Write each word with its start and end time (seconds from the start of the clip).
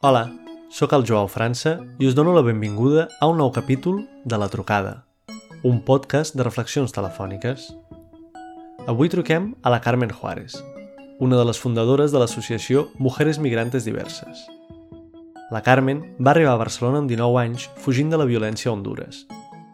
Hola, 0.00 0.28
sóc 0.70 0.92
el 0.94 1.02
Joao 1.02 1.26
França 1.26 1.72
i 1.98 2.06
us 2.06 2.14
dono 2.14 2.30
la 2.30 2.44
benvinguda 2.46 3.08
a 3.18 3.26
un 3.26 3.40
nou 3.42 3.48
capítol 3.50 3.96
de 4.22 4.38
La 4.38 4.46
Trucada, 4.46 4.92
un 5.66 5.80
podcast 5.82 6.36
de 6.38 6.46
reflexions 6.46 6.94
telefòniques. 6.94 7.64
Avui 8.86 9.10
truquem 9.10 9.48
a 9.58 9.74
la 9.74 9.80
Carmen 9.82 10.14
Juárez, 10.14 10.54
una 11.18 11.34
de 11.34 11.48
les 11.50 11.58
fundadores 11.58 12.14
de 12.14 12.22
l'associació 12.22 12.86
Mujeres 13.02 13.42
Migrantes 13.42 13.90
Diverses. 13.90 14.46
La 15.50 15.64
Carmen 15.66 16.06
va 16.22 16.30
arribar 16.30 16.54
a 16.54 16.62
Barcelona 16.62 17.02
amb 17.02 17.10
19 17.10 17.42
anys 17.42 17.66
fugint 17.82 18.14
de 18.14 18.22
la 18.22 18.30
violència 18.30 18.70
a 18.70 18.78
Honduras, 18.78 19.24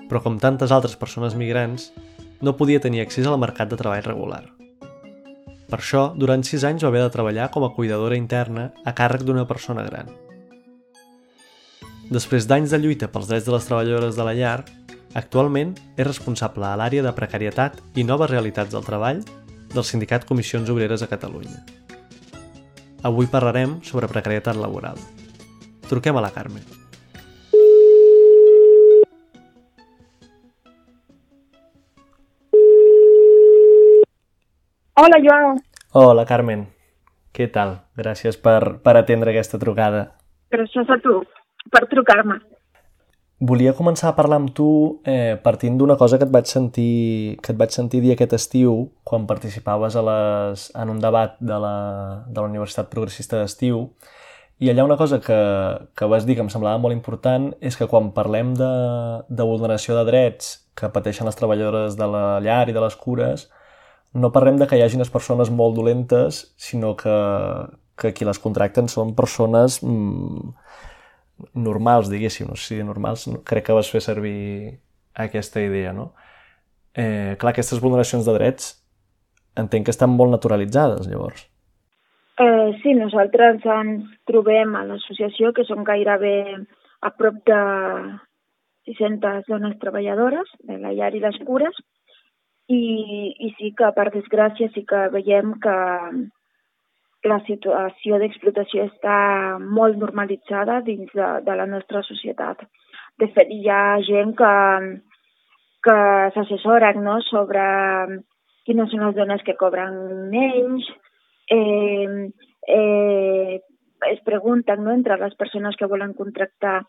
però 0.09 0.25
com 0.25 0.41
tantes 0.41 0.73
altres 0.73 0.97
persones 0.97 1.37
migrants, 1.37 1.91
no 2.41 2.57
podia 2.57 2.81
tenir 2.81 3.05
accés 3.05 3.29
al 3.29 3.37
mercat 3.37 3.69
de 3.69 3.77
treball 3.77 4.09
regular. 4.09 4.47
Per 5.75 5.81
això, 5.81 6.13
durant 6.15 6.45
6 6.47 6.63
anys 6.69 6.85
va 6.85 6.91
haver 6.93 7.01
de 7.03 7.11
treballar 7.11 7.49
com 7.51 7.65
a 7.67 7.73
cuidadora 7.75 8.15
interna 8.15 8.69
a 8.87 8.93
càrrec 8.95 9.25
d'una 9.27 9.43
persona 9.51 9.83
gran. 9.83 10.13
Després 12.15 12.47
d'anys 12.47 12.71
de 12.71 12.79
lluita 12.79 13.09
pels 13.11 13.27
drets 13.27 13.49
de 13.49 13.55
les 13.57 13.67
treballadores 13.67 14.15
de 14.15 14.27
la 14.29 14.37
llar, 14.39 14.61
actualment 15.19 15.73
és 15.97 16.07
responsable 16.07 16.69
a 16.69 16.77
l'àrea 16.79 17.03
de 17.03 17.15
precarietat 17.19 17.83
i 17.99 18.07
noves 18.07 18.31
realitats 18.31 18.71
del 18.71 18.87
treball 18.87 19.25
del 19.75 19.89
Sindicat 19.91 20.31
Comissions 20.31 20.71
Obreres 20.71 21.03
a 21.03 21.11
Catalunya. 21.11 21.65
Avui 23.03 23.27
parlarem 23.27 23.81
sobre 23.83 24.07
precarietat 24.07 24.55
laboral. 24.55 25.03
Truquem 25.91 26.15
a 26.15 26.23
la 26.23 26.31
Carme. 26.39 26.63
Hola, 34.97 35.19
Joan. 35.19 35.57
Hola, 35.91 36.23
Carmen. 36.23 36.69
Què 37.35 37.49
tal? 37.51 37.81
Gràcies 37.99 38.37
per, 38.39 38.79
per 38.79 38.93
atendre 38.95 39.33
aquesta 39.33 39.59
trucada. 39.59 40.05
Gràcies 40.55 40.87
a 40.87 40.97
tu 41.03 41.17
per 41.75 41.81
trucar-me. 41.91 42.37
Volia 43.43 43.73
començar 43.75 44.13
a 44.13 44.15
parlar 44.15 44.39
amb 44.39 44.53
tu 44.55 44.69
eh, 45.03 45.35
partint 45.43 45.81
d'una 45.81 45.97
cosa 45.99 46.21
que 46.21 46.29
et 46.29 46.35
vaig 46.37 46.47
sentir 46.47 47.35
que 47.43 47.51
et 47.51 47.59
vaig 47.59 47.75
sentir 47.75 48.05
dir 48.05 48.13
aquest 48.15 48.37
estiu 48.39 48.77
quan 49.03 49.27
participaves 49.27 49.97
a 49.99 50.05
les, 50.07 50.69
en 50.79 50.95
un 50.95 51.03
debat 51.03 51.35
de 51.41 51.59
la, 51.65 51.75
de 52.29 52.39
la 52.39 52.47
Universitat 52.47 52.87
Progressista 52.93 53.43
d'Estiu 53.43 53.89
i 54.63 54.71
allà 54.71 54.87
una 54.87 54.97
cosa 54.97 55.19
que, 55.19 55.41
que 55.99 56.07
vas 56.07 56.23
dir 56.23 56.39
que 56.39 56.47
em 56.47 56.53
semblava 56.55 56.79
molt 56.79 56.95
important 56.95 57.51
és 57.59 57.75
que 57.75 57.91
quan 57.91 58.13
parlem 58.15 58.55
de, 58.55 58.71
de 59.27 59.51
vulneració 59.51 59.99
de 59.99 60.07
drets 60.07 60.55
que 60.79 60.95
pateixen 60.95 61.27
les 61.27 61.43
treballadores 61.43 61.99
de 61.99 62.11
la 62.15 62.25
llar 62.47 62.69
i 62.71 62.79
de 62.79 62.87
les 62.87 62.95
cures, 62.95 63.49
no 64.15 64.31
parlem 64.33 64.59
de 64.61 64.69
que 64.71 64.79
hi 64.79 64.85
hagi 64.85 64.99
unes 64.99 65.11
persones 65.11 65.51
molt 65.51 65.75
dolentes, 65.77 66.45
sinó 66.57 66.95
que, 66.97 67.15
que 67.99 68.13
qui 68.15 68.27
les 68.27 68.39
contracten 68.39 68.89
són 68.91 69.15
persones 69.19 69.81
mm, 69.83 70.53
normals, 71.59 72.11
diguéssim, 72.13 72.49
no 72.51 72.59
sé 72.59 72.77
si 72.77 72.87
normals, 72.87 73.27
crec 73.47 73.67
que 73.69 73.77
vas 73.77 73.91
fer 73.91 74.03
servir 74.05 74.79
aquesta 75.27 75.63
idea, 75.63 75.93
no? 75.93 76.13
Eh, 76.95 77.35
clar, 77.41 77.51
aquestes 77.51 77.83
vulneracions 77.83 78.27
de 78.27 78.37
drets 78.37 78.71
entenc 79.59 79.87
que 79.87 79.95
estan 79.95 80.15
molt 80.15 80.33
naturalitzades, 80.35 81.09
llavors. 81.11 81.47
Eh, 82.39 82.71
sí, 82.83 82.95
nosaltres 82.99 83.63
ens 83.71 84.07
trobem 84.31 84.75
a 84.75 84.85
l'associació, 84.89 85.53
que 85.55 85.67
són 85.67 85.85
gairebé 85.87 86.37
a 87.03 87.11
prop 87.15 87.43
de 87.47 87.61
600 88.91 89.47
dones 89.51 89.77
treballadores 89.83 90.51
de 90.67 90.79
la 90.83 90.93
llar 90.97 91.13
i 91.15 91.23
les 91.23 91.39
cures, 91.47 91.79
i, 92.69 92.83
i 93.47 93.51
sí 93.59 93.73
que, 93.77 93.91
per 93.97 94.11
desgràcia, 94.15 94.71
sí 94.75 94.85
que 94.89 95.09
veiem 95.13 95.55
que 95.61 95.77
la 97.25 97.41
situació 97.49 98.19
d'explotació 98.21 98.85
està 98.89 99.17
molt 99.61 99.97
normalitzada 100.01 100.81
dins 100.85 101.11
de, 101.17 101.29
de 101.45 101.57
la 101.57 101.67
nostra 101.67 102.03
societat. 102.05 102.65
De 103.21 103.29
fet, 103.33 103.51
hi 103.53 103.69
ha 103.71 103.99
gent 104.05 104.35
que, 104.37 104.55
que 105.85 105.99
s'assessoren 106.37 107.01
no, 107.05 107.21
sobre 107.29 107.65
quines 108.65 108.91
són 108.93 109.07
les 109.07 109.17
dones 109.17 109.45
que 109.45 109.57
cobren 109.61 109.97
menys, 110.33 110.89
eh, 111.53 112.29
eh, 112.69 113.61
es 114.11 114.21
pregunten 114.25 114.85
no, 114.85 114.93
entre 114.93 115.17
les 115.21 115.37
persones 115.41 115.77
que 115.77 115.89
volen 115.89 116.13
contractar 116.17 116.83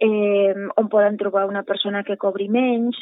eh, 0.00 0.54
on 0.76 0.88
poden 0.92 1.16
trobar 1.20 1.46
una 1.48 1.62
persona 1.68 2.02
que 2.04 2.16
cobri 2.20 2.48
menys, 2.48 2.96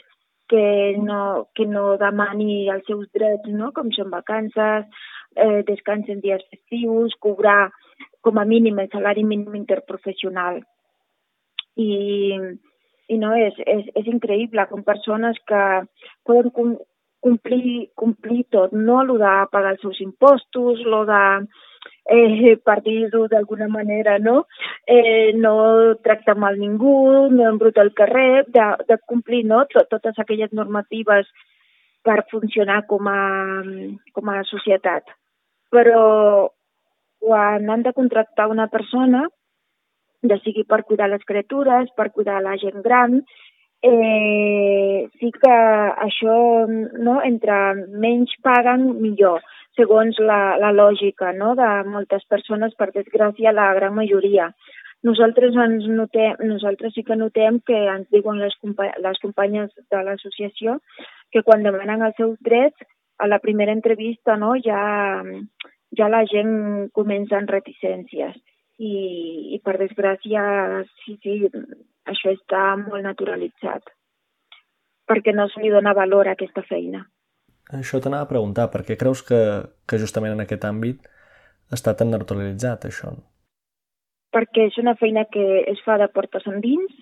que 0.48 0.96
no, 1.02 1.48
que 1.54 1.66
no 1.66 1.96
demani 2.00 2.68
els 2.72 2.86
seus 2.88 3.06
drets, 3.14 3.48
no? 3.52 3.70
com 3.76 3.92
són 3.94 4.10
vacances, 4.14 4.88
eh, 5.36 5.62
descans 5.68 6.08
en 6.08 6.22
dies 6.24 6.44
festius, 6.50 7.16
cobrar 7.20 7.70
com 8.24 8.38
a 8.38 8.46
mínim 8.48 8.80
el 8.80 8.90
salari 8.92 9.24
mínim 9.24 9.54
interprofessional. 9.58 10.62
I, 11.78 11.90
i 13.08 13.18
no, 13.20 13.34
és, 13.38 13.58
és, 13.64 13.86
és 14.00 14.08
increïble 14.10 14.66
com 14.70 14.82
persones 14.86 15.38
que 15.46 15.64
poden 16.26 16.50
com, 16.56 16.74
complir, 17.24 17.90
complir 17.98 18.44
tot, 18.54 18.74
no 18.74 19.00
el 19.02 19.14
de 19.20 19.34
pagar 19.52 19.74
els 19.76 19.84
seus 19.84 20.00
impostos, 20.04 20.82
lo 20.84 21.04
de 21.08 21.22
eh, 22.08 22.56
partir-ho 22.64 23.26
d'alguna 23.28 23.68
manera, 23.68 24.18
no? 24.18 24.46
Eh, 24.86 25.32
no 25.36 25.96
tractar 26.02 26.36
mal 26.36 26.58
ningú, 26.58 27.28
no 27.30 27.46
embrutar 27.48 27.84
el 27.84 27.94
carrer, 27.94 28.46
de, 28.48 28.66
de 28.88 28.98
complir 29.06 29.44
no? 29.44 29.64
totes 29.68 30.18
aquelles 30.18 30.52
normatives 30.52 31.28
per 32.02 32.24
funcionar 32.30 32.86
com 32.86 33.08
a, 33.10 33.22
com 34.16 34.28
a 34.32 34.42
societat 34.48 35.18
però 35.70 36.50
quan 37.18 37.70
han 37.70 37.82
de 37.82 37.92
contractar 37.92 38.48
una 38.48 38.68
persona, 38.72 39.26
ja 40.28 40.38
sigui 40.42 40.64
per 40.64 40.82
cuidar 40.88 41.08
les 41.12 41.24
criatures, 41.26 41.90
per 41.96 42.10
cuidar 42.14 42.40
la 42.42 42.56
gent 42.58 42.82
gran, 42.84 43.20
eh, 43.82 45.08
sí 45.18 45.30
que 45.34 45.54
això, 46.06 46.66
no, 46.68 47.20
entre 47.24 47.58
menys 48.02 48.34
paguen, 48.42 48.88
millor, 49.02 49.44
segons 49.78 50.18
la, 50.18 50.56
la 50.58 50.72
lògica 50.74 51.32
no, 51.36 51.54
de 51.58 51.68
moltes 51.86 52.26
persones, 52.28 52.74
per 52.78 52.90
desgràcia, 52.94 53.54
la 53.54 53.70
gran 53.78 53.94
majoria. 53.94 54.50
Nosaltres, 55.06 55.54
ens 55.54 55.86
notem, 55.94 56.34
nosaltres 56.50 56.96
sí 56.96 57.04
que 57.06 57.14
notem 57.14 57.60
que 57.66 57.84
ens 57.86 58.08
diuen 58.10 58.40
les, 58.42 58.56
compa 58.58 58.90
les 58.98 59.20
companyes 59.22 59.70
de 59.92 60.02
l'associació 60.02 60.80
que 61.30 61.44
quan 61.46 61.62
demanen 61.62 62.02
els 62.02 62.18
seus 62.18 62.34
drets 62.42 62.88
a 63.18 63.28
la 63.30 63.38
primera 63.38 63.74
entrevista 63.74 64.34
no, 64.36 64.56
ja, 64.64 65.22
ja 65.94 66.10
la 66.10 66.24
gent 66.26 66.90
comença 66.98 67.38
en 67.38 67.46
reticències 67.50 68.34
i, 68.78 69.54
i 69.54 69.58
per 69.62 69.76
desgràcia 69.78 70.42
sí, 71.04 71.18
sí, 71.22 71.36
això 72.10 72.32
està 72.34 72.64
molt 72.80 73.04
naturalitzat 73.04 73.94
perquè 75.08 75.32
no 75.32 75.48
se 75.48 75.62
li 75.62 75.72
dona 75.72 75.96
valor 75.96 76.28
a 76.28 76.36
aquesta 76.36 76.62
feina. 76.68 77.06
Això 77.78 78.00
t'anava 78.00 78.28
a 78.28 78.30
preguntar, 78.30 78.68
per 78.72 78.84
què 78.84 78.96
creus 79.00 79.24
que, 79.24 79.40
que 79.88 80.00
justament 80.00 80.36
en 80.36 80.44
aquest 80.44 80.64
àmbit 80.68 81.08
està 81.74 81.94
tan 81.96 82.12
naturalitzat 82.12 82.86
això? 82.88 83.12
Perquè 84.32 84.68
és 84.68 84.78
una 84.80 84.96
feina 85.00 85.24
que 85.32 85.44
es 85.72 85.80
fa 85.84 85.96
de 86.00 86.08
portes 86.12 86.44
endins, 86.48 86.92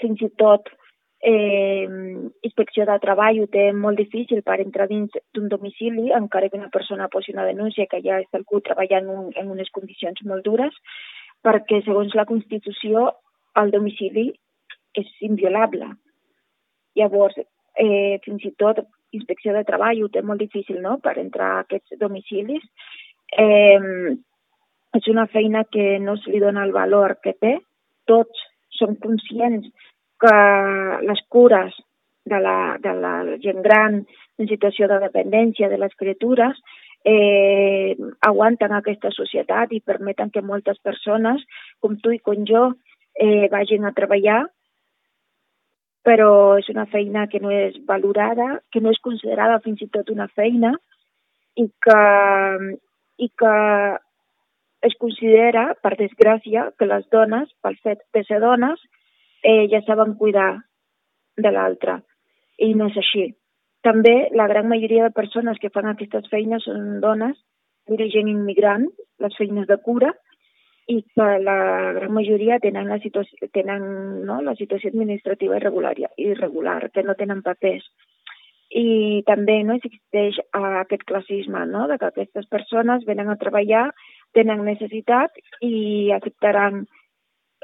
fins 0.00 0.20
i 0.24 0.28
tot 0.40 0.68
eh, 1.20 1.84
inspecció 2.46 2.86
de 2.88 2.98
treball 3.02 3.42
ho 3.42 3.48
té 3.52 3.70
molt 3.76 4.00
difícil 4.00 4.44
per 4.46 4.60
entrar 4.64 4.88
dins 4.88 5.16
d'un 5.34 5.48
domicili, 5.52 6.08
encara 6.16 6.48
que 6.48 6.60
una 6.60 6.72
persona 6.72 7.08
posi 7.12 7.34
una 7.34 7.48
denúncia 7.48 7.88
que 7.90 8.00
ja 8.04 8.20
està 8.22 8.40
algú 8.40 8.60
treballant 8.64 9.08
un, 9.12 9.32
en 9.36 9.52
unes 9.56 9.72
condicions 9.72 10.24
molt 10.28 10.44
dures, 10.44 10.76
perquè 11.44 11.82
segons 11.84 12.14
la 12.18 12.28
Constitució 12.28 13.08
el 13.62 13.72
domicili 13.74 14.28
és 14.98 15.08
inviolable. 15.26 15.90
Llavors, 16.98 17.36
eh, 17.38 18.18
fins 18.24 18.44
i 18.44 18.54
tot 18.58 18.80
inspecció 19.12 19.52
de 19.54 19.64
treball 19.64 20.02
ho 20.02 20.08
té 20.12 20.22
molt 20.22 20.40
difícil 20.40 20.80
no? 20.82 20.98
per 20.98 21.18
entrar 21.18 21.52
a 21.56 21.60
aquests 21.64 21.98
domicilis. 22.00 22.64
Eh, 23.32 24.14
és 24.98 25.08
una 25.12 25.26
feina 25.26 25.64
que 25.64 25.98
no 26.00 26.16
se 26.16 26.32
li 26.32 26.40
dona 26.40 26.64
el 26.64 26.72
valor 26.72 27.18
que 27.22 27.34
té. 27.36 27.58
Tots 28.08 28.46
som 28.78 28.96
conscients 28.96 29.68
que 30.18 30.34
les 31.04 31.20
cures 31.28 31.74
de 32.28 32.40
la, 32.40 32.76
de 32.82 32.92
la 32.94 33.14
gent 33.42 33.62
gran 33.64 34.02
en 34.38 34.48
situació 34.50 34.88
de 34.88 34.98
dependència 35.02 35.68
de 35.68 35.78
les 35.80 35.94
criatures 35.98 36.58
eh, 37.04 37.96
aguanten 38.26 38.74
aquesta 38.74 39.10
societat 39.14 39.72
i 39.72 39.84
permeten 39.84 40.32
que 40.34 40.44
moltes 40.44 40.80
persones, 40.84 41.42
com 41.80 41.96
tu 42.02 42.12
i 42.14 42.20
com 42.24 42.44
jo, 42.48 42.72
eh, 43.18 43.48
vagin 43.52 43.84
a 43.84 43.94
treballar, 43.96 44.44
però 46.06 46.56
és 46.56 46.68
una 46.72 46.86
feina 46.88 47.26
que 47.28 47.40
no 47.42 47.50
és 47.52 47.76
valorada, 47.88 48.62
que 48.72 48.80
no 48.80 48.92
és 48.94 49.00
considerada 49.04 49.60
fins 49.64 49.82
i 49.84 49.90
tot 49.92 50.10
una 50.14 50.28
feina 50.28 50.72
i 51.58 51.66
que, 51.84 52.02
i 53.18 53.28
que 53.42 53.54
es 54.88 54.94
considera, 55.02 55.72
per 55.82 55.96
desgràcia, 55.98 56.68
que 56.78 56.86
les 56.86 57.04
dones, 57.12 57.50
pel 57.62 57.76
fet 57.82 58.04
de 58.14 58.22
ser 58.28 58.38
dones, 58.44 58.80
eh, 59.42 59.66
ja 59.72 59.82
saben 59.86 60.14
cuidar 60.20 60.52
de 61.36 61.52
l'altre. 61.52 61.98
I 62.58 62.72
no 62.78 62.88
és 62.90 62.96
així. 63.02 63.26
També 63.86 64.28
la 64.34 64.48
gran 64.50 64.68
majoria 64.70 65.08
de 65.08 65.14
persones 65.14 65.58
que 65.62 65.70
fan 65.74 65.86
aquestes 65.90 66.26
feines 66.30 66.64
són 66.66 66.98
dones 67.02 67.36
d'origen 67.88 68.28
immigrant, 68.28 68.88
les 69.22 69.36
feines 69.38 69.66
de 69.66 69.78
cura, 69.82 70.12
i 70.88 71.02
que 71.04 71.24
la 71.44 71.58
gran 71.92 72.12
majoria 72.16 72.56
tenen 72.64 72.88
la 72.88 72.96
situació, 73.02 73.48
tenen, 73.52 73.82
no, 74.24 74.38
la 74.42 74.54
situació 74.56 74.88
administrativa 74.88 75.58
irregular, 75.60 75.92
irregular, 76.16 76.80
que 76.94 77.04
no 77.04 77.16
tenen 77.18 77.42
papers. 77.44 77.84
I 78.68 79.20
també 79.28 79.58
no 79.64 79.76
existeix 79.76 80.38
aquest 80.56 81.04
classisme, 81.08 81.66
no? 81.68 81.86
de 81.88 81.98
que 82.00 82.08
aquestes 82.08 82.48
persones 82.48 83.04
venen 83.08 83.28
a 83.28 83.36
treballar, 83.40 83.90
tenen 84.36 84.64
necessitat 84.64 85.36
i 85.64 86.10
acceptaran 86.16 86.86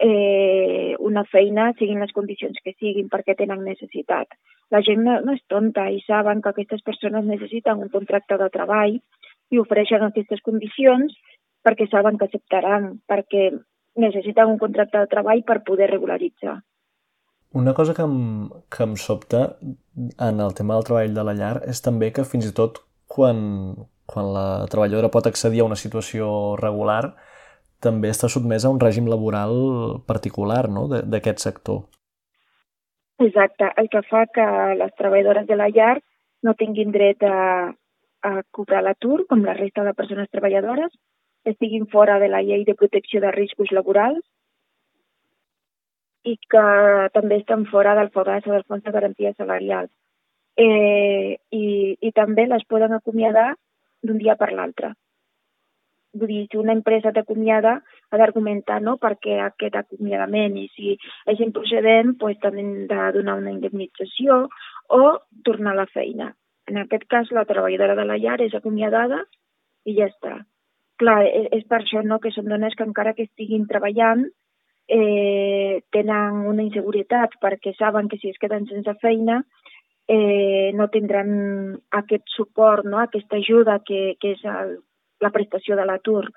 eh, 0.04 0.94
una 0.98 1.24
feina, 1.24 1.72
siguin 1.78 2.04
les 2.04 2.12
condicions 2.12 2.60
que 2.64 2.76
siguin, 2.76 3.08
perquè 3.08 3.36
tenen 3.40 3.64
necessitat. 3.64 4.36
La 4.72 4.80
gent 4.84 5.04
no, 5.04 5.20
no 5.24 5.36
és 5.36 5.44
tonta 5.48 5.88
i 5.92 6.00
saben 6.04 6.40
que 6.42 6.52
aquestes 6.52 6.84
persones 6.84 7.24
necessiten 7.24 7.80
un 7.84 7.92
contracte 7.92 8.36
de 8.40 8.50
treball 8.52 8.98
i 9.52 9.60
ofereixen 9.60 10.04
aquestes 10.04 10.44
condicions 10.44 11.16
perquè 11.64 11.88
saben 11.90 12.18
que 12.20 12.28
acceptaran, 12.28 13.00
perquè 13.08 13.50
necessiten 14.00 14.50
un 14.52 14.60
contracte 14.60 15.00
de 15.00 15.10
treball 15.10 15.44
per 15.46 15.62
poder 15.66 15.90
regularitzar. 15.90 16.58
Una 17.54 17.72
cosa 17.74 17.94
que 17.94 18.02
em, 18.02 18.50
que 18.68 18.82
em 18.82 18.96
sobta 18.98 19.56
en 20.18 20.40
el 20.42 20.54
tema 20.58 20.74
del 20.74 20.86
treball 20.88 21.14
de 21.14 21.24
la 21.24 21.36
llar 21.38 21.54
és 21.70 21.80
també 21.82 22.10
que 22.12 22.26
fins 22.26 22.48
i 22.48 22.54
tot 22.54 22.80
quan, 23.06 23.38
quan 24.10 24.32
la 24.34 24.66
treballadora 24.70 25.12
pot 25.14 25.28
accedir 25.30 25.62
a 25.62 25.68
una 25.68 25.78
situació 25.78 26.56
regular, 26.58 27.14
també 27.84 28.10
està 28.10 28.30
sotmesa 28.32 28.68
a 28.68 28.74
un 28.74 28.80
règim 28.82 29.06
laboral 29.10 29.54
particular 30.08 30.64
no? 30.72 30.88
d'aquest 30.88 31.44
sector. 31.46 31.84
Exacte, 33.22 33.70
el 33.78 33.88
que 33.92 34.02
fa 34.08 34.24
que 34.26 34.44
les 34.80 34.94
treballadores 34.98 35.46
de 35.46 35.56
la 35.56 35.70
llar 35.70 35.94
no 36.42 36.56
tinguin 36.58 36.90
dret 36.92 37.22
a, 37.22 37.70
a 38.26 38.32
cobrar 38.50 38.82
l'atur, 38.82 39.24
com 39.30 39.44
la 39.46 39.54
resta 39.54 39.84
de 39.86 39.94
persones 39.94 40.30
treballadores, 40.32 40.90
estiguin 41.44 41.86
fora 41.92 42.18
de 42.22 42.28
la 42.32 42.42
llei 42.42 42.64
de 42.64 42.76
protecció 42.78 43.20
de 43.20 43.32
riscos 43.34 43.72
laborals 43.72 44.24
i 46.24 46.38
que 46.50 46.64
també 47.12 47.40
estan 47.42 47.66
fora 47.68 47.94
del 47.98 48.10
FOGAS 48.10 48.48
o 48.48 48.54
del 48.54 48.64
Fons 48.64 48.84
de 48.84 48.92
Garantia 48.92 49.34
Salarial. 49.36 49.90
Eh, 50.56 51.36
i, 51.50 51.64
I 52.00 52.10
també 52.16 52.46
les 52.46 52.64
poden 52.70 52.94
acomiadar 52.96 53.54
d'un 54.02 54.20
dia 54.22 54.36
per 54.40 54.52
l'altre 54.52 54.94
vull 56.14 56.30
dir, 56.30 56.46
si 56.50 56.58
una 56.58 56.72
empresa 56.72 57.12
t'acomiada 57.12 57.74
ha 58.10 58.20
d'argumentar 58.20 58.80
no, 58.82 58.96
per 59.02 59.14
què 59.22 59.38
aquest 59.42 59.76
acomiadament 59.80 60.56
i 60.60 60.68
si 60.74 60.94
és 61.30 61.42
improcedent 61.42 62.14
pues, 62.20 62.38
també 62.42 62.62
hem 62.62 62.72
de 62.90 63.10
donar 63.18 63.38
una 63.42 63.52
indemnització 63.54 64.44
o 64.94 65.02
tornar 65.44 65.74
a 65.74 65.82
la 65.82 65.90
feina. 65.90 66.32
En 66.70 66.80
aquest 66.80 67.04
cas, 67.10 67.30
la 67.34 67.44
treballadora 67.44 67.96
de 67.98 68.06
la 68.08 68.18
llar 68.20 68.40
és 68.40 68.54
acomiadada 68.54 69.24
i 69.84 69.96
ja 69.98 70.08
està. 70.08 70.38
Clar, 71.04 71.18
és, 71.28 71.50
és 71.60 71.68
per 71.68 71.82
això 71.82 72.00
no, 72.06 72.18
que 72.22 72.32
són 72.32 72.48
dones 72.48 72.74
que 72.78 72.86
encara 72.86 73.12
que 73.12 73.28
estiguin 73.28 73.68
treballant 73.68 74.24
eh, 74.88 75.82
tenen 75.92 76.40
una 76.48 76.64
inseguretat 76.64 77.36
perquè 77.44 77.74
saben 77.76 78.08
que 78.08 78.16
si 78.22 78.32
es 78.32 78.40
queden 78.40 78.64
sense 78.70 78.96
feina 79.04 79.42
eh, 80.08 80.72
no 80.76 80.88
tindran 80.92 81.30
aquest 82.00 82.24
suport, 82.32 82.88
no? 82.88 83.02
aquesta 83.02 83.36
ajuda 83.36 83.82
que, 83.84 84.16
que 84.20 84.32
és 84.38 84.44
el 84.48 84.78
la 85.24 85.32
prestació 85.34 85.76
de 85.76 85.86
l'atur, 85.88 86.28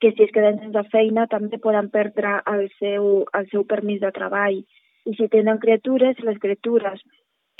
que 0.00 0.12
si 0.12 0.26
es 0.26 0.32
queden 0.34 0.58
sense 0.60 0.82
feina 0.92 1.26
també 1.30 1.60
poden 1.62 1.90
perdre 1.94 2.38
el 2.50 2.66
seu, 2.80 3.24
el 3.38 3.48
seu 3.52 3.64
permís 3.70 4.00
de 4.02 4.10
treball. 4.16 4.62
I 5.04 5.14
si 5.18 5.28
tenen 5.32 5.60
criatures, 5.62 6.20
les 6.24 6.40
criatures 6.42 7.02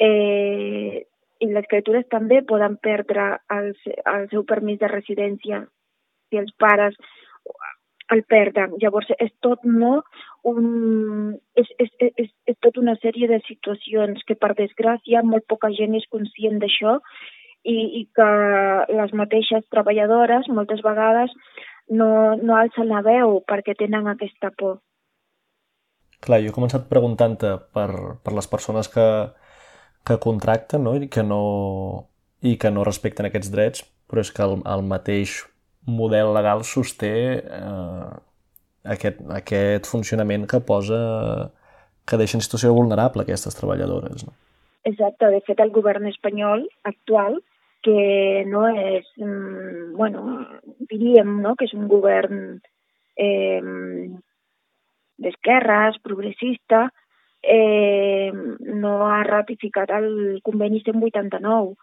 eh, 0.01 1.05
i 1.45 1.49
les 1.53 1.69
criatures 1.71 2.09
també 2.11 2.43
poden 2.49 2.79
perdre 2.83 3.35
el, 3.53 3.73
el 4.15 4.29
seu 4.33 4.45
permís 4.49 4.81
de 4.81 4.91
residència 4.91 5.65
si 6.35 6.43
els 6.43 6.51
pares 6.59 6.99
el 8.13 8.23
perden. 8.29 8.75
Llavors, 8.83 9.09
és 9.19 9.31
tot, 9.45 9.63
no, 9.65 10.03
un, 10.51 11.37
és, 11.57 11.71
és, 11.81 11.93
és, 12.11 12.33
és 12.51 12.57
tot 12.63 12.77
una 12.81 12.97
sèrie 13.01 13.29
de 13.31 13.41
situacions 13.47 14.25
que, 14.29 14.37
per 14.37 14.53
desgràcia, 14.59 15.23
molt 15.25 15.47
poca 15.49 15.73
gent 15.77 15.97
és 15.97 16.09
conscient 16.13 16.61
d'això 16.63 16.99
i, 17.65 17.77
i 18.01 18.03
que 18.15 18.31
les 18.93 19.15
mateixes 19.17 19.65
treballadores 19.73 20.51
moltes 20.53 20.83
vegades 20.85 21.33
no, 21.89 22.35
no 22.41 22.59
alcen 22.59 22.91
la 22.91 23.01
veu 23.05 23.41
perquè 23.49 23.77
tenen 23.79 24.11
aquesta 24.11 24.53
por. 24.59 24.83
Clar, 26.25 26.41
jo 26.45 26.53
he 26.53 26.57
començat 26.57 26.89
preguntant-te 26.89 27.57
per, 27.77 27.89
per 28.25 28.37
les 28.37 28.49
persones 28.49 28.89
que, 28.93 29.07
que 30.09 30.21
contracten 30.21 30.85
no? 30.85 30.95
I, 30.97 31.09
que 31.13 31.25
no, 31.25 31.41
i 32.45 32.57
que 32.61 32.73
no 32.73 32.85
respecten 32.85 33.29
aquests 33.29 33.53
drets, 33.53 33.85
però 34.09 34.25
és 34.25 34.33
que 34.33 34.45
el, 34.45 34.61
el 34.69 34.85
mateix 34.89 35.43
model 35.87 36.33
legal 36.35 36.65
sosté 36.65 37.15
eh, 37.41 38.09
aquest, 38.85 39.21
aquest 39.37 39.89
funcionament 39.91 40.47
que 40.51 40.61
posa 40.61 41.53
que 42.05 42.19
deixa 42.21 42.37
en 42.37 42.45
situació 42.45 42.75
vulnerable 42.77 43.25
aquestes 43.25 43.57
treballadores. 43.57 44.27
No? 44.27 44.35
Exacte, 44.85 45.31
de 45.33 45.41
fet 45.47 45.61
el 45.65 45.73
govern 45.73 46.07
espanyol 46.11 46.67
actual 46.85 47.39
que 47.85 48.45
no 48.49 48.67
és, 48.69 49.07
mm, 49.21 49.95
bueno, 49.97 50.25
diríem 50.91 51.41
no, 51.43 51.55
que 51.57 51.65
és 51.69 51.75
un 51.77 51.89
govern 51.89 52.61
eh, 53.17 53.61
d'esquerres, 55.21 56.01
progressista, 56.03 56.89
eh, 57.43 58.33
no 58.33 58.95
ha 59.07 59.23
ratificat 59.25 59.93
el 59.93 60.41
conveni 60.45 60.81
189 60.81 61.77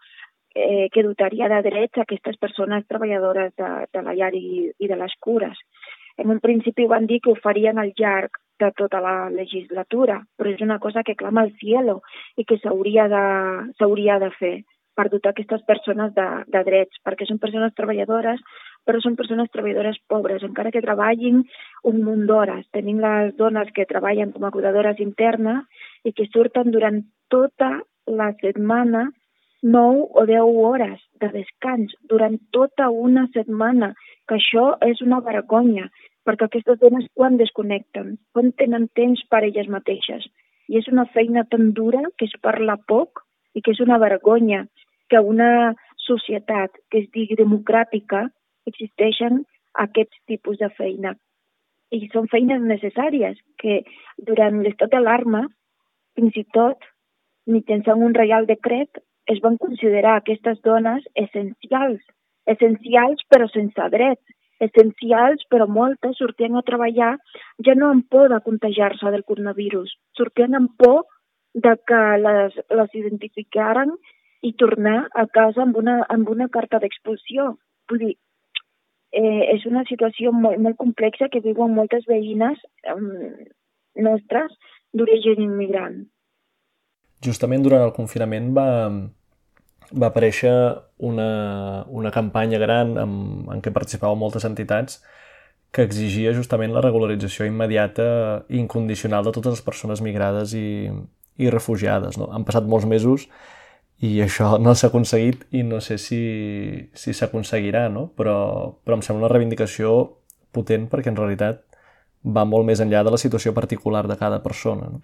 eh, 0.54 0.88
que 0.92 1.02
dotaria 1.02 1.48
de 1.48 1.62
drets 1.62 1.98
a 1.98 2.04
aquestes 2.06 2.38
persones 2.38 2.86
treballadores 2.88 3.54
de, 3.56 3.70
de 3.92 4.02
la 4.02 4.14
llar 4.14 4.32
i, 4.34 4.70
i 4.78 4.88
de 4.88 4.96
les 4.96 5.14
cures. 5.20 5.58
En 6.18 6.30
un 6.30 6.40
principi 6.40 6.86
van 6.86 7.06
dir 7.08 7.20
que 7.20 7.32
ho 7.32 7.36
farien 7.40 7.78
al 7.78 7.92
llarg 7.96 8.36
de 8.60 8.70
tota 8.76 9.00
la 9.00 9.30
legislatura, 9.30 10.20
però 10.36 10.52
és 10.52 10.60
una 10.62 10.78
cosa 10.78 11.02
que 11.02 11.16
clama 11.18 11.42
al 11.42 11.54
cielo 11.58 12.02
i 12.36 12.44
que 12.44 12.60
s'hauria 12.62 13.08
de, 13.10 14.20
de 14.26 14.30
fer 14.38 14.56
per 14.94 15.08
dotar 15.08 15.32
aquestes 15.32 15.62
persones 15.64 16.12
de, 16.14 16.26
de 16.52 16.60
drets, 16.66 17.00
perquè 17.04 17.26
són 17.26 17.40
persones 17.42 17.72
treballadores, 17.78 18.42
però 18.84 19.00
són 19.00 19.16
persones 19.16 19.48
treballadores 19.54 19.98
pobres, 20.08 20.44
encara 20.44 20.72
que 20.74 20.84
treballin 20.84 21.40
un 21.88 22.02
munt 22.04 22.26
d'hores. 22.28 22.66
Tenim 22.76 23.00
les 23.00 23.32
dones 23.38 23.72
que 23.74 23.88
treballen 23.88 24.34
com 24.36 24.44
a 24.44 24.52
cuidadores 24.54 25.00
internes 25.00 25.64
i 26.04 26.12
que 26.12 26.28
surten 26.28 26.70
durant 26.74 27.00
tota 27.32 27.78
la 28.06 28.32
setmana 28.42 29.08
9 29.62 30.08
o 30.18 30.26
10 30.26 30.40
hores 30.42 31.00
de 31.20 31.28
descans 31.30 31.94
durant 32.10 32.38
tota 32.50 32.90
una 32.90 33.28
setmana, 33.34 33.92
que 34.26 34.38
això 34.38 34.76
és 34.82 35.00
una 35.06 35.20
vergonya, 35.22 35.88
perquè 36.26 36.48
aquestes 36.48 36.78
dones 36.80 37.06
quan 37.14 37.38
desconnecten, 37.38 38.16
quan 38.34 38.52
tenen 38.58 38.88
temps 38.98 39.22
per 39.30 39.42
elles 39.46 39.70
mateixes. 39.70 40.26
I 40.68 40.78
és 40.82 40.88
una 40.90 41.06
feina 41.14 41.44
tan 41.44 41.72
dura 41.78 42.02
que 42.18 42.26
es 42.26 42.34
parla 42.42 42.76
poc 42.90 43.22
i 43.54 43.62
que 43.62 43.74
és 43.74 43.80
una 43.80 43.98
vergonya 44.02 44.66
que 45.10 45.20
una 45.20 45.74
societat 46.06 46.74
que 46.90 47.02
es 47.02 47.10
digui 47.14 47.36
democràtica 47.38 48.28
existeixen 48.66 49.44
aquests 49.84 50.18
tipus 50.26 50.58
de 50.58 50.70
feina. 50.78 51.14
I 51.92 52.08
són 52.12 52.28
feines 52.32 52.62
necessàries 52.64 53.38
que 53.60 53.82
durant 54.16 54.62
l'estat 54.64 54.90
d'alarma, 54.94 55.44
fins 56.16 56.36
i 56.40 56.44
tot, 56.56 56.78
mitjançant 57.46 58.02
un 58.02 58.14
reial 58.16 58.48
decret, 58.48 59.02
es 59.26 59.40
van 59.40 59.58
considerar 59.58 60.16
aquestes 60.18 60.60
dones 60.66 61.04
essencials, 61.14 62.00
essencials 62.46 63.22
però 63.30 63.48
sense 63.50 63.88
drets, 63.94 64.24
essencials 64.62 65.44
però 65.50 65.66
moltes 65.66 66.18
sortien 66.18 66.56
a 66.56 66.64
treballar 66.66 67.12
ja 67.66 67.74
no 67.78 67.90
amb 67.90 68.08
por 68.10 68.30
de 68.30 68.40
contagiar-se 68.46 69.10
del 69.14 69.26
coronavirus, 69.26 69.94
sortien 70.18 70.54
amb 70.58 70.74
por 70.78 71.04
de 71.54 71.76
que 71.86 72.02
les, 72.24 72.58
les 72.70 72.98
identificaren 73.02 73.96
i 74.42 74.52
tornar 74.58 75.06
a 75.14 75.26
casa 75.30 75.62
amb 75.62 75.76
una, 75.78 76.00
amb 76.10 76.28
una 76.30 76.48
carta 76.50 76.80
d'expulsió. 76.82 77.52
Vull 77.90 78.00
dir, 78.06 78.14
eh, 79.12 79.42
és 79.54 79.66
una 79.70 79.84
situació 79.90 80.32
molt, 80.32 80.58
molt 80.58 80.78
complexa 80.80 81.28
que 81.28 81.44
viuen 81.44 81.76
moltes 81.76 82.08
veïnes 82.10 82.58
eh, 82.82 82.96
nostres 84.08 84.56
d'origen 84.92 85.44
immigrant. 85.44 86.02
Justament 87.22 87.62
durant 87.62 87.84
el 87.84 87.94
confinament 87.96 88.50
va, 88.56 88.68
va 89.92 90.08
aparèixer 90.08 90.52
una, 90.98 91.84
una 91.88 92.12
campanya 92.14 92.58
gran 92.62 92.96
en, 92.98 93.16
en 93.52 93.62
què 93.62 93.72
participaven 93.74 94.18
moltes 94.18 94.46
entitats 94.48 95.00
que 95.72 95.86
exigia 95.86 96.34
justament 96.36 96.74
la 96.74 96.82
regularització 96.84 97.46
immediata 97.48 98.06
i 98.52 98.58
incondicional 98.60 99.24
de 99.24 99.32
totes 99.32 99.56
les 99.56 99.64
persones 99.64 100.02
migrades 100.04 100.52
i, 100.58 100.90
i 101.40 101.50
refugiades. 101.50 102.18
No? 102.20 102.28
Han 102.32 102.44
passat 102.48 102.68
molts 102.68 102.88
mesos 102.88 103.28
i 104.02 104.18
això 104.20 104.58
no 104.60 104.74
s'ha 104.74 104.90
aconseguit 104.90 105.46
i 105.54 105.62
no 105.64 105.80
sé 105.80 105.96
si 106.02 106.20
si 106.92 107.14
s'aconseguirà, 107.16 107.86
no? 107.88 108.08
Però, 108.18 108.36
però 108.84 108.98
em 108.98 109.04
sembla 109.06 109.24
una 109.24 109.32
reivindicació 109.32 109.94
potent 110.52 110.88
perquè 110.92 111.12
en 111.12 111.16
realitat 111.16 111.62
va 112.22 112.44
molt 112.44 112.68
més 112.68 112.82
enllà 112.82 113.02
de 113.06 113.14
la 113.14 113.20
situació 113.20 113.54
particular 113.54 114.04
de 114.10 114.18
cada 114.18 114.42
persona. 114.44 114.90
No? 114.92 115.00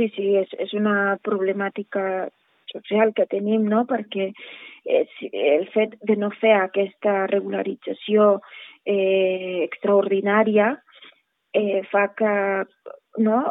Sí, 0.00 0.06
sí, 0.16 0.30
és, 0.40 0.52
és 0.64 0.70
una 0.72 1.18
problemàtica 1.20 2.02
social 2.72 3.10
que 3.12 3.26
tenim, 3.28 3.66
no? 3.68 3.82
perquè 3.84 4.30
és, 4.88 5.10
el 5.28 5.66
fet 5.74 5.98
de 6.08 6.14
no 6.16 6.30
fer 6.40 6.54
aquesta 6.56 7.26
regularització 7.28 8.30
eh, 8.88 9.66
extraordinària 9.66 10.70
eh, 11.52 11.82
fa 11.90 12.06
que 12.16 12.32
no, 13.20 13.42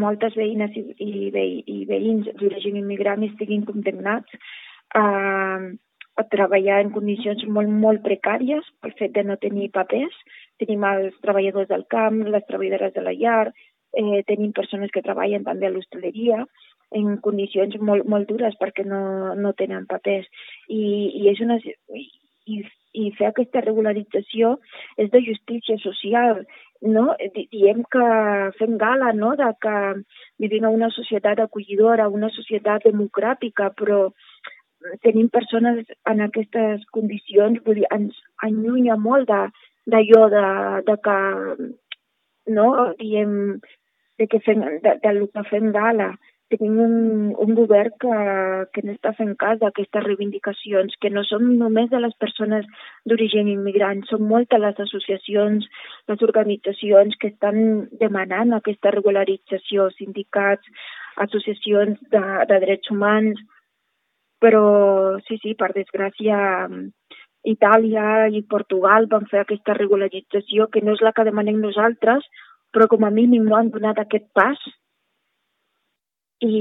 moltes 0.00 0.32
veïnes 0.38 0.72
i, 0.80 0.84
i, 0.96 1.12
ve, 1.34 1.44
i 1.60 1.82
veïns 1.90 2.30
d'origen 2.40 2.78
immigrant 2.80 3.26
estiguin 3.26 3.66
condemnats 3.68 4.32
a, 4.96 5.04
a 6.16 6.24
treballar 6.32 6.78
en 6.86 6.94
condicions 6.96 7.44
molt, 7.52 7.68
molt 7.84 8.00
precàries 8.06 8.64
pel 8.80 8.96
fet 8.96 9.12
de 9.18 9.26
no 9.28 9.36
tenir 9.44 9.68
papers. 9.76 10.16
Tenim 10.62 10.88
els 10.88 11.20
treballadors 11.20 11.68
del 11.68 11.84
camp, 11.92 12.22
les 12.32 12.48
treballadores 12.48 12.96
de 12.96 13.04
la 13.04 13.12
llar, 13.12 13.52
eh, 13.92 14.22
tenim 14.28 14.52
persones 14.56 14.92
que 14.92 15.04
treballen 15.04 15.44
també 15.44 15.68
a 15.68 15.72
l'hostaleria 15.74 16.44
en 16.92 17.16
condicions 17.24 17.78
molt, 17.80 18.04
molt 18.08 18.28
dures 18.28 18.56
perquè 18.60 18.84
no, 18.84 19.34
no 19.34 19.54
tenen 19.56 19.88
papers. 19.88 20.28
I, 20.68 20.82
i 21.22 21.28
és 21.32 21.40
una, 21.44 21.58
i, 21.58 22.60
i 22.92 23.08
fer 23.16 23.30
aquesta 23.30 23.62
regularització 23.64 24.56
és 25.00 25.10
de 25.12 25.22
justícia 25.24 25.78
social, 25.80 26.42
no? 26.82 27.12
Diem 27.36 27.82
que 27.92 28.06
fem 28.58 28.76
gala, 28.80 29.12
no?, 29.16 29.34
de 29.38 29.50
que 29.62 29.76
vivim 30.42 30.66
en 30.66 30.80
una 30.80 30.90
societat 30.94 31.40
acollidora, 31.40 32.10
una 32.10 32.30
societat 32.36 32.88
democràtica, 32.88 33.70
però 33.78 34.08
tenim 35.06 35.28
persones 35.30 35.86
en 36.10 36.24
aquestes 36.24 36.82
condicions, 36.96 37.62
vull 37.64 37.80
dir, 37.80 37.86
ens 37.94 38.18
allunya 38.42 38.98
molt 38.98 39.30
d'allò 39.30 40.24
de, 40.34 40.42
de, 40.42 40.82
de 40.90 40.98
que, 41.06 41.18
no?, 42.58 42.66
diem, 42.98 43.38
de 44.22 44.28
que 44.30 44.38
fem, 44.46 44.62
de, 44.62 44.94
de, 45.02 45.16
de 45.18 45.26
que 45.34 45.44
fem 45.50 45.72
gala 45.74 46.12
tenim 46.52 46.78
un, 46.84 46.94
un 47.40 47.54
govern 47.56 47.94
que, 48.02 48.16
que 48.74 48.82
no 48.84 48.94
està 48.94 49.12
fent 49.16 49.32
cas 49.40 49.60
d'aquestes 49.60 50.04
reivindicacions, 50.04 50.96
que 51.00 51.10
no 51.12 51.24
són 51.24 51.54
només 51.60 51.88
de 51.92 52.00
les 52.02 52.14
persones 52.20 52.66
d'origen 53.08 53.48
immigrant, 53.52 54.02
són 54.10 54.26
moltes 54.28 54.60
les 54.60 54.82
associacions, 54.86 55.68
les 56.12 56.26
organitzacions 56.28 57.16
que 57.20 57.32
estan 57.32 57.88
demanant 58.02 58.52
aquesta 58.58 58.92
regularització, 58.94 59.88
sindicats, 59.96 60.68
associacions 61.24 61.98
de, 62.12 62.22
de 62.52 62.60
drets 62.66 62.92
humans, 62.92 63.40
però 64.42 64.66
sí, 65.28 65.38
sí, 65.42 65.56
per 65.58 65.72
desgràcia, 65.76 66.38
Itàlia 67.42 68.28
i 68.30 68.44
Portugal 68.46 69.08
van 69.10 69.24
fer 69.30 69.40
aquesta 69.42 69.74
regularització, 69.74 70.68
que 70.70 70.82
no 70.84 70.94
és 70.94 71.00
la 71.02 71.10
que 71.16 71.24
demanem 71.26 71.58
nosaltres, 71.62 72.28
però 72.72 72.88
com 72.88 73.04
a 73.04 73.12
mínim 73.12 73.44
no 73.48 73.58
han 73.58 73.70
donat 73.72 74.00
aquest 74.00 74.28
pas 74.36 74.60
i, 76.42 76.54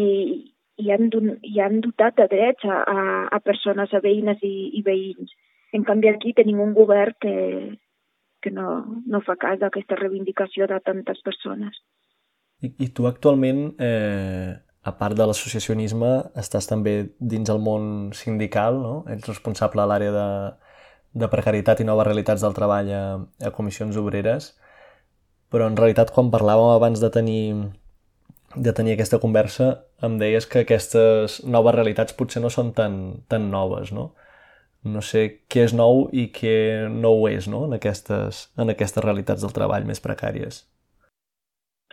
i, 0.77 0.89
han, 0.91 1.07
i 1.41 1.61
han 1.63 1.79
dotat 1.85 2.19
de 2.19 2.27
drets 2.31 2.67
a, 2.67 2.81
a, 2.83 3.05
a 3.31 3.39
persones, 3.43 3.93
a 3.93 4.03
veïnes 4.03 4.43
i, 4.45 4.55
i 4.77 4.83
veïns. 4.85 5.31
En 5.71 5.85
canvi, 5.87 6.11
aquí 6.11 6.33
tenim 6.35 6.59
un 6.59 6.73
govern 6.75 7.15
que, 7.23 7.35
que 8.43 8.51
no, 8.51 8.81
no 9.07 9.21
fa 9.25 9.37
cas 9.39 9.61
d'aquesta 9.61 9.97
reivindicació 9.99 10.67
de 10.67 10.81
tantes 10.83 11.21
persones. 11.23 11.79
I, 12.61 12.73
i 12.85 12.89
tu 12.93 13.07
actualment, 13.09 13.71
eh, 13.81 14.51
a 14.83 14.93
part 14.97 15.17
de 15.17 15.25
l'associacionisme, 15.29 16.11
estàs 16.41 16.67
també 16.69 16.95
dins 17.19 17.49
el 17.53 17.61
món 17.63 18.11
sindical, 18.17 18.81
no? 18.81 18.95
Ets 19.13 19.29
responsable 19.29 19.81
a 19.81 19.87
l'àrea 19.89 20.13
de, 20.13 20.27
de 21.23 21.29
precarietat 21.31 21.81
i 21.81 21.87
noves 21.87 22.09
realitats 22.09 22.43
del 22.45 22.57
treball 22.57 22.91
a, 22.93 23.03
a 23.47 23.53
comissions 23.55 23.97
obreres, 24.01 24.51
però 25.51 25.67
en 25.67 25.77
realitat 25.79 26.13
quan 26.15 26.31
parlàvem 26.33 26.73
abans 26.75 27.03
de 27.03 27.11
tenir 27.13 27.43
de 28.55 28.73
tenir 28.75 28.93
aquesta 28.95 29.19
conversa 29.19 29.67
em 30.03 30.17
deies 30.19 30.47
que 30.47 30.65
aquestes 30.65 31.39
noves 31.45 31.75
realitats 31.75 32.15
potser 32.17 32.41
no 32.43 32.49
són 32.51 32.73
tan, 32.75 32.97
tan 33.31 33.49
noves, 33.51 33.93
no? 33.95 34.11
No 34.83 35.03
sé 35.05 35.23
què 35.51 35.67
és 35.67 35.75
nou 35.77 36.07
i 36.11 36.27
què 36.35 36.89
no 36.89 37.13
ho 37.15 37.27
és, 37.29 37.47
no?, 37.47 37.65
en 37.69 37.77
aquestes, 37.77 38.47
en 38.57 38.73
aquestes 38.73 39.03
realitats 39.05 39.45
del 39.45 39.53
treball 39.55 39.85
més 39.87 40.01
precàries. 40.03 40.63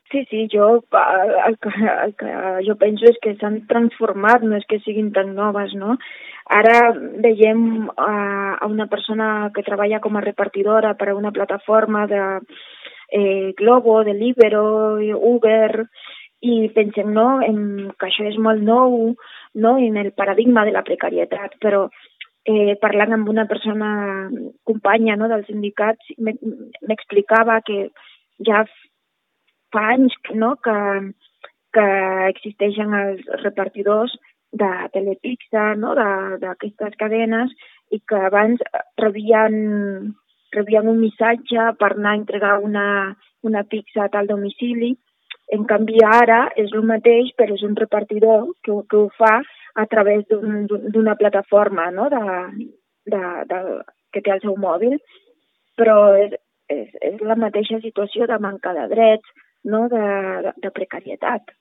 Sí, 0.09 0.23
sí, 0.31 0.47
jo 0.49 0.69
el 0.81 1.57
que, 1.61 1.71
el 1.85 2.15
que 2.17 2.31
jo 2.65 2.79
penso 2.81 3.05
és 3.11 3.19
que 3.21 3.35
s'han 3.37 3.61
transformat, 3.69 4.41
no 4.41 4.57
és 4.57 4.65
que 4.65 4.81
siguin 4.81 5.13
tan 5.13 5.35
noves, 5.37 5.75
no? 5.77 5.99
Ara 6.49 6.95
veiem 6.97 7.91
a, 7.93 8.13
a 8.57 8.67
una 8.73 8.87
persona 8.89 9.51
que 9.53 9.67
treballa 9.67 10.01
com 10.01 10.17
a 10.17 10.25
repartidora 10.25 10.95
per 10.97 11.11
a 11.13 11.17
una 11.19 11.33
plataforma 11.37 12.07
de 12.09 12.23
eh, 13.13 13.55
Globo, 13.57 14.03
de 14.05 14.15
Libero, 14.15 14.99
Uber, 15.33 15.87
i 16.41 16.69
pensem 16.75 17.11
no, 17.15 17.41
en, 17.43 17.91
que 17.99 18.07
això 18.07 18.27
és 18.29 18.39
molt 18.39 18.63
nou 18.63 19.15
no, 19.55 19.73
en 19.79 19.97
el 19.99 20.13
paradigma 20.13 20.65
de 20.65 20.75
la 20.77 20.85
precarietat, 20.87 21.57
però 21.63 21.89
eh, 22.47 22.77
parlant 22.81 23.17
amb 23.17 23.29
una 23.29 23.47
persona 23.51 23.91
companya 24.69 25.17
no, 25.19 25.29
dels 25.31 25.49
sindicats 25.51 26.15
m'explicava 26.19 27.59
que 27.67 27.89
ja 28.47 28.63
fa 29.75 29.85
anys 29.97 30.15
no, 30.35 30.55
que, 30.63 30.79
que 31.75 31.89
existeixen 32.31 32.95
els 32.95 33.27
repartidors 33.43 34.15
de 34.53 34.71
Telepizza, 34.95 35.75
no, 35.77 35.93
d'aquestes 36.41 36.97
cadenes, 37.01 37.53
i 37.93 38.01
que 38.09 38.21
abans 38.31 38.63
rebien, 39.01 40.15
rebien 40.55 40.89
un 40.89 41.01
missatge 41.01 41.73
per 41.79 41.93
anar 41.95 42.15
a 42.15 42.21
entregar 42.21 42.59
una, 42.65 42.89
una 43.43 43.65
pizza 43.65 44.05
a 44.05 44.13
tal 44.13 44.27
domicili 44.27 44.95
en 45.57 45.65
canvi, 45.65 46.01
ara 46.05 46.41
és 46.61 46.73
el 46.77 46.85
mateix, 46.89 47.31
però 47.37 47.55
és 47.57 47.65
un 47.65 47.77
repartidor 47.77 48.51
que, 48.65 48.75
que 48.91 48.99
ho 48.99 49.07
fa 49.17 49.39
a 49.81 49.87
través 49.87 50.27
d'una 50.29 51.15
un, 51.15 51.19
plataforma 51.21 51.89
no? 51.95 52.09
de, 52.13 52.25
de, 53.09 53.23
de, 53.53 53.61
que 54.13 54.23
té 54.25 54.35
el 54.35 54.43
seu 54.45 54.59
mòbil, 54.61 54.99
però 55.79 55.99
és, 56.21 56.35
és, 56.69 56.91
és 57.13 57.23
la 57.25 57.39
mateixa 57.41 57.81
situació 57.85 58.29
de 58.29 58.39
manca 58.45 58.75
de 58.77 58.89
drets, 58.93 59.33
no? 59.65 59.87
de, 59.93 60.05
de, 60.45 60.55
de 60.67 60.75
precarietat. 60.75 61.55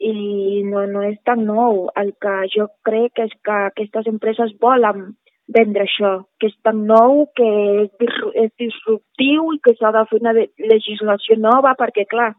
I 0.00 0.60
no, 0.64 0.86
no 0.88 1.02
és 1.04 1.18
tan 1.28 1.44
nou. 1.44 1.86
El 2.00 2.14
que 2.24 2.36
jo 2.52 2.70
crec 2.88 3.20
és 3.20 3.32
que 3.44 3.56
aquestes 3.68 4.08
empreses 4.08 4.54
volen 4.60 5.10
vendre 5.54 5.84
això, 5.84 6.12
que 6.38 6.50
és 6.50 6.56
tan 6.66 6.84
nou, 6.86 7.24
que 7.36 7.48
és, 7.86 8.52
disruptiu 8.60 9.50
i 9.54 9.60
que 9.64 9.74
s'ha 9.78 9.92
de 9.96 10.04
fer 10.10 10.20
una 10.20 10.34
legislació 10.72 11.36
nova, 11.40 11.74
perquè, 11.78 12.06
clar, 12.10 12.32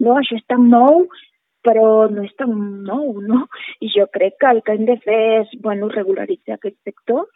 no, 0.00 0.16
això 0.18 0.38
és 0.38 0.46
tan 0.50 0.68
nou, 0.72 1.06
però 1.64 2.08
no 2.12 2.24
és 2.24 2.32
tan 2.40 2.52
nou, 2.86 3.20
no? 3.20 3.44
I 3.84 3.90
jo 3.92 4.06
crec 4.12 4.38
que 4.40 4.52
el 4.54 4.62
que 4.64 4.76
hem 4.76 4.86
de 4.88 4.96
fer 5.04 5.20
és, 5.40 5.56
bueno, 5.64 5.90
regularitzar 5.92 6.56
aquest 6.56 6.78
sector 6.88 7.26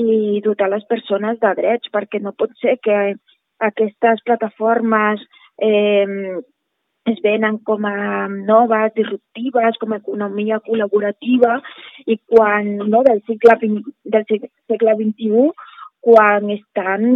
i 0.00 0.40
dotar 0.44 0.70
les 0.72 0.86
persones 0.88 1.38
de 1.42 1.52
drets, 1.58 1.90
perquè 1.92 2.22
no 2.22 2.34
pot 2.38 2.54
ser 2.62 2.78
que 2.82 2.98
aquestes 3.62 4.22
plataformes 4.26 5.22
eh, 5.62 6.40
es 7.10 7.20
venen 7.22 7.58
com 7.66 7.84
a 7.88 8.28
noves, 8.28 8.92
disruptives, 8.94 9.78
com 9.80 9.92
a 9.92 10.00
economia 10.02 10.60
col·laborativa, 10.66 11.58
i 12.06 12.18
quan, 12.30 12.76
no, 12.86 13.02
del 13.06 13.22
segle, 13.26 13.56
20, 13.62 13.94
del 14.14 14.26
segle 14.28 14.94
XXI, 15.00 15.48
quan 16.02 16.50
estan, 16.54 17.08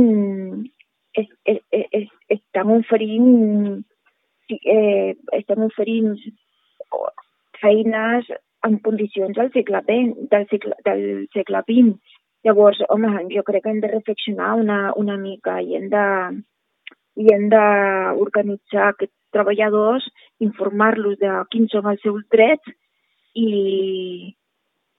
es, 1.14 1.28
es, 1.44 1.60
es, 1.70 2.08
estan 2.28 2.72
oferint 2.74 3.84
eh, 4.48 5.16
estem 5.34 5.64
oferint 5.66 6.12
feines 7.60 8.28
en 8.66 8.78
condicions 8.84 9.34
del 9.36 9.50
segle 9.54 9.82
XX, 9.86 10.28
del 10.30 10.46
segle, 10.50 10.76
del 10.84 11.06
segle 11.34 11.62
XX. 11.66 12.18
Llavors, 12.46 12.82
home, 12.88 13.10
jo 13.32 13.42
crec 13.46 13.64
que 13.64 13.72
hem 13.74 13.80
de 13.82 13.90
reflexionar 13.90 14.54
una, 14.54 14.92
una 14.94 15.16
mica 15.18 15.58
i 15.62 15.78
i 17.16 17.30
hem 17.32 17.46
d'organitzar 17.48 18.90
aquests 18.90 19.15
treballadors, 19.34 20.06
informar-los 20.44 21.18
de 21.20 21.32
quins 21.52 21.72
són 21.72 21.88
els 21.90 22.02
seus 22.04 22.24
drets 22.32 22.74
i, 23.36 24.34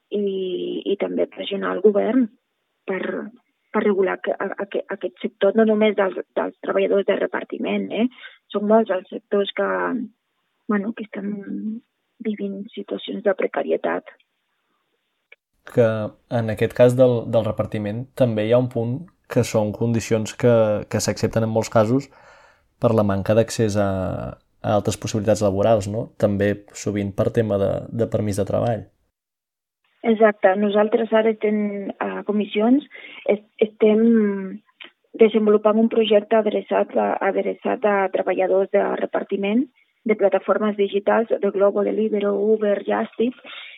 i, 0.10 0.24
i 0.86 0.96
també 1.02 1.28
pressionar 1.32 1.76
el 1.76 1.84
govern 1.86 2.28
per, 2.88 3.02
per 3.74 3.84
regular 3.84 4.18
aquest 4.38 5.24
sector, 5.24 5.56
no 5.56 5.66
només 5.68 5.98
dels, 5.98 6.20
dels 6.38 6.56
treballadors 6.64 7.08
de 7.10 7.18
repartiment, 7.20 7.90
eh? 7.92 8.08
són 8.54 8.68
molts 8.70 8.94
els 8.94 9.10
sectors 9.12 9.52
que, 9.58 9.68
bueno, 10.72 10.94
que 10.96 11.06
estan 11.08 11.34
vivint 12.24 12.64
situacions 12.74 13.24
de 13.26 13.36
precarietat. 13.38 14.08
Que 15.68 15.88
en 16.32 16.50
aquest 16.54 16.74
cas 16.74 16.96
del, 16.96 17.26
del 17.32 17.46
repartiment 17.46 18.06
també 18.16 18.48
hi 18.48 18.56
ha 18.56 18.62
un 18.64 18.72
punt 18.72 18.98
que 19.28 19.44
són 19.44 19.74
condicions 19.76 20.34
que, 20.40 20.54
que 20.88 21.02
s'accepten 21.04 21.44
en 21.44 21.52
molts 21.52 21.70
casos 21.70 22.08
per 22.82 22.94
la 22.96 23.06
manca 23.08 23.36
d'accés 23.38 23.78
a, 23.82 23.90
a 24.38 24.76
altres 24.76 25.00
possibilitats 25.02 25.42
laborals, 25.46 25.88
no? 25.92 26.08
També 26.22 26.54
sovint 26.74 27.14
per 27.16 27.32
tema 27.34 27.58
de, 27.62 27.72
de 27.90 28.08
permís 28.12 28.40
de 28.42 28.46
treball. 28.50 28.86
Exacte. 30.08 30.54
Nosaltres 30.62 31.12
ara 31.14 31.34
estem 31.34 31.90
a 32.00 32.24
comissions, 32.28 32.86
estem 33.28 34.62
desenvolupant 35.18 35.80
un 35.82 35.90
projecte 35.90 36.38
adreçat 36.38 36.94
a, 36.96 37.10
adreçat 37.28 37.86
a 37.86 37.98
treballadors 38.14 38.70
de 38.72 38.84
repartiment 39.02 39.66
de 40.08 40.16
plataformes 40.16 40.78
digitals 40.78 41.28
de 41.30 41.50
Globo, 41.52 41.84
de 41.84 41.92
Libero, 41.92 42.36
Uber, 42.54 42.78
Justit, 42.88 43.36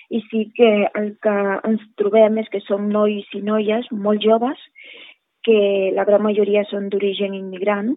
i 0.09 0.21
sí 0.29 0.43
que 0.57 0.69
el 0.97 1.15
que 1.23 1.37
ens 1.69 1.81
trobem 2.01 2.37
és 2.41 2.49
que 2.53 2.61
són 2.65 2.89
nois 2.93 3.25
i 3.37 3.41
noies 3.45 3.89
molt 3.91 4.21
joves, 4.25 4.61
que 5.45 5.89
la 5.95 6.05
gran 6.05 6.21
majoria 6.25 6.65
són 6.69 6.89
d'origen 6.91 7.35
immigrant, 7.37 7.95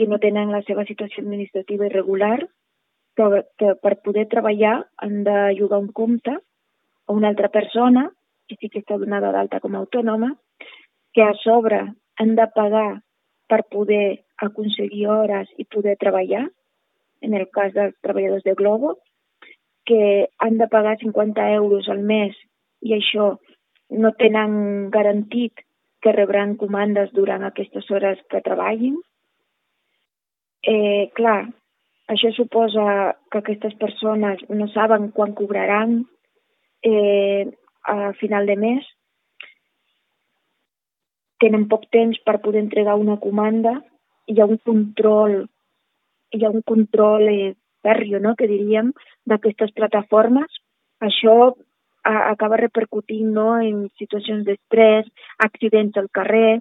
que 0.00 0.06
no 0.08 0.16
tenen 0.16 0.48
la 0.48 0.62
seva 0.64 0.86
situació 0.88 1.20
administrativa 1.20 1.84
irregular, 1.84 2.38
que, 3.18 3.26
que 3.60 3.74
per 3.84 3.98
poder 4.00 4.24
treballar 4.32 4.78
han 4.96 5.18
de 5.26 5.34
llogar 5.58 5.82
un 5.82 5.90
compte 5.92 6.32
a 6.32 7.12
una 7.12 7.28
altra 7.28 7.50
persona, 7.52 8.06
que 8.48 8.56
sí 8.56 8.70
que 8.72 8.80
està 8.80 8.96
donada 8.96 9.28
d'alta 9.34 9.60
com 9.60 9.76
a 9.76 9.82
autònoma, 9.84 10.30
que 11.12 11.26
a 11.26 11.34
sobre 11.42 11.82
han 12.16 12.32
de 12.38 12.46
pagar 12.54 13.02
per 13.50 13.60
poder 13.68 14.22
aconseguir 14.40 15.04
hores 15.12 15.52
i 15.60 15.68
poder 15.68 15.98
treballar, 16.00 16.46
en 17.20 17.36
el 17.36 17.50
cas 17.52 17.74
dels 17.76 17.92
treballadors 18.00 18.46
de 18.48 18.56
Globo, 18.56 18.96
que 19.84 20.30
han 20.38 20.56
de 20.56 20.68
pagar 20.72 20.96
50 20.96 21.50
euros 21.58 21.92
al 21.92 22.00
mes 22.00 22.40
i 22.80 22.96
això 22.96 23.34
no 23.90 24.14
tenen 24.16 24.88
garantit 24.88 25.60
que 26.00 26.16
rebran 26.16 26.56
comandes 26.56 27.12
durant 27.12 27.44
aquestes 27.44 27.90
hores 27.90 28.16
que 28.32 28.40
treballin. 28.40 28.96
Eh, 30.62 31.08
clar, 31.16 31.48
això 32.12 32.30
suposa 32.36 33.16
que 33.30 33.40
aquestes 33.40 33.76
persones 33.80 34.42
no 34.48 34.66
saben 34.74 35.08
quan 35.16 35.32
cobraran 35.32 36.02
eh, 36.82 37.48
a 37.88 38.12
final 38.20 38.46
de 38.46 38.56
mes, 38.60 38.84
tenen 41.40 41.64
poc 41.70 41.86
temps 41.88 42.18
per 42.26 42.42
poder 42.44 42.60
entregar 42.60 42.98
una 43.00 43.16
comanda, 43.16 43.78
hi 44.28 44.40
ha 44.40 44.46
un 44.46 44.58
control, 44.58 45.46
hi 46.36 46.44
ha 46.44 46.52
un 46.52 46.60
control 46.62 47.28
eh, 47.32 47.54
fèrrio, 47.80 48.20
no?, 48.20 48.34
que 48.36 48.48
diríem, 48.50 48.92
d'aquestes 49.24 49.72
plataformes. 49.72 50.60
Això 51.00 51.36
a, 52.04 52.12
acaba 52.28 52.60
repercutint 52.60 53.32
no, 53.32 53.54
en 53.56 53.86
situacions 53.96 54.44
d'estrès, 54.44 55.08
accidents 55.40 55.96
al 55.96 56.10
carrer, 56.12 56.60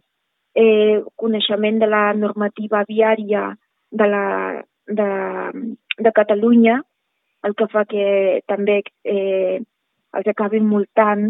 eh, 0.56 1.02
coneixement 1.20 1.84
de 1.84 1.90
la 1.92 2.14
normativa 2.14 2.86
viària 2.88 3.50
de, 3.92 4.08
la, 4.08 4.64
de, 4.88 5.10
de 5.98 6.12
Catalunya, 6.12 6.80
el 7.44 7.56
que 7.56 7.68
fa 7.72 7.86
que 7.90 8.42
també 8.50 8.82
eh, 9.04 9.60
els 10.18 10.28
acabin 10.28 10.68
multant. 10.68 11.30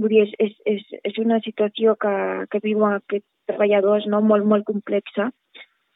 Vull 0.00 0.14
dir, 0.14 0.26
és, 0.38 0.54
és, 0.64 0.84
és, 1.04 1.18
una 1.20 1.40
situació 1.44 1.96
que, 2.00 2.14
que 2.50 2.62
viuen 2.64 2.96
aquests 2.96 3.28
treballadors 3.50 4.06
no? 4.08 4.22
molt, 4.24 4.46
molt 4.48 4.64
complexa 4.68 5.28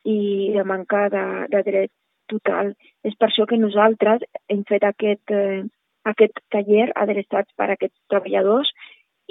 i 0.04 0.52
de 0.52 0.64
manca 0.68 1.06
de, 1.08 1.24
de 1.54 1.62
dret 1.64 1.92
total. 2.28 2.74
És 3.04 3.16
per 3.16 3.30
això 3.30 3.46
que 3.48 3.60
nosaltres 3.60 4.26
hem 4.52 4.60
fet 4.68 4.84
aquest, 4.84 5.32
eh, 5.32 5.62
aquest 6.04 6.42
taller 6.52 6.90
adreçats 7.00 7.56
per 7.56 7.70
a 7.70 7.78
aquests 7.78 7.96
treballadors 8.12 8.68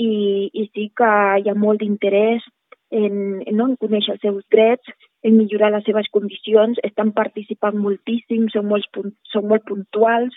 i, 0.01 0.49
i 0.49 0.65
sí 0.73 0.89
que 0.97 1.11
hi 1.37 1.49
ha 1.49 1.57
molt 1.57 1.83
d'interès 1.83 2.45
en, 2.93 3.43
no, 3.53 3.67
en 3.67 3.77
conèixer 3.81 4.15
els 4.15 4.25
seus 4.25 4.45
drets, 4.53 4.89
en 5.23 5.37
millorar 5.37 5.71
les 5.71 5.85
seves 5.87 6.09
condicions, 6.11 6.79
estan 6.83 7.13
participant 7.15 7.77
moltíssim, 7.79 8.49
són, 8.51 8.67
molt, 8.71 8.99
són 9.31 9.47
molt 9.47 9.63
puntuals, 9.69 10.35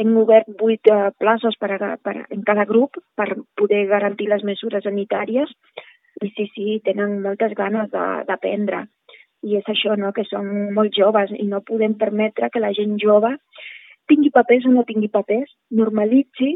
hem 0.00 0.16
obert 0.20 0.48
vuit 0.60 0.88
uh, 0.92 1.10
places 1.20 1.58
per 1.60 1.70
a, 1.76 1.94
per, 2.00 2.16
en 2.32 2.44
cada 2.48 2.64
grup 2.68 2.96
per 3.18 3.28
poder 3.60 3.84
garantir 3.92 4.30
les 4.32 4.44
mesures 4.48 4.84
sanitàries 4.88 5.52
i 6.22 6.30
sí, 6.32 6.48
sí, 6.54 6.80
tenen 6.86 7.20
moltes 7.22 7.54
ganes 7.58 7.92
d'aprendre. 7.92 8.86
I 9.42 9.58
és 9.58 9.68
això, 9.68 9.96
no?, 9.98 10.12
que 10.16 10.24
són 10.28 10.74
molt 10.76 10.94
joves 10.96 11.32
i 11.34 11.46
no 11.50 11.64
podem 11.66 11.96
permetre 11.98 12.50
que 12.52 12.62
la 12.62 12.72
gent 12.76 12.96
jove 13.02 13.34
tingui 14.10 14.30
papers 14.34 14.66
o 14.66 14.72
no 14.72 14.84
tingui 14.86 15.10
papers, 15.12 15.50
normalitzi 15.70 16.54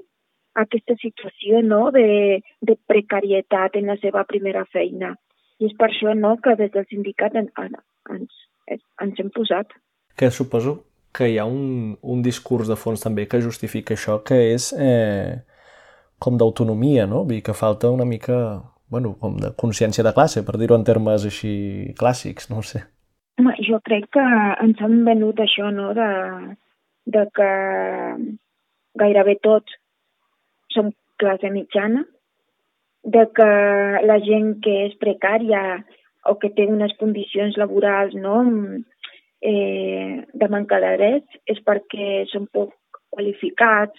aquesta 0.56 0.96
situació 1.02 1.60
no, 1.62 1.90
de, 1.92 2.40
de 2.62 2.76
precarietat 2.88 3.76
en 3.76 3.92
la 3.92 3.98
seva 4.00 4.24
primera 4.28 4.64
feina. 4.72 5.12
I 5.60 5.70
és 5.70 5.76
per 5.78 5.88
això 5.90 6.12
no, 6.16 6.34
que 6.42 6.56
des 6.58 6.72
del 6.74 6.84
sindicat 6.90 7.36
en, 7.40 7.48
en, 7.62 7.78
ens, 8.12 8.44
ens 9.02 9.22
hem 9.22 9.32
posat. 9.34 9.72
Que 10.16 10.30
suposo 10.30 10.78
que 11.16 11.30
hi 11.32 11.38
ha 11.40 11.46
un, 11.48 11.96
un 12.02 12.22
discurs 12.24 12.68
de 12.68 12.76
fons 12.76 13.00
també 13.00 13.24
que 13.30 13.40
justifica 13.44 13.96
això, 13.96 14.18
que 14.26 14.36
és 14.52 14.68
eh, 14.76 15.38
com 16.20 16.36
d'autonomia, 16.40 17.06
no? 17.08 17.24
Vull 17.24 17.38
dir 17.38 17.44
que 17.46 17.56
falta 17.56 17.92
una 17.92 18.04
mica, 18.08 18.36
bueno, 18.92 19.14
com 19.20 19.38
de 19.40 19.52
consciència 19.62 20.04
de 20.04 20.12
classe, 20.16 20.44
per 20.44 20.58
dir-ho 20.60 20.76
en 20.76 20.84
termes 20.84 21.24
així 21.28 21.54
clàssics, 22.00 22.50
no 22.52 22.62
sé. 22.64 22.84
Home, 23.40 23.56
jo 23.68 23.80
crec 23.84 24.08
que 24.16 24.26
ens 24.64 24.80
han 24.84 25.02
venut 25.08 25.40
això, 25.40 25.70
no?, 25.72 25.92
de, 25.96 26.10
de 27.16 27.24
que 27.36 27.50
gairebé 29.00 29.36
tots 29.44 29.76
som 30.72 30.92
classe 31.20 31.48
mitjana, 31.52 32.04
de 33.06 33.22
que 33.38 33.50
la 34.02 34.18
gent 34.26 34.56
que 34.64 34.74
és 34.88 34.96
precària 34.98 35.62
o 36.26 36.34
que 36.42 36.50
té 36.56 36.66
unes 36.66 36.94
condicions 36.98 37.54
laborals 37.60 38.16
no, 38.18 38.40
eh, 39.40 40.24
de 40.32 40.48
manca 40.50 40.80
de 40.82 40.90
drets 40.96 41.38
és 41.46 41.60
perquè 41.66 42.24
són 42.32 42.48
poc 42.50 42.74
qualificats, 43.14 43.94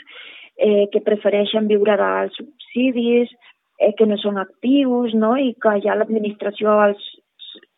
eh, 0.59 0.89
que 0.91 1.05
prefereixen 1.05 1.69
viure 1.71 1.95
dels 2.01 2.35
subsidis, 2.35 3.31
eh, 3.79 3.93
que 3.97 4.09
no 4.09 4.17
són 4.19 4.41
actius, 4.43 5.15
no? 5.15 5.37
i 5.37 5.53
que 5.55 5.77
ja 5.85 5.95
l'administració 5.95 6.75
els 6.89 7.13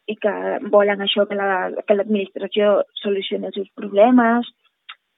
i 0.09 0.15
que 0.17 0.33
volen 0.73 1.03
això 1.05 1.27
que 1.29 1.37
l'administració 1.37 2.69
la, 2.73 2.83
que 2.89 3.01
solucioni 3.03 3.45
els 3.45 3.59
seus 3.59 3.69
problemes, 3.77 4.47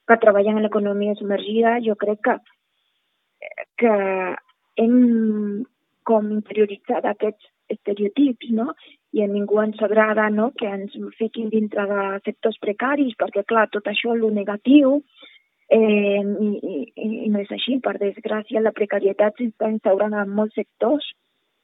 que 0.04 0.18
treballen 0.20 0.58
en 0.60 0.66
l'economia 0.66 1.16
submergida, 1.16 1.78
jo 1.86 1.96
crec 1.96 2.20
que, 2.26 2.34
que 3.80 3.94
hem 4.82 4.98
com 6.08 6.30
interioritzar 6.34 7.02
aquests 7.08 7.50
estereotips, 7.72 8.50
no? 8.56 8.72
I 9.12 9.24
a 9.24 9.28
ningú 9.28 9.60
ens 9.62 9.80
agrada 9.84 10.28
no? 10.30 10.50
que 10.56 10.68
ens 10.68 10.94
fiquin 11.18 11.50
dintre 11.52 11.84
de 11.88 12.04
sectors 12.24 12.58
precaris, 12.60 13.16
perquè, 13.20 13.44
clar, 13.48 13.68
tot 13.72 13.88
això 13.88 14.14
lo 14.16 14.30
negatiu, 14.32 15.00
eh, 15.72 16.20
i, 16.20 16.52
i, 16.74 17.10
i 17.26 17.28
no 17.32 17.42
és 17.42 17.52
així. 17.52 17.78
Per 17.84 17.96
desgràcia, 18.00 18.62
la 18.64 18.74
precarietat 18.76 19.36
s'està 19.38 19.70
instaurant 19.72 20.16
en 20.20 20.32
molts 20.38 20.56
sectors. 20.58 21.12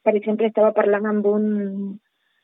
Per 0.05 0.14
exemple, 0.16 0.48
estava 0.48 0.74
parlant 0.77 1.09
amb 1.09 1.33
un 1.33 1.48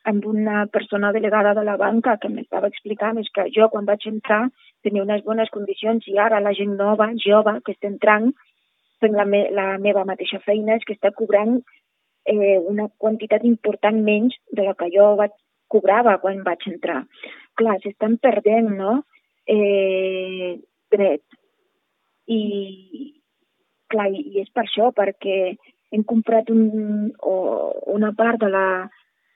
amb 0.05 0.25
una 0.29 0.67
persona 0.69 1.11
delegada 1.11 1.55
de 1.57 1.63
la 1.65 1.77
banca 1.81 2.19
que 2.21 2.29
m'estava 2.29 2.69
explicant 2.69 3.17
és 3.17 3.29
que 3.33 3.47
jo 3.55 3.65
quan 3.73 3.87
vaig 3.89 4.03
entrar 4.05 4.43
tenia 4.85 5.01
unes 5.01 5.23
bones 5.25 5.49
condicions 5.49 6.05
i 6.11 6.19
ara 6.21 6.43
la 6.45 6.53
gent 6.53 6.75
nova, 6.77 7.07
jove, 7.23 7.55
que 7.65 7.73
està 7.73 7.89
entrant 7.89 8.29
fent 9.01 9.17
la, 9.17 9.25
me 9.25 9.41
la 9.49 9.65
meva 9.81 10.05
mateixa 10.05 10.37
feina 10.45 10.77
és 10.77 10.85
que 10.85 10.93
està 10.93 11.09
cobrant 11.09 11.57
eh, 12.25 12.57
una 12.59 12.87
quantitat 12.97 13.45
important 13.45 14.01
menys 14.03 14.35
de 14.51 14.65
la 14.67 14.75
que 14.77 14.89
jo 14.93 15.13
vaig, 15.19 15.33
cobrava 15.71 16.17
quan 16.21 16.43
vaig 16.45 16.65
entrar. 16.69 17.03
Clar, 17.57 17.77
s'estan 17.81 18.17
perdent, 18.21 18.69
no?, 18.77 18.99
eh, 19.49 20.55
dret. 20.93 21.23
I, 22.25 22.41
clar, 23.93 24.09
i 24.11 24.41
és 24.41 24.49
per 24.53 24.65
això, 24.65 24.91
perquè 24.95 25.55
hem 25.93 26.03
comprat 26.03 26.49
un, 26.53 27.11
o 27.21 27.35
una 27.93 28.11
part 28.17 28.41
de, 28.41 28.49
la, 28.51 28.67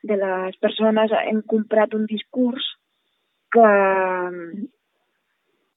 de 0.03 0.17
les 0.19 0.57
persones 0.61 1.13
hem 1.23 1.41
comprat 1.47 1.93
un 1.97 2.07
discurs 2.09 2.65
que, 3.53 3.69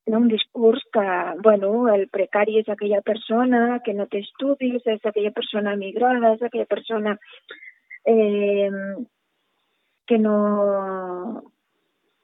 no? 0.06 0.18
un 0.18 0.28
discurs 0.28 0.82
que, 0.92 1.06
bueno, 1.42 1.88
el 1.94 2.08
precari 2.08 2.58
és 2.60 2.68
aquella 2.68 3.02
persona 3.02 3.80
que 3.84 3.94
no 3.94 4.08
té 4.10 4.22
estudis, 4.24 4.82
és 4.86 5.04
aquella 5.06 5.32
persona 5.34 5.76
migrada, 5.76 6.34
és 6.36 6.42
aquella 6.42 6.68
persona 6.70 7.16
eh, 8.06 8.70
que 10.06 10.18
no 10.18 10.36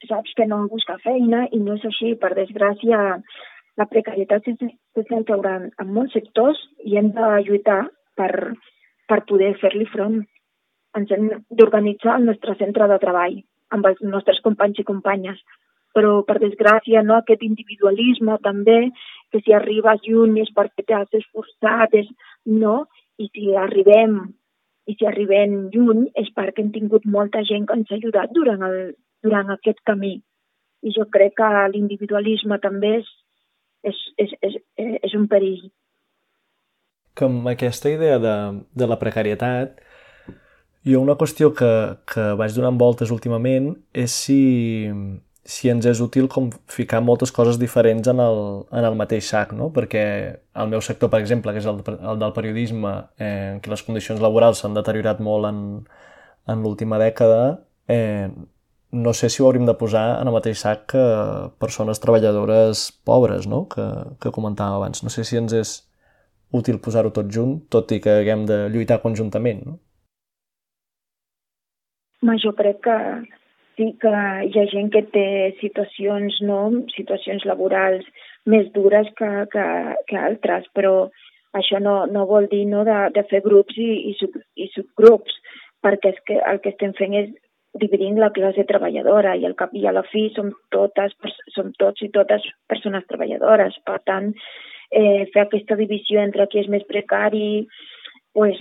saps 0.08 0.34
que 0.36 0.46
no 0.46 0.64
busca 0.70 0.98
feina 1.02 1.46
i 1.52 1.60
no 1.60 1.76
és 1.78 1.84
així, 1.88 2.14
per 2.14 2.34
desgràcia 2.36 2.98
la 3.78 3.86
precarietat 3.86 4.46
s'està 4.48 5.20
instaurant 5.20 5.68
en 5.78 5.92
molts 5.94 6.16
sectors 6.16 6.58
i 6.84 6.98
hem 6.98 7.12
de 7.14 7.28
lluitar 7.46 7.84
per, 8.18 8.32
per 9.06 9.20
poder 9.30 9.52
fer-li 9.60 9.86
front. 9.92 10.18
Ens 10.98 11.12
hem 11.14 11.28
d'organitzar 11.50 12.16
el 12.18 12.26
nostre 12.30 12.56
centre 12.58 12.88
de 12.90 12.98
treball 13.02 13.38
amb 13.76 13.86
els 13.86 14.00
nostres 14.02 14.40
companys 14.42 14.80
i 14.82 14.86
companyes 14.88 15.38
però 15.96 16.22
per 16.26 16.38
desgràcia 16.42 17.02
no, 17.02 17.18
aquest 17.18 17.42
individualisme 17.46 18.36
també, 18.44 18.80
que 19.32 19.40
si 19.44 19.54
arribes 19.56 20.04
lluny 20.06 20.38
és 20.42 20.50
perquè 20.56 20.84
t'has 20.86 21.20
esforçat, 21.20 21.94
és, 22.00 22.08
no, 22.46 22.84
i 23.18 23.28
si 23.32 23.54
arribem 23.56 24.20
i 24.88 24.94
si 24.96 25.04
arribem 25.08 25.66
lluny 25.72 26.06
és 26.16 26.30
perquè 26.36 26.64
hem 26.64 26.70
tingut 26.72 27.04
molta 27.04 27.42
gent 27.44 27.66
que 27.68 27.76
ens 27.76 27.90
ha 27.92 27.98
ajudat 27.98 28.32
durant, 28.32 28.62
el, 28.64 28.94
durant 29.24 29.52
aquest 29.52 29.82
camí. 29.84 30.14
I 30.80 30.94
jo 30.94 31.04
crec 31.12 31.34
que 31.36 31.48
l'individualisme 31.74 32.56
també 32.62 32.94
és, 33.02 33.10
és, 33.90 33.98
és, 34.16 34.32
és, 34.48 34.56
és 35.10 35.16
un 35.18 35.26
perill. 35.28 35.68
Com 37.18 37.42
aquesta 37.50 37.92
idea 37.92 38.16
de, 38.22 38.34
de 38.78 38.88
la 38.88 38.96
precarietat, 39.00 39.82
jo 40.88 41.02
una 41.02 41.18
qüestió 41.20 41.50
que, 41.52 41.72
que 42.08 42.30
vaig 42.40 42.54
donant 42.56 42.78
voltes 42.80 43.12
últimament 43.12 43.74
és 43.92 44.14
si, 44.14 44.40
si 45.44 45.70
ens 45.72 45.86
és 45.88 46.00
útil 46.04 46.28
com 46.28 46.50
ficar 46.68 47.00
moltes 47.00 47.32
coses 47.32 47.58
diferents 47.60 48.08
en 48.10 48.20
el, 48.20 48.42
en 48.72 48.84
el 48.84 48.98
mateix 48.98 49.30
sac, 49.30 49.54
no? 49.56 49.70
perquè 49.72 50.02
el 50.54 50.68
meu 50.68 50.82
sector, 50.84 51.10
per 51.12 51.22
exemple, 51.22 51.54
que 51.54 51.62
és 51.62 51.68
el, 51.70 51.80
el 51.96 52.20
del 52.20 52.34
periodisme, 52.36 52.92
eh, 53.16 53.54
en 53.54 53.62
què 53.64 53.72
les 53.72 53.84
condicions 53.86 54.20
laborals 54.20 54.60
s'han 54.60 54.76
deteriorat 54.76 55.22
molt 55.24 55.48
en, 55.48 55.62
en 56.52 56.62
l'última 56.64 57.00
dècada, 57.00 57.58
eh, 57.88 58.28
no 58.90 59.12
sé 59.12 59.28
si 59.28 59.42
ho 59.42 59.48
hauríem 59.48 59.66
de 59.68 59.76
posar 59.76 60.20
en 60.20 60.28
el 60.28 60.36
mateix 60.36 60.62
sac 60.64 60.86
que 60.92 61.02
persones 61.60 62.00
treballadores 62.00 62.88
pobres, 63.04 63.48
no?, 63.48 63.66
que, 63.72 63.84
que 64.20 64.32
comentàvem 64.32 64.78
abans. 64.78 65.02
No 65.04 65.12
sé 65.12 65.24
si 65.28 65.36
ens 65.40 65.56
és 65.56 65.74
útil 66.56 66.80
posar-ho 66.80 67.12
tot 67.12 67.28
junt, 67.32 67.58
tot 67.72 67.92
i 67.92 68.00
que 68.00 68.20
haguem 68.22 68.46
de 68.48 68.66
lluitar 68.72 69.02
conjuntament, 69.02 69.60
no? 69.66 69.76
Ma, 72.24 72.34
jo 72.40 72.50
crec 72.56 72.80
que 72.82 72.96
sí 73.78 73.92
que 74.02 74.10
hi 74.10 74.58
ha 74.58 74.66
gent 74.74 74.90
que 74.94 75.04
té 75.14 75.26
situacions, 75.62 76.40
no?, 76.50 76.60
situacions 76.96 77.46
laborals 77.48 78.04
més 78.50 78.68
dures 78.74 79.08
que, 79.18 79.30
que, 79.54 79.66
que 80.10 80.18
altres, 80.18 80.66
però 80.74 80.94
això 81.56 81.80
no, 81.80 82.00
no 82.10 82.26
vol 82.28 82.48
dir 82.50 82.64
no, 82.68 82.84
de, 82.84 82.98
de 83.14 83.24
fer 83.30 83.40
grups 83.44 83.78
i, 83.78 83.90
i, 84.10 84.14
sub, 84.18 84.34
i 84.58 84.68
subgrups, 84.74 85.36
perquè 85.84 86.12
és 86.14 86.24
que 86.26 86.40
el 86.50 86.58
que 86.64 86.74
estem 86.74 86.94
fent 86.98 87.14
és 87.22 87.30
dividint 87.78 88.18
la 88.18 88.32
classe 88.34 88.64
treballadora 88.68 89.36
i 89.38 89.46
al 89.46 89.54
cap 89.58 89.74
i 89.76 89.84
a 89.86 89.94
la 89.94 90.02
fi 90.10 90.26
som, 90.34 90.50
totes, 90.74 91.14
som 91.54 91.70
tots 91.78 92.02
i 92.02 92.10
totes 92.14 92.44
persones 92.70 93.06
treballadores. 93.10 93.76
Per 93.86 94.00
tant, 94.08 94.32
eh, 94.90 95.28
fer 95.34 95.44
aquesta 95.44 95.76
divisió 95.78 96.24
entre 96.24 96.48
qui 96.50 96.62
és 96.64 96.70
més 96.72 96.84
precari, 96.88 97.68
pues, 98.32 98.58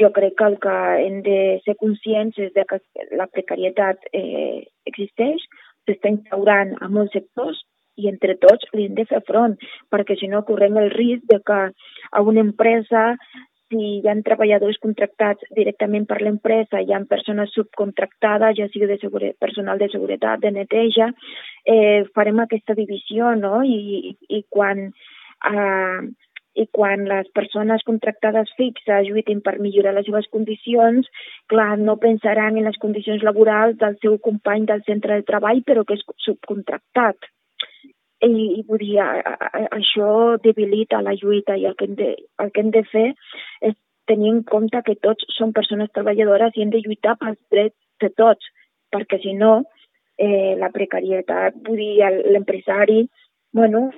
jo 0.00 0.12
crec 0.12 0.36
que 0.38 0.48
el 0.50 0.58
que 0.60 0.76
hem 1.06 1.20
de 1.26 1.38
ser 1.64 1.76
conscients 1.80 2.38
és 2.38 2.52
de 2.56 2.64
que 2.68 2.80
la 3.18 3.28
precarietat 3.30 4.08
eh, 4.12 4.64
existeix, 4.90 5.44
s'està 5.86 6.10
instaurant 6.12 6.74
a 6.80 6.88
molts 6.88 7.14
sectors 7.16 7.62
i 8.00 8.08
entre 8.08 8.36
tots 8.40 8.68
li 8.72 8.86
hem 8.88 8.98
de 8.98 9.06
fer 9.08 9.22
front, 9.28 9.56
perquè 9.92 10.16
si 10.18 10.28
no 10.28 10.44
correm 10.48 10.78
el 10.80 10.90
risc 10.94 11.24
de 11.30 11.40
que 11.46 11.62
a 11.68 12.22
una 12.22 12.44
empresa 12.44 13.12
si 13.72 13.80
hi 13.80 14.08
ha 14.08 14.14
treballadors 14.24 14.76
contractats 14.82 15.48
directament 15.56 16.04
per 16.08 16.18
l'empresa, 16.20 16.82
hi 16.82 16.92
ha 16.92 17.00
persones 17.08 17.54
subcontractades, 17.56 18.58
ja 18.58 18.68
sigui 18.68 18.88
de 18.90 18.98
segure, 19.00 19.32
personal 19.40 19.80
de 19.80 19.88
seguretat, 19.92 20.42
de 20.42 20.52
neteja, 20.52 21.08
eh, 21.64 22.04
farem 22.14 22.42
aquesta 22.44 22.76
divisió, 22.76 23.32
no? 23.40 23.62
I, 23.64 24.12
i 24.28 24.42
quan 24.52 24.90
eh, 24.90 26.00
i 26.54 26.66
quan 26.76 27.06
les 27.08 27.28
persones 27.36 27.84
contractades 27.88 28.50
fixes 28.58 29.06
lluitin 29.08 29.40
per 29.44 29.58
millorar 29.60 29.94
les 29.96 30.06
seves 30.08 30.28
condicions, 30.32 31.08
clar, 31.48 31.76
no 31.80 31.96
pensaran 32.02 32.58
en 32.58 32.68
les 32.68 32.78
condicions 32.82 33.24
laborals 33.24 33.78
del 33.80 33.96
seu 34.02 34.18
company 34.26 34.66
del 34.68 34.82
centre 34.88 35.16
de 35.20 35.26
treball, 35.28 35.62
però 35.64 35.84
que 35.88 35.96
és 35.96 36.04
subcontractat. 36.26 37.30
I, 38.22 38.28
i 38.30 38.60
vull 38.68 38.78
dir, 38.78 38.98
a, 39.02 39.08
a, 39.18 39.62
això 39.78 40.36
debilita 40.44 41.00
la 41.02 41.16
lluita 41.18 41.56
i 41.58 41.66
el 41.66 41.74
que, 41.78 41.88
hem 41.88 41.96
de, 41.98 42.10
el 42.44 42.52
que 42.52 42.62
hem 42.62 42.70
de 42.74 42.84
fer 42.90 43.08
és 43.70 43.74
tenir 44.06 44.30
en 44.34 44.42
compte 44.46 44.82
que 44.86 44.98
tots 45.02 45.26
som 45.34 45.54
persones 45.56 45.90
treballadores 45.96 46.54
i 46.54 46.62
hem 46.62 46.70
de 46.70 46.82
lluitar 46.84 47.16
pels 47.18 47.40
drets 47.50 47.78
de 48.02 48.12
tots, 48.18 48.52
perquè 48.92 49.18
si 49.24 49.34
no, 49.34 49.64
eh, 50.20 50.54
la 50.60 50.70
precarietat, 50.74 51.58
vull 51.66 51.80
dir, 51.80 52.12
l'empresari, 52.34 53.06
bueno, 53.52 53.90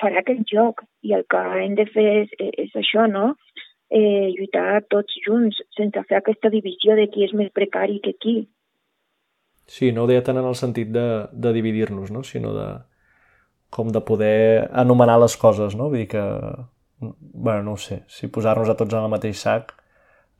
farà 0.00 0.20
aquest 0.20 0.44
joc 0.50 0.82
i 1.02 1.14
el 1.16 1.24
que 1.30 1.42
hem 1.62 1.76
de 1.78 1.86
fer 1.90 2.06
és, 2.22 2.34
és 2.64 2.74
això, 2.78 3.06
no? 3.10 3.34
Eh, 3.86 4.32
lluitar 4.34 4.82
tots 4.90 5.14
junts, 5.26 5.58
sense 5.76 6.02
fer 6.08 6.18
aquesta 6.18 6.50
divisió 6.50 6.96
de 6.98 7.06
qui 7.12 7.24
és 7.26 7.34
més 7.38 7.52
precari 7.54 8.00
que 8.02 8.16
qui. 8.18 8.36
Sí, 9.66 9.90
no 9.92 10.04
ho 10.04 10.10
deia 10.10 10.22
tant 10.26 10.38
en 10.38 10.46
el 10.46 10.58
sentit 10.58 10.90
de, 10.94 11.06
de 11.32 11.52
dividir-nos, 11.54 12.10
no? 12.14 12.22
sinó 12.22 12.52
de, 12.54 12.66
com 13.70 13.90
de 13.94 14.02
poder 14.06 14.68
anomenar 14.72 15.18
les 15.22 15.36
coses, 15.36 15.74
no? 15.78 15.88
Vull 15.90 16.04
dir 16.04 16.10
que, 16.14 16.22
bueno, 17.00 17.62
no 17.62 17.74
ho 17.74 17.80
sé, 17.82 18.04
si 18.06 18.30
posar-nos 18.30 18.70
a 18.70 18.76
tots 18.78 18.94
en 18.94 19.06
el 19.06 19.10
mateix 19.10 19.42
sac 19.42 19.74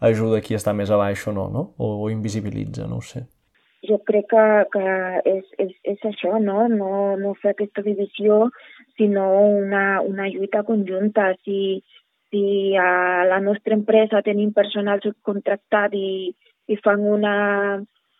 ajuda 0.06 0.42
qui 0.44 0.54
està 0.54 0.74
més 0.76 0.92
a 0.92 0.98
baix 1.00 1.26
o 1.26 1.34
no, 1.34 1.48
no? 1.50 1.64
O, 1.78 1.90
o 2.04 2.10
invisibilitza, 2.12 2.86
no 2.86 3.00
ho 3.00 3.04
sé. 3.04 3.26
Jo 3.88 3.98
crec 4.08 4.28
que, 4.32 4.44
que 4.72 4.86
és, 5.32 5.44
és, 5.62 5.72
és 5.94 6.06
això, 6.10 6.38
no? 6.42 6.66
no? 6.68 7.16
No 7.20 7.34
fer 7.42 7.52
aquesta 7.54 7.84
divisió, 7.86 8.46
sinó 8.96 9.26
una, 9.46 10.00
una 10.02 10.28
lluita 10.32 10.64
conjunta. 10.68 11.32
Si, 11.44 11.82
si 12.30 12.76
a 12.80 13.24
la 13.28 13.40
nostra 13.40 13.76
empresa 13.78 14.24
tenim 14.26 14.52
personal 14.56 15.02
subcontractat 15.04 15.94
i, 15.94 16.32
i 16.66 16.78
fan 16.82 17.04
una 17.06 17.36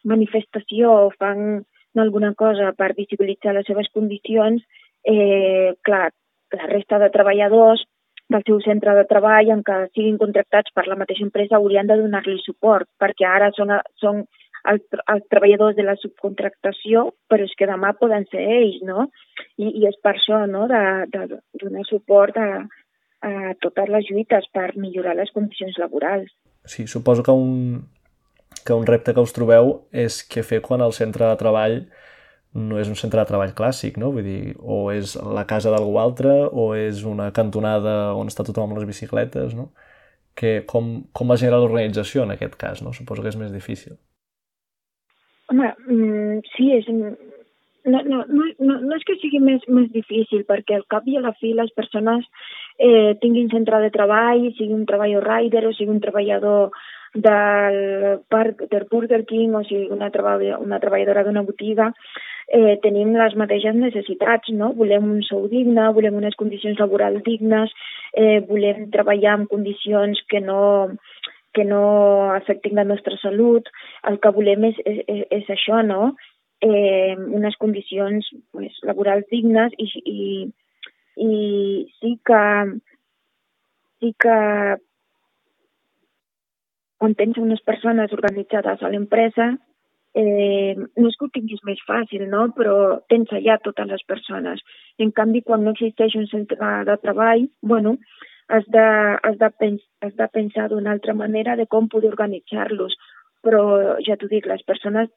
manifestació 0.07 0.93
o 1.07 1.11
fan 1.19 1.65
alguna 1.97 2.35
cosa 2.35 2.73
per 2.77 2.93
visibilitzar 2.95 3.55
les 3.57 3.67
seves 3.67 3.89
condicions, 3.95 4.63
eh, 5.09 5.75
clar, 5.83 6.11
la 6.53 6.67
resta 6.71 6.99
de 6.99 7.11
treballadors 7.11 7.83
del 8.29 8.43
seu 8.47 8.59
centre 8.65 8.95
de 8.99 9.05
treball 9.09 9.53
en 9.55 9.63
què 9.67 9.77
siguin 9.95 10.19
contractats 10.19 10.73
per 10.75 10.87
la 10.87 10.99
mateixa 10.99 11.25
empresa 11.27 11.59
haurien 11.59 11.87
de 11.87 11.97
donar-li 12.01 12.39
suport, 12.43 12.89
perquè 13.01 13.27
ara 13.29 13.53
són, 13.55 13.73
són 14.03 14.25
els, 14.73 14.99
els 15.13 15.27
treballadors 15.33 15.77
de 15.77 15.85
la 15.87 15.97
subcontractació, 16.01 17.11
però 17.31 17.47
és 17.47 17.55
que 17.59 17.69
demà 17.69 17.93
poden 18.01 18.27
ser 18.33 18.43
ells, 18.59 18.81
no? 18.87 19.09
I, 19.57 19.71
i 19.71 19.87
és 19.89 19.99
per 20.03 20.17
això, 20.17 20.43
no?, 20.51 20.67
de, 20.71 20.83
de 21.13 21.41
donar 21.63 21.85
suport 21.89 22.39
a, 22.41 22.51
a 23.27 23.55
totes 23.63 23.93
les 23.93 24.11
lluites 24.11 24.49
per 24.55 24.73
millorar 24.77 25.17
les 25.19 25.33
condicions 25.35 25.79
laborals. 25.83 26.33
Sí, 26.67 26.87
suposo 26.91 27.23
que 27.23 27.33
un, 27.33 27.87
que 28.65 28.75
un 28.75 28.87
repte 28.87 29.15
que 29.15 29.23
us 29.23 29.35
trobeu 29.37 29.87
és 29.93 30.23
què 30.27 30.43
fer 30.47 30.61
quan 30.65 30.83
el 30.85 30.95
centre 30.97 31.29
de 31.29 31.39
treball 31.41 31.81
no 32.57 32.79
és 32.81 32.89
un 32.89 32.97
centre 32.97 33.21
de 33.21 33.29
treball 33.29 33.53
clàssic, 33.57 33.99
no? 34.01 34.11
Vull 34.15 34.25
dir, 34.25 34.55
o 34.59 34.87
és 34.93 35.15
la 35.21 35.45
casa 35.49 35.73
d'algú 35.73 35.99
altre, 36.01 36.33
o 36.49 36.71
és 36.75 37.03
una 37.05 37.29
cantonada 37.37 38.15
on 38.17 38.33
està 38.33 38.47
tothom 38.47 38.71
amb 38.71 38.81
les 38.81 38.89
bicicletes, 38.89 39.53
no? 39.55 39.71
Que 40.37 40.63
com, 40.69 41.05
com 41.13 41.33
es 41.35 41.43
genera 41.43 41.61
l'organització 41.61 42.25
en 42.25 42.33
aquest 42.33 42.57
cas, 42.61 42.83
no? 42.85 42.95
Suposo 42.97 43.25
que 43.25 43.33
és 43.33 43.37
més 43.41 43.53
difícil. 43.53 43.99
Home, 45.53 45.73
mm, 45.89 46.45
sí, 46.57 46.71
és... 46.77 46.91
No, 47.87 48.01
no, 48.03 48.25
no, 48.27 48.47
no, 48.59 48.95
és 48.97 49.05
que 49.07 49.15
sigui 49.21 49.39
més, 49.39 49.63
més 49.71 49.87
difícil, 49.95 50.41
perquè 50.49 50.75
al 50.75 50.87
cap 50.91 51.05
i 51.07 51.15
a 51.17 51.23
la 51.23 51.31
fi 51.39 51.53
les 51.55 51.71
persones 51.77 52.25
eh, 52.83 53.15
tinguin 53.23 53.47
centre 53.53 53.79
de 53.85 53.93
treball, 53.95 54.49
sigui 54.57 54.75
un 54.75 54.83
treballador 54.91 55.29
rider 55.29 55.63
o 55.69 55.71
sigui 55.77 55.95
un 55.95 56.01
treballador 56.03 56.75
del 57.15 57.79
parc 58.29 58.67
del 58.73 58.89
Burger 58.91 59.23
King 59.25 59.55
o 59.55 59.63
sigui 59.65 59.87
una, 59.95 60.11
treball, 60.11 60.43
una 60.59 60.81
treballadora 60.83 61.23
d'una 61.29 61.45
botiga, 61.47 61.93
eh, 62.49 62.77
tenim 62.83 63.15
les 63.17 63.35
mateixes 63.39 63.79
necessitats, 63.79 64.51
no? 64.51 64.73
Volem 64.77 65.07
un 65.07 65.23
sou 65.27 65.47
digne, 65.53 65.87
volem 65.97 66.19
unes 66.19 66.37
condicions 66.39 66.83
laborals 66.83 67.23
dignes, 67.27 67.73
eh, 68.15 68.41
volem 68.51 68.89
treballar 68.91 69.39
en 69.41 69.47
condicions 69.51 70.23
que 70.31 70.43
no, 70.43 70.61
que 71.57 71.65
no 71.65 71.83
afectin 72.35 72.77
la 72.77 72.85
nostra 72.85 73.17
salut. 73.23 73.69
El 74.11 74.21
que 74.21 74.33
volem 74.37 74.69
és, 74.69 74.81
és, 74.85 75.25
és 75.41 75.53
això, 75.57 75.81
no? 75.87 76.13
Eh, 76.65 77.17
unes 77.17 77.57
condicions 77.61 78.29
pues, 78.53 78.77
laborals 78.89 79.27
dignes 79.33 79.75
i, 79.81 79.89
i, 80.13 80.21
i 81.21 81.33
sí 82.01 82.15
que 82.25 82.43
sí 84.01 84.13
que 84.21 84.37
quan 86.97 87.17
tens 87.17 87.37
unes 87.41 87.61
persones 87.65 88.13
organitzades 88.17 88.83
a 88.83 88.89
l'empresa, 88.93 89.51
eh, 90.17 90.73
no 90.77 91.11
és 91.11 91.17
que 91.19 91.27
ho 91.27 91.33
tinguis 91.33 91.61
més 91.69 91.83
fàcil, 91.89 92.25
no? 92.33 92.47
però 92.57 92.77
tens 93.13 93.33
allà 93.37 93.59
totes 93.61 93.89
les 93.91 94.05
persones. 94.09 94.63
En 94.99 95.13
canvi, 95.13 95.43
quan 95.45 95.65
no 95.65 95.75
existeix 95.77 96.17
un 96.17 96.25
centre 96.31 96.71
de 96.89 96.97
treball, 97.03 97.45
bueno, 97.61 97.99
has 98.49 98.67
de, 98.73 98.87
has 99.23 99.39
de, 99.39 99.51
pens 99.59 99.83
has 100.05 100.15
de 100.17 100.27
pensar 100.33 100.69
d'una 100.71 100.93
altra 100.93 101.15
manera 101.15 101.57
de 101.57 101.67
com 101.67 101.89
poder 101.89 102.13
organitzar-los. 102.13 102.97
Però 103.43 103.63
ja 104.07 104.17
t'ho 104.19 104.29
dic, 104.31 104.47
les 104.47 104.63
persones 104.67 105.11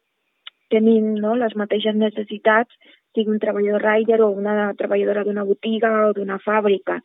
tenim 0.73 1.15
no, 1.17 1.35
les 1.35 1.55
mateixes 1.57 1.97
necessitats, 1.97 2.73
sigui 3.15 3.33
un 3.33 3.41
treballador 3.41 3.81
rider 3.81 4.19
o 4.21 4.29
una 4.29 4.71
treballadora 4.77 5.23
d'una 5.25 5.45
botiga 5.45 5.89
o 6.07 6.13
d'una 6.13 6.37
fàbrica. 6.43 6.99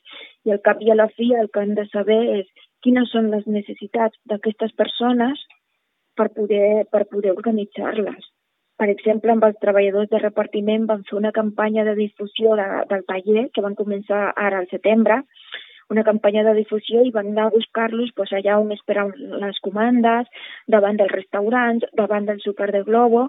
I 0.45 0.53
al 0.53 0.61
cap 0.65 0.83
i 0.85 0.93
a 0.93 0.99
la 0.99 1.09
fi 1.17 1.33
el 1.35 1.49
que 1.53 1.65
hem 1.65 1.75
de 1.79 1.87
saber 1.93 2.21
és 2.39 2.69
quines 2.85 3.11
són 3.13 3.31
les 3.33 3.47
necessitats 3.49 4.19
d'aquestes 4.29 4.75
persones 4.77 5.41
per 6.17 6.29
poder, 6.37 6.85
per 6.93 7.07
poder 7.11 7.33
organitzar-les. 7.33 8.29
Per 8.77 8.89
exemple, 8.91 9.33
amb 9.33 9.45
els 9.47 9.59
treballadors 9.63 10.11
de 10.11 10.21
repartiment 10.21 10.87
van 10.91 11.05
fer 11.09 11.17
una 11.17 11.33
campanya 11.33 11.85
de 11.87 11.95
difusió 11.99 12.57
de, 12.59 12.67
del 12.91 13.05
taller 13.09 13.49
que 13.55 13.63
van 13.65 13.77
començar 13.79 14.27
ara 14.35 14.61
al 14.61 14.69
setembre, 14.71 15.23
una 15.91 16.05
campanya 16.07 16.45
de 16.47 16.55
difusió 16.61 17.03
i 17.05 17.13
van 17.15 17.33
anar 17.33 17.49
a 17.49 17.55
buscar-los 17.57 18.15
pues, 18.17 18.33
allà 18.33 18.57
on 18.61 18.73
esperaven 18.73 19.37
les 19.43 19.61
comandes, 19.65 20.31
davant 20.67 20.97
dels 21.01 21.13
restaurants, 21.13 21.85
davant 21.93 22.31
del 22.31 22.41
súper 22.41 22.71
de 22.73 22.85
Globo, 22.89 23.29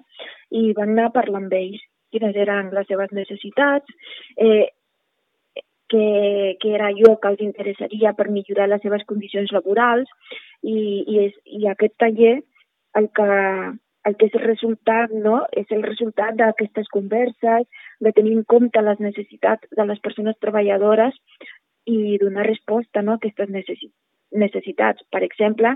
i 0.52 0.72
van 0.78 0.96
anar 0.96 1.10
a 1.10 1.16
parlar 1.20 1.44
amb 1.44 1.54
ells 1.60 1.84
quines 2.16 2.36
eren 2.40 2.72
les 2.72 2.88
seves 2.88 3.12
necessitats, 3.12 3.92
eh, 4.40 4.72
que, 5.90 6.58
que 6.62 6.74
era 6.74 6.90
allò 6.90 7.16
que 7.22 7.32
els 7.32 7.42
interessaria 7.46 8.14
per 8.18 8.30
millorar 8.34 8.70
les 8.72 8.82
seves 8.82 9.06
condicions 9.10 9.52
laborals 9.54 10.10
i, 10.64 10.76
i, 11.06 11.18
és, 11.28 11.36
i 11.46 11.68
aquest 11.70 11.94
taller 12.02 12.36
el 12.98 13.10
que, 13.14 13.28
el 14.10 14.16
que 14.18 14.30
és 14.30 14.38
el 14.40 14.46
resultat 14.48 15.14
no? 15.14 15.44
és 15.54 15.70
el 15.76 15.84
resultat 15.86 16.38
d'aquestes 16.40 16.90
converses, 16.94 17.68
de 18.02 18.14
tenir 18.18 18.34
en 18.40 18.44
compte 18.50 18.82
les 18.82 19.02
necessitats 19.04 19.70
de 19.78 19.86
les 19.86 20.02
persones 20.02 20.40
treballadores 20.42 21.18
i 21.86 22.18
donar 22.22 22.48
resposta 22.48 23.02
no, 23.02 23.16
a 23.16 23.22
aquestes 23.22 23.50
necessitats. 24.32 25.06
Per 25.12 25.22
exemple, 25.24 25.76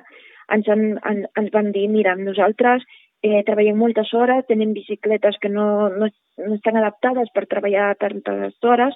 ens, 0.53 0.67
han, 0.67 0.85
en, 1.05 1.23
ens 1.37 1.51
van 1.53 1.71
dir, 1.75 1.87
mira, 1.91 2.15
nosaltres 2.17 2.85
eh, 3.21 3.43
treballem 3.47 3.77
moltes 3.77 4.13
hores, 4.13 4.45
tenim 4.47 4.73
bicicletes 4.73 5.37
que 5.41 5.51
no, 5.51 5.89
no, 5.89 6.09
no 6.39 6.55
estan 6.55 6.79
adaptades 6.79 7.29
per 7.35 7.47
treballar 7.51 7.91
tantes 8.01 8.55
hores 8.63 8.95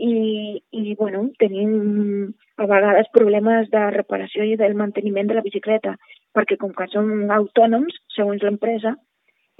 i, 0.00 0.62
i 0.72 0.94
bueno, 0.98 1.26
tenim 1.38 2.32
a 2.56 2.66
vegades 2.70 3.10
problemes 3.12 3.68
de 3.72 3.84
reparació 3.96 4.46
i 4.48 4.56
del 4.60 4.74
manteniment 4.78 5.28
de 5.28 5.36
la 5.36 5.44
bicicleta, 5.44 5.96
perquè 6.34 6.56
com 6.60 6.72
que 6.76 6.88
som 6.92 7.30
autònoms, 7.36 8.00
segons 8.16 8.42
l'empresa, 8.46 8.94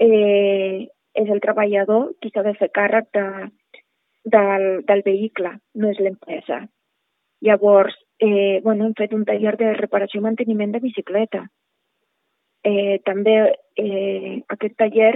eh, 0.01 0.89
és 1.13 1.29
el 1.29 1.41
treballador 1.43 2.13
qui 2.21 2.31
s'ha 2.31 2.43
de 2.47 2.55
fer 2.57 2.71
càrrec 2.73 3.09
de, 3.13 3.25
del, 4.33 4.67
del 4.87 5.03
vehicle, 5.05 5.57
no 5.75 5.91
és 5.91 5.99
l'empresa. 6.01 6.63
Llavors, 7.41 7.95
eh, 8.19 8.61
bueno, 8.63 8.85
hem 8.85 8.95
fet 8.97 9.13
un 9.17 9.25
taller 9.25 9.55
de 9.57 9.73
reparació 9.79 10.21
i 10.21 10.25
manteniment 10.25 10.73
de 10.75 10.81
bicicleta. 10.83 11.45
Eh, 12.63 12.99
també 13.05 13.35
eh, 13.81 14.41
aquest 14.55 14.77
taller 14.77 15.15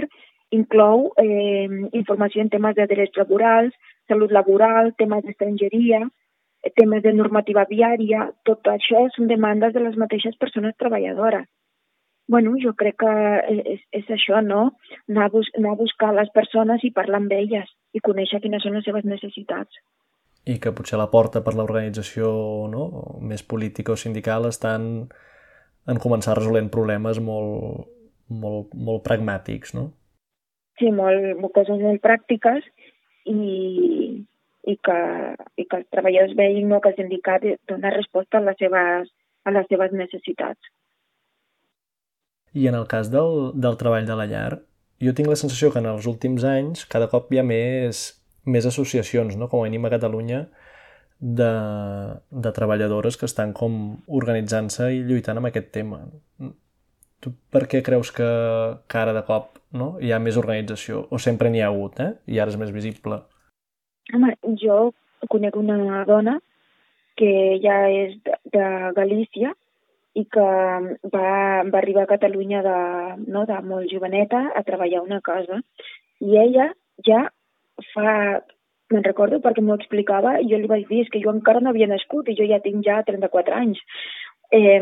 inclou 0.50 1.12
eh, 1.22 1.68
informació 1.92 2.42
en 2.42 2.50
temes 2.50 2.74
de 2.78 2.86
drets 2.90 3.18
laborals, 3.18 3.74
salut 4.10 4.34
laboral, 4.34 4.92
temes 4.98 5.22
d'estrangeria, 5.26 6.02
temes 6.74 7.02
de 7.02 7.12
normativa 7.14 7.66
viària, 7.70 8.30
tot 8.44 8.66
això 8.70 9.06
són 9.14 9.30
demandes 9.30 9.74
de 9.74 9.84
les 9.84 9.98
mateixes 9.98 10.34
persones 10.42 10.74
treballadores 10.78 11.46
bueno, 12.28 12.54
jo 12.62 12.74
crec 12.74 12.96
que 13.02 13.12
és, 13.72 13.82
és 13.94 14.08
això, 14.10 14.40
no? 14.42 14.70
Anar 15.08 15.28
a, 15.28 15.42
anar 15.58 15.74
a 15.74 15.80
buscar 15.80 16.12
les 16.14 16.30
persones 16.34 16.82
i 16.84 16.92
parlar 16.94 17.22
amb 17.22 17.32
elles 17.32 17.70
i 17.94 18.02
conèixer 18.02 18.40
quines 18.42 18.64
són 18.66 18.74
les 18.76 18.86
seves 18.86 19.06
necessitats. 19.06 19.82
I 20.46 20.58
que 20.62 20.72
potser 20.72 20.98
la 21.00 21.08
porta 21.10 21.42
per 21.42 21.56
l'organització 21.58 22.28
no? 22.70 22.86
més 23.20 23.42
política 23.42 23.94
o 23.94 23.98
sindical 23.98 24.46
estan 24.46 25.08
en 25.90 26.00
començar 26.02 26.36
resolent 26.38 26.70
problemes 26.74 27.18
molt, 27.22 27.86
molt, 28.28 28.74
molt 28.74 29.02
pragmàtics, 29.06 29.74
no? 29.74 29.90
Sí, 30.78 30.90
molt, 30.92 31.40
coses 31.56 31.80
molt 31.80 32.02
pràctiques 32.04 32.64
i, 33.26 34.22
i, 34.66 34.74
que, 34.76 34.98
i 35.56 35.64
que 35.64 35.80
els 35.80 35.88
treballadors 35.94 36.36
veïn 36.38 36.68
no, 36.70 36.82
que 36.82 36.92
el 36.92 36.98
sindicat 36.98 37.46
dona 37.70 37.94
resposta 37.94 38.38
a 38.40 38.44
les 38.44 38.58
seves, 38.60 39.12
a 39.46 39.54
les 39.54 39.68
seves 39.70 39.94
necessitats. 39.96 40.72
I 42.56 42.68
en 42.70 42.76
el 42.78 42.86
cas 42.90 43.10
del, 43.12 43.52
del 43.54 43.78
treball 43.80 44.06
de 44.08 44.16
la 44.18 44.28
llar, 44.28 44.50
jo 45.02 45.12
tinc 45.16 45.28
la 45.28 45.38
sensació 45.38 45.70
que 45.72 45.80
en 45.82 45.90
els 45.90 46.06
últims 46.08 46.44
anys 46.48 46.86
cada 46.92 47.08
cop 47.12 47.32
hi 47.32 47.40
ha 47.40 47.46
més, 47.46 48.06
més 48.46 48.66
associacions, 48.66 49.36
no? 49.36 49.50
com 49.50 49.62
a 49.62 49.68
mínim 49.68 49.86
a 49.86 49.92
Catalunya, 49.92 50.46
de, 51.18 51.50
de 52.30 52.52
treballadores 52.52 53.16
que 53.16 53.26
estan 53.28 53.52
com 53.56 53.96
organitzant-se 54.20 54.90
i 54.94 55.02
lluitant 55.06 55.40
amb 55.40 55.50
aquest 55.50 55.70
tema. 55.74 56.02
Tu 57.24 57.32
per 57.52 57.64
què 57.70 57.80
creus 57.82 58.12
que, 58.12 58.26
que 58.86 58.98
ara 59.00 59.14
de 59.16 59.24
cop 59.26 59.56
no? 59.72 59.94
hi 60.00 60.12
ha 60.12 60.20
més 60.22 60.36
organització? 60.36 61.06
O 61.10 61.18
sempre 61.22 61.50
n'hi 61.50 61.64
ha 61.64 61.70
hagut, 61.72 62.00
eh? 62.04 62.12
I 62.28 62.40
ara 62.42 62.52
és 62.52 62.60
més 62.60 62.74
visible? 62.74 63.22
Home, 64.14 64.36
jo 64.60 64.90
conec 65.32 65.56
una 65.58 66.04
dona 66.06 66.36
que 67.16 67.56
ja 67.62 67.78
és 67.88 68.18
de, 68.26 68.36
de 68.52 68.66
Galícia 68.96 69.54
i 70.16 70.24
que 70.32 70.44
va, 71.12 71.30
va 71.72 71.80
arribar 71.80 72.04
a 72.04 72.12
Catalunya 72.12 72.62
de, 72.64 72.76
no, 73.24 73.44
de 73.48 73.56
molt 73.64 73.88
joveneta 73.92 74.46
a 74.54 74.62
treballar 74.68 75.02
una 75.04 75.22
cosa. 75.24 75.62
I 76.20 76.38
ella 76.44 76.70
ja 77.08 77.26
fa... 77.94 78.42
Me'n 78.86 79.02
recordo 79.02 79.40
perquè 79.42 79.64
m'ho 79.66 79.74
explicava 79.74 80.36
i 80.38 80.46
jo 80.46 80.60
li 80.62 80.68
vaig 80.70 80.84
dir 80.86 81.00
que 81.10 81.18
jo 81.18 81.32
encara 81.34 81.58
no 81.58 81.72
havia 81.72 81.88
nascut 81.90 82.28
i 82.30 82.36
jo 82.38 82.44
ja 82.46 82.60
tinc 82.62 82.84
ja 82.86 83.00
34 83.02 83.56
anys. 83.58 83.80
Eh, 84.54 84.78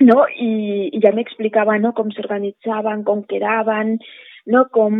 no? 0.00 0.24
I, 0.34 0.90
i 0.90 1.00
ja 1.04 1.12
m'explicava 1.14 1.76
no, 1.78 1.92
com 1.94 2.10
s'organitzaven, 2.14 3.04
com 3.06 3.22
quedaven, 3.30 3.98
no? 4.50 4.64
com, 4.74 4.96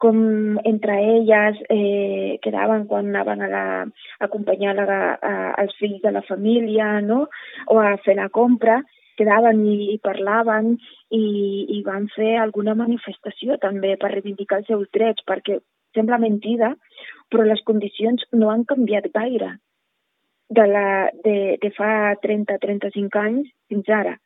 com 0.00 0.18
entre 0.64 0.96
elles 1.18 1.60
eh, 1.68 2.38
quedaven 2.44 2.86
quan 2.90 3.10
anaven 3.12 3.44
a, 3.44 3.50
la, 3.52 3.64
a 3.84 4.28
acompanyar 4.28 4.76
la, 4.78 4.98
a, 5.14 5.34
els 5.62 5.76
fills 5.80 6.00
de 6.02 6.14
la 6.14 6.24
família, 6.28 6.94
no? 7.04 7.26
o 7.68 7.80
a 7.82 7.96
fer 8.06 8.16
la 8.18 8.30
compra, 8.32 8.80
quedaven 9.18 9.62
i, 9.68 9.76
i 9.94 10.00
parlaven 10.02 10.74
i, 11.14 11.24
i 11.76 11.82
van 11.86 12.08
fer 12.14 12.34
alguna 12.40 12.74
manifestació 12.78 13.58
també 13.62 13.94
per 14.00 14.14
reivindicar 14.14 14.62
els 14.62 14.70
seus 14.70 14.90
drets, 14.94 15.22
perquè 15.28 15.60
sembla 15.94 16.18
mentida, 16.22 16.74
però 17.30 17.46
les 17.46 17.62
condicions 17.66 18.24
no 18.32 18.50
han 18.52 18.64
canviat 18.68 19.10
gaire 19.14 19.54
de, 20.50 20.66
la, 20.68 20.88
de, 21.24 21.36
de 21.62 21.70
fa 21.76 22.14
30-35 22.22 23.22
anys 23.22 23.48
fins 23.70 23.88
ara. 23.88 24.16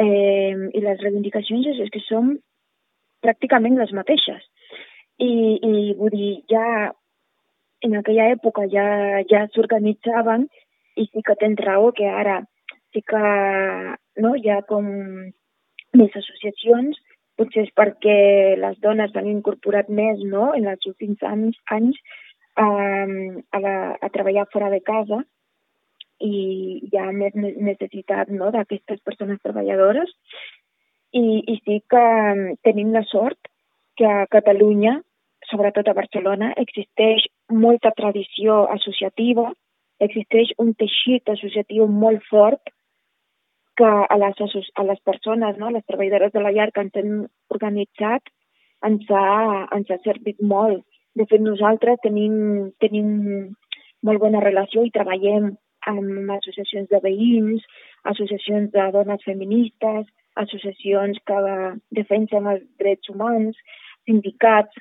Eh, 0.00 0.54
I 0.54 0.80
les 0.84 1.02
reivindicacions 1.02 1.66
és, 1.74 1.82
és 1.84 1.92
que 1.92 2.02
són 2.06 2.36
pràcticament 3.20 3.76
les 3.78 3.92
mateixes 3.92 4.46
i, 5.20 5.32
i 5.60 5.94
vull 5.98 6.14
dir, 6.14 6.30
ja 6.48 6.64
en 7.84 7.96
aquella 7.98 8.30
època 8.32 8.66
ja, 8.72 8.86
ja 9.28 9.44
s'organitzaven 9.52 10.46
i 11.00 11.06
sí 11.08 11.22
que 11.26 11.36
tens 11.40 11.60
raó 11.64 11.90
que 11.96 12.08
ara 12.08 12.40
sí 12.94 13.02
que 13.06 13.20
no, 14.22 14.34
hi 14.36 14.50
ha 14.50 14.60
com 14.68 14.88
més 15.96 16.16
associacions, 16.16 16.98
potser 17.40 17.64
és 17.66 17.74
perquè 17.76 18.16
les 18.60 18.78
dones 18.84 19.12
s'han 19.14 19.28
incorporat 19.32 19.88
més 19.88 20.20
no, 20.28 20.50
en 20.56 20.68
els 20.70 20.86
últims 20.92 21.24
anys, 21.26 21.58
anys 21.72 21.98
a, 22.54 22.68
a, 22.68 23.60
la, 23.64 23.76
a 23.96 24.12
treballar 24.12 24.46
fora 24.52 24.70
de 24.70 24.82
casa 24.84 25.22
i 26.20 26.34
hi 26.84 26.98
ha 27.00 27.10
més 27.16 27.36
necessitat 27.40 28.28
no, 28.28 28.52
d'aquestes 28.52 29.00
persones 29.00 29.40
treballadores. 29.40 30.12
I, 31.16 31.40
i 31.48 31.54
sí 31.64 31.80
que 31.90 32.02
tenim 32.62 32.92
la 32.94 33.02
sort 33.08 33.48
que 33.98 34.06
a 34.06 34.26
Catalunya 34.30 35.00
sobretot 35.48 35.88
a 35.88 35.96
Barcelona, 35.96 36.52
existeix 36.60 37.26
molta 37.50 37.92
tradició 37.96 38.64
associativa, 38.74 39.48
existeix 40.00 40.52
un 40.62 40.74
teixit 40.78 41.28
associatiu 41.32 41.86
molt 41.86 42.24
fort 42.30 42.72
que 43.80 43.88
a 43.88 44.16
les, 44.20 44.44
a 44.76 44.84
les 44.84 45.00
persones, 45.08 45.56
no, 45.58 45.68
a 45.68 45.74
les 45.76 45.86
treballadores 45.88 46.32
de 46.34 46.44
la 46.44 46.52
llar 46.52 46.68
que 46.72 46.84
ens 46.84 47.00
hem 47.00 47.14
organitzat, 47.56 48.28
ens 48.84 49.08
ha, 49.08 49.66
ens 49.76 49.90
ha 49.90 49.98
servit 50.04 50.40
molt. 50.52 50.84
De 51.16 51.26
fet, 51.30 51.40
nosaltres 51.42 52.02
tenim, 52.04 52.34
tenim 52.84 53.08
molt 54.06 54.22
bona 54.22 54.42
relació 54.44 54.84
i 54.84 54.92
treballem 54.94 55.54
amb 55.88 56.32
associacions 56.36 56.90
de 56.92 57.00
veïns, 57.04 57.64
associacions 58.12 58.68
de 58.74 58.86
dones 58.92 59.24
feministes, 59.24 60.06
associacions 60.44 61.18
que 61.26 61.40
defensen 61.96 62.48
els 62.52 62.64
drets 62.80 63.08
humans, 63.12 63.56
sindicats, 64.08 64.76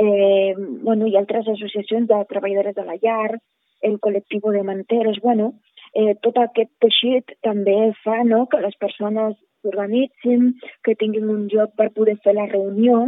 eh, 0.00 0.54
bueno, 0.56 1.06
i 1.06 1.16
altres 1.20 1.48
associacions 1.52 2.08
de 2.08 2.24
treballadores 2.32 2.76
de 2.76 2.84
la 2.88 2.98
llar, 3.02 3.38
el 3.82 3.98
col·lectiu 4.02 4.52
de 4.56 4.64
manteres, 4.66 5.20
bueno, 5.22 5.52
eh, 5.94 6.14
tot 6.22 6.38
aquest 6.42 6.70
teixit 6.82 7.36
també 7.44 7.76
fa 8.04 8.22
no, 8.24 8.46
que 8.50 8.60
les 8.64 8.76
persones 8.80 9.36
s'organitzin, 9.62 10.52
que 10.84 10.96
tinguin 10.98 11.30
un 11.30 11.46
lloc 11.52 11.74
per 11.76 11.90
poder 11.94 12.18
fer 12.24 12.34
la 12.36 12.48
reunió, 12.50 13.06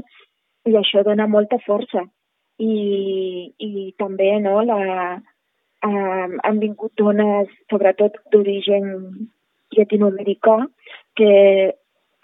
i 0.69 0.77
això 0.77 1.05
dona 1.07 1.29
molta 1.31 1.61
força. 1.67 2.05
I, 2.61 2.73
i 3.57 3.71
també 3.99 4.35
no, 4.45 4.59
la, 4.67 4.81
eh, 5.87 6.27
han 6.49 6.59
vingut 6.61 6.93
dones, 7.01 7.49
sobretot 7.73 8.19
d'origen 8.33 8.91
llatinoamericà, 9.77 10.57
que 11.17 11.33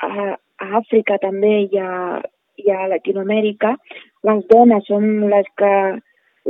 a, 0.02 0.10
a 0.36 0.66
Àfrica 0.80 1.18
també 1.22 1.54
ha, 1.80 2.20
hi 2.60 2.70
ha 2.72 2.82
a 2.84 2.90
Latinoamèrica, 2.92 3.76
les 4.28 4.44
dones 4.52 4.86
són 4.90 5.28
les 5.30 5.48
que, 5.60 5.74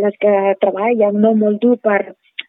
les 0.02 0.16
que 0.22 0.34
treballen 0.62 1.20
no, 1.22 1.34
molt 1.38 1.60
dur 1.62 1.76
per 1.82 2.00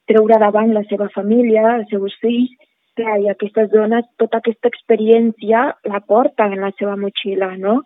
treure 0.08 0.40
davant 0.42 0.74
la 0.74 0.84
seva 0.90 1.10
família, 1.14 1.78
els 1.80 1.92
seus 1.92 2.16
fills, 2.22 2.54
clar, 2.98 3.18
i 3.22 3.30
aquestes 3.32 3.70
dones 3.72 4.08
tota 4.22 4.42
aquesta 4.42 4.72
experiència 4.72 5.64
la 5.92 6.02
porten 6.12 6.56
en 6.56 6.64
la 6.66 6.72
seva 6.80 6.96
motxilla, 7.00 7.52
no? 7.62 7.82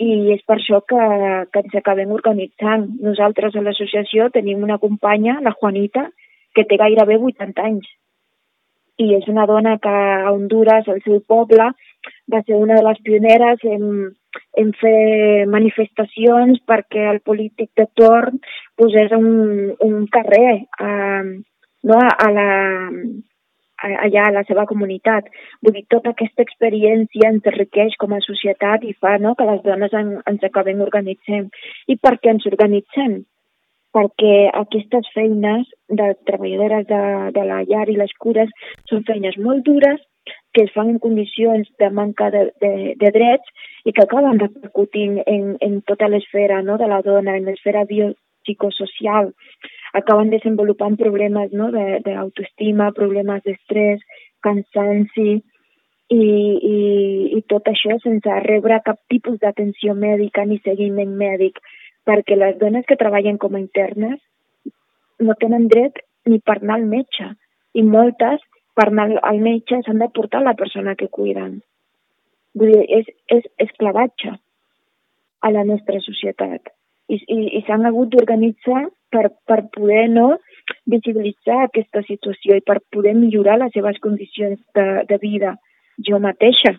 I 0.00 0.34
és 0.34 0.44
per 0.48 0.58
això 0.58 0.82
que, 0.88 1.00
que 1.52 1.64
ens 1.64 1.78
acabem 1.80 2.12
organitzant. 2.16 2.86
Nosaltres 3.04 3.56
a 3.56 3.64
l'associació 3.64 4.30
tenim 4.34 4.62
una 4.66 4.78
companya, 4.82 5.38
la 5.44 5.54
Juanita, 5.56 6.08
que 6.54 6.66
té 6.68 6.78
gairebé 6.80 7.18
80 7.32 7.66
anys. 7.66 7.90
I 9.00 9.14
és 9.16 9.28
una 9.32 9.46
dona 9.48 9.78
que 9.80 9.90
a 9.90 10.32
Honduras, 10.32 10.88
al 10.88 11.00
seu 11.04 11.20
poble, 11.24 11.70
va 12.32 12.40
ser 12.46 12.56
una 12.56 12.76
de 12.76 12.84
les 12.84 12.98
pioneres 13.04 13.62
en, 13.64 13.84
en 14.60 14.72
fer 14.80 15.46
manifestacions 15.52 16.60
perquè 16.68 17.06
el 17.12 17.20
polític 17.24 17.70
de 17.80 17.86
torn 17.96 18.40
posés 18.80 19.12
un, 19.16 19.30
un 19.84 20.04
carrer 20.12 20.64
a, 20.80 20.90
no, 21.88 21.98
a 21.98 22.30
la, 22.34 22.48
allà 23.88 24.26
a 24.26 24.34
la 24.34 24.44
seva 24.48 24.66
comunitat. 24.68 25.28
Vull 25.64 25.76
dir, 25.78 25.86
tota 25.92 26.12
aquesta 26.12 26.44
experiència 26.44 27.30
ens 27.32 27.46
enriqueix 27.46 27.96
com 28.00 28.12
a 28.14 28.22
societat 28.24 28.84
i 28.84 28.94
fa 29.00 29.16
no, 29.18 29.34
que 29.34 29.48
les 29.48 29.62
dones 29.64 29.94
en, 29.96 30.14
ens 30.30 30.46
acabem 30.46 30.82
organitzant. 30.84 31.48
I 31.88 31.96
per 31.96 32.16
què 32.18 32.34
ens 32.34 32.46
organitzem? 32.50 33.22
Perquè 33.90 34.34
aquestes 34.54 35.08
feines 35.14 35.66
de 35.88 36.12
treballadores 36.28 36.86
de, 36.86 37.00
de 37.34 37.46
la 37.48 37.64
llar 37.66 37.88
i 37.90 37.98
les 37.98 38.12
cures 38.22 38.52
són 38.90 39.02
feines 39.08 39.38
molt 39.38 39.64
dures 39.66 39.98
que 40.54 40.62
es 40.62 40.70
fan 40.74 40.90
en 40.92 40.98
condicions 41.02 41.66
de 41.78 41.88
manca 41.90 42.28
de, 42.30 42.44
de, 42.62 42.94
de 43.00 43.10
drets 43.14 43.66
i 43.88 43.94
que 43.96 44.04
acaben 44.04 44.38
repercutint 44.38 45.18
en, 45.24 45.56
en 45.64 45.80
tota 45.88 46.10
l'esfera 46.10 46.60
no, 46.62 46.76
de 46.78 46.86
la 46.90 47.00
dona, 47.06 47.34
en 47.38 47.48
l'esfera 47.48 47.82
biopsicosocial, 47.88 49.32
acaben 49.96 50.30
desenvolupant 50.30 50.96
problemes 51.00 51.52
no, 51.56 51.70
d'autoestima, 51.72 52.92
problemes 52.96 53.42
d'estrès, 53.46 54.02
cansanci, 54.44 55.40
i, 56.10 56.18
i, 56.18 56.78
i 57.38 57.40
tot 57.50 57.68
això 57.70 57.96
sense 58.02 58.38
rebre 58.46 58.80
cap 58.86 58.98
tipus 59.12 59.38
d'atenció 59.42 59.94
mèdica 59.94 60.44
ni 60.46 60.58
seguiment 60.64 61.12
mèdic, 61.18 61.60
perquè 62.06 62.38
les 62.38 62.56
dones 62.58 62.86
que 62.88 62.98
treballen 62.98 63.38
com 63.38 63.54
a 63.54 63.62
internes 63.62 64.18
no 65.20 65.36
tenen 65.38 65.68
dret 65.70 66.00
ni 66.26 66.40
per 66.42 66.58
anar 66.58 66.80
al 66.80 66.86
metge, 66.90 67.30
i 67.78 67.82
moltes 67.86 68.42
per 68.74 68.88
anar 68.88 69.10
al 69.28 69.38
metge 69.44 69.82
s'han 69.84 70.00
de 70.02 70.08
portar 70.14 70.42
la 70.42 70.56
persona 70.58 70.96
que 70.98 71.08
cuiden. 71.08 71.60
Vull 72.58 72.72
dir, 72.74 72.84
és, 72.98 73.10
és 73.30 73.46
esclavatge 73.62 74.32
a 75.40 75.50
la 75.54 75.62
nostra 75.68 76.00
societat. 76.02 76.72
I, 77.10 77.18
i, 77.20 77.38
i 77.58 77.60
s'han 77.66 77.86
hagut 77.86 78.10
d'organitzar 78.10 78.88
per, 79.12 79.28
per 79.46 79.62
poder 79.74 80.06
no 80.12 80.28
visibilitzar 80.86 81.64
aquesta 81.64 82.02
situació 82.06 82.58
i 82.58 82.64
per 82.66 82.78
poder 82.94 83.16
millorar 83.18 83.58
les 83.62 83.74
seves 83.74 83.98
condicions 84.04 84.60
de, 84.76 84.86
de 85.08 85.18
vida 85.22 85.56
jo 86.08 86.20
mateixa 86.22 86.76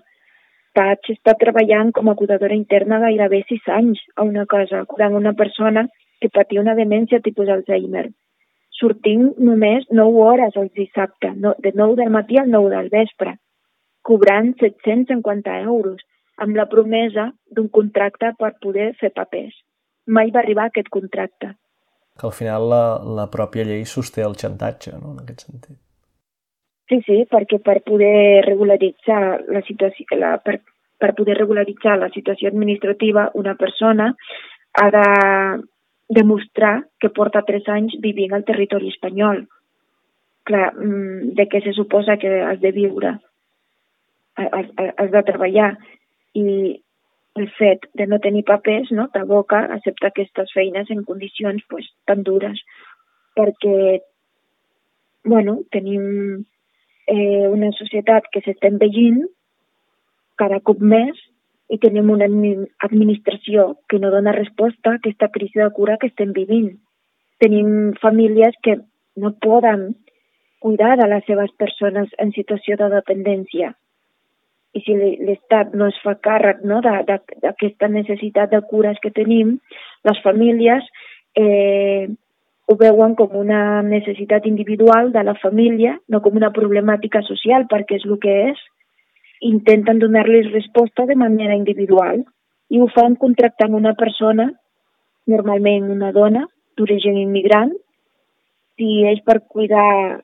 vaig 0.77 1.09
estar 1.11 1.35
treballant 1.39 1.91
com 1.95 2.09
a 2.09 2.15
cuidadora 2.15 2.55
interna 2.55 3.01
gairebé 3.03 3.43
sis 3.47 3.65
anys 3.67 3.99
a 4.15 4.23
una 4.23 4.45
casa, 4.45 4.85
curant 4.87 5.15
una 5.19 5.33
persona 5.33 5.87
que 6.21 6.29
patia 6.29 6.61
una 6.61 6.75
demència 6.77 7.19
tipus 7.25 7.49
Alzheimer, 7.49 8.05
sortint 8.79 9.31
només 9.37 9.87
9 9.91 10.23
hores 10.27 10.55
el 10.61 10.69
dissabte, 10.77 11.33
no, 11.35 11.55
de 11.59 11.73
9 11.75 11.97
del 11.99 12.13
matí 12.15 12.39
al 12.39 12.49
9 12.53 12.71
del 12.75 12.89
vespre, 12.93 13.35
cobrant 14.01 14.53
750 14.61 15.59
euros, 15.61 15.99
amb 16.37 16.55
la 16.57 16.67
promesa 16.69 17.31
d'un 17.51 17.67
contracte 17.69 18.31
per 18.39 18.55
poder 18.63 18.93
fer 19.01 19.11
papers. 19.17 19.57
Mai 20.07 20.31
va 20.31 20.39
arribar 20.41 20.69
aquest 20.69 20.89
contracte. 20.89 21.51
Que 22.21 22.27
al 22.29 22.35
final 22.37 22.67
la, 22.69 22.83
la 23.17 23.25
pròpia 23.33 23.65
llei 23.65 23.81
sosté 23.89 24.21
el 24.21 24.37
xantatge, 24.37 24.93
no?, 24.93 25.15
en 25.15 25.23
aquest 25.23 25.47
sentit. 25.47 25.77
Sí, 26.91 26.99
sí, 27.07 27.15
perquè 27.31 27.57
per 27.65 27.79
poder 27.87 28.43
regularitzar 28.45 29.21
la 29.49 29.61
situació, 29.65 30.05
la, 30.19 30.35
per, 30.43 30.59
per 31.01 31.15
poder 31.17 31.37
regularitzar 31.39 31.95
la 31.97 32.11
situació 32.13 32.51
administrativa, 32.51 33.29
una 33.41 33.55
persona 33.57 34.11
ha 34.77 34.87
de 34.93 35.05
demostrar 36.11 36.75
que 36.99 37.09
porta 37.09 37.41
tres 37.47 37.65
anys 37.71 37.95
vivint 38.03 38.35
al 38.37 38.45
territori 38.45 38.91
espanyol. 38.91 39.45
Clar, 40.45 40.67
mm, 40.75 41.33
de 41.39 41.47
què 41.49 41.63
se 41.63 41.73
suposa 41.73 42.19
que 42.21 42.35
has 42.43 42.61
de 42.61 42.73
viure, 42.75 43.15
has, 44.35 44.69
has 44.77 45.11
de 45.15 45.23
treballar. 45.31 45.71
I 46.37 46.45
el 47.39 47.49
fet 47.55 47.87
de 47.95 48.07
no 48.07 48.19
tenir 48.19 48.43
papers 48.47 48.91
no, 48.91 49.07
t'aboca 49.13 49.61
a 49.63 49.75
acceptar 49.77 50.11
aquestes 50.11 50.51
feines 50.53 50.89
en 50.91 51.03
condicions 51.07 51.63
pues, 51.69 51.87
tan 52.05 52.23
dures 52.27 52.59
perquè 53.37 54.01
bueno, 55.23 55.59
tenim 55.71 56.43
eh, 57.07 57.47
una 57.47 57.71
societat 57.77 58.27
que 58.33 58.41
s'està 58.43 58.71
envellint 58.71 59.21
cada 60.41 60.59
cop 60.65 60.81
més 60.81 61.17
i 61.71 61.77
tenim 61.79 62.09
una 62.11 62.27
administració 62.87 63.67
que 63.87 63.99
no 64.01 64.11
dona 64.11 64.33
resposta 64.35 64.91
a 64.91 64.99
aquesta 64.99 65.29
crisi 65.31 65.61
de 65.61 65.69
cura 65.75 65.97
que 66.01 66.09
estem 66.11 66.33
vivint. 66.35 66.73
Tenim 67.39 67.93
famílies 68.01 68.57
que 68.65 68.79
no 69.15 69.31
poden 69.45 69.93
cuidar 70.59 70.97
de 70.99 71.07
les 71.07 71.23
seves 71.25 71.53
persones 71.57 72.11
en 72.17 72.33
situació 72.35 72.75
de 72.77 72.89
dependència. 72.91 73.71
I 74.71 74.81
si 74.85 74.95
l'Estat 74.95 75.73
no 75.75 75.89
es 75.91 75.97
fa 76.03 76.15
càrrec 76.23 76.61
no, 76.63 76.79
d'aquesta 76.81 77.89
necessitat 77.91 78.53
de 78.53 78.61
cures 78.69 78.99
que 79.03 79.11
tenim, 79.11 79.57
les 80.07 80.21
famílies 80.23 80.85
eh, 81.35 82.07
ho 82.71 82.77
veuen 82.79 83.15
com 83.19 83.33
una 83.35 83.81
necessitat 83.83 84.45
individual 84.47 85.11
de 85.11 85.23
la 85.27 85.35
família, 85.41 85.97
no 86.07 86.21
com 86.23 86.37
una 86.39 86.53
problemàtica 86.55 87.19
social, 87.27 87.67
perquè 87.67 87.99
és 87.99 88.07
el 88.07 88.19
que 88.23 88.35
és. 88.51 88.61
Intenten 89.43 89.99
donar-los 89.99 90.51
resposta 90.53 91.07
de 91.09 91.17
manera 91.19 91.57
individual 91.57 92.23
i 92.71 92.79
ho 92.79 92.87
fan 92.95 93.17
contractant 93.19 93.75
una 93.75 93.95
persona, 93.99 94.47
normalment 95.27 95.89
una 95.91 96.11
dona, 96.15 96.45
d'origen 96.77 97.17
immigrant, 97.19 97.73
si 98.79 99.01
és 99.09 99.19
per 99.25 99.41
cuidar 99.51 100.21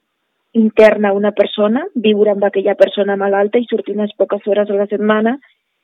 interna 0.58 1.14
una 1.14 1.32
persona, 1.38 1.86
viure 1.96 2.34
amb 2.34 2.44
aquella 2.48 2.76
persona 2.80 3.16
malalta 3.20 3.62
i 3.62 3.68
sortir 3.70 3.96
unes 3.96 4.14
poques 4.18 4.46
hores 4.48 4.70
a 4.70 4.80
la 4.80 4.90
setmana, 4.90 5.38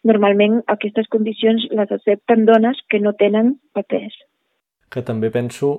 normalment 0.03 0.61
aquestes 0.67 1.07
condicions 1.13 1.65
les 1.71 1.91
accepten 1.91 2.45
dones 2.49 2.79
que 2.89 2.99
no 2.99 3.15
tenen 3.19 3.57
papers. 3.73 4.15
Que 4.91 5.05
també 5.05 5.31
penso 5.31 5.73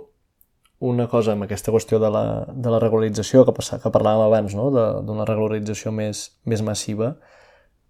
una 0.84 1.06
cosa 1.08 1.34
amb 1.34 1.46
aquesta 1.46 1.72
qüestió 1.72 2.00
de 2.02 2.10
la, 2.12 2.24
de 2.50 2.72
la 2.72 2.80
regularització 2.82 3.44
que, 3.46 3.54
que 3.54 3.92
parlàvem 3.94 4.26
abans, 4.26 4.56
no? 4.58 4.70
d'una 4.74 5.26
regularització 5.28 5.92
més, 5.94 6.26
més 6.50 6.64
massiva, 6.66 7.14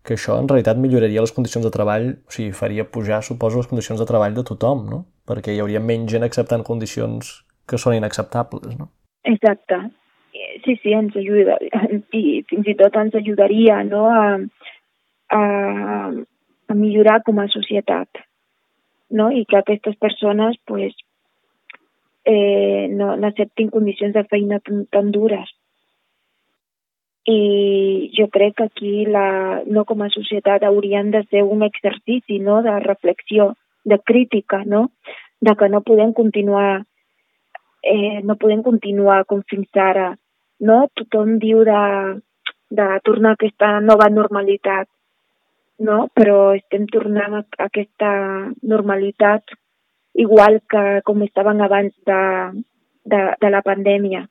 que 0.05 0.19
això 0.19 0.37
en 0.37 0.49
realitat 0.51 0.79
milloraria 0.79 1.25
les 1.25 1.33
condicions 1.33 1.65
de 1.65 1.73
treball, 1.73 2.11
o 2.29 2.35
sigui, 2.35 2.53
faria 2.53 2.85
pujar, 2.85 3.23
suposo, 3.25 3.63
les 3.63 3.71
condicions 3.71 4.01
de 4.01 4.07
treball 4.09 4.37
de 4.37 4.45
tothom, 4.45 4.85
no? 4.91 4.99
Perquè 5.25 5.55
hi 5.55 5.63
hauria 5.65 5.81
menys 5.81 6.13
gent 6.13 6.27
acceptant 6.27 6.65
condicions 6.67 7.39
que 7.65 7.81
són 7.81 7.97
inacceptables, 7.97 8.77
no? 8.77 8.91
Exacte. 9.25 9.79
Sí, 10.63 10.77
sí, 10.83 10.93
ens 10.93 11.17
ajuda. 11.17 11.57
I 12.15 12.43
fins 12.51 12.69
i 12.71 12.77
tot 12.79 12.95
ens 13.01 13.17
ajudaria 13.19 13.81
no? 13.89 14.05
a, 14.11 14.27
a, 15.35 15.41
a 16.69 16.77
millorar 16.79 17.23
com 17.27 17.41
a 17.43 17.49
societat. 17.51 18.23
No? 19.11 19.31
I 19.31 19.45
que 19.51 19.59
aquestes 19.59 19.97
persones 19.97 20.57
pues, 20.67 20.95
eh, 22.25 22.87
no, 22.91 23.17
no 23.17 23.27
acceptin 23.27 23.73
condicions 23.75 24.15
de 24.15 24.25
feina 24.31 24.61
tan, 24.61 24.87
tan 24.87 25.11
dures. 25.15 25.51
I 27.25 28.11
jo 28.13 28.29
crec 28.29 28.59
que 28.59 28.65
aquí, 28.69 28.95
la, 29.09 29.63
no 29.67 29.87
com 29.89 30.03
a 30.05 30.11
societat, 30.13 30.63
haurien 30.63 31.11
de 31.11 31.25
ser 31.31 31.43
un 31.43 31.65
exercici 31.65 32.39
no? 32.39 32.63
de 32.63 32.79
reflexió, 32.85 33.55
de 33.85 33.99
crítica, 33.99 34.63
no? 34.65 34.91
de 35.41 35.55
que 35.57 35.69
no 35.69 35.81
podem 35.83 36.13
continuar 36.13 36.85
eh, 37.85 38.23
no 38.23 38.37
podem 38.37 38.63
continuar 38.63 39.25
com 39.29 39.43
fins 39.49 39.69
ara. 39.77 40.15
No? 40.61 40.85
Tothom 40.95 41.39
diu 41.43 41.65
de, 41.67 41.81
de 42.71 42.87
tornar 43.05 43.35
a 43.35 43.39
aquesta 43.39 43.81
nova 43.81 44.09
normalitat, 44.11 44.89
no? 45.81 46.09
però 46.15 46.55
estem 46.55 46.87
tornant 46.87 47.41
a 47.41 47.45
aquesta 47.67 48.13
normalitat 48.63 49.57
igual 50.15 50.61
que 50.71 51.03
com 51.05 51.23
estaven 51.27 51.61
abans 51.61 51.93
de, 52.07 52.21
de, 53.05 53.21
de 53.41 53.51
la 53.51 53.63
pandèmia. 53.67 54.29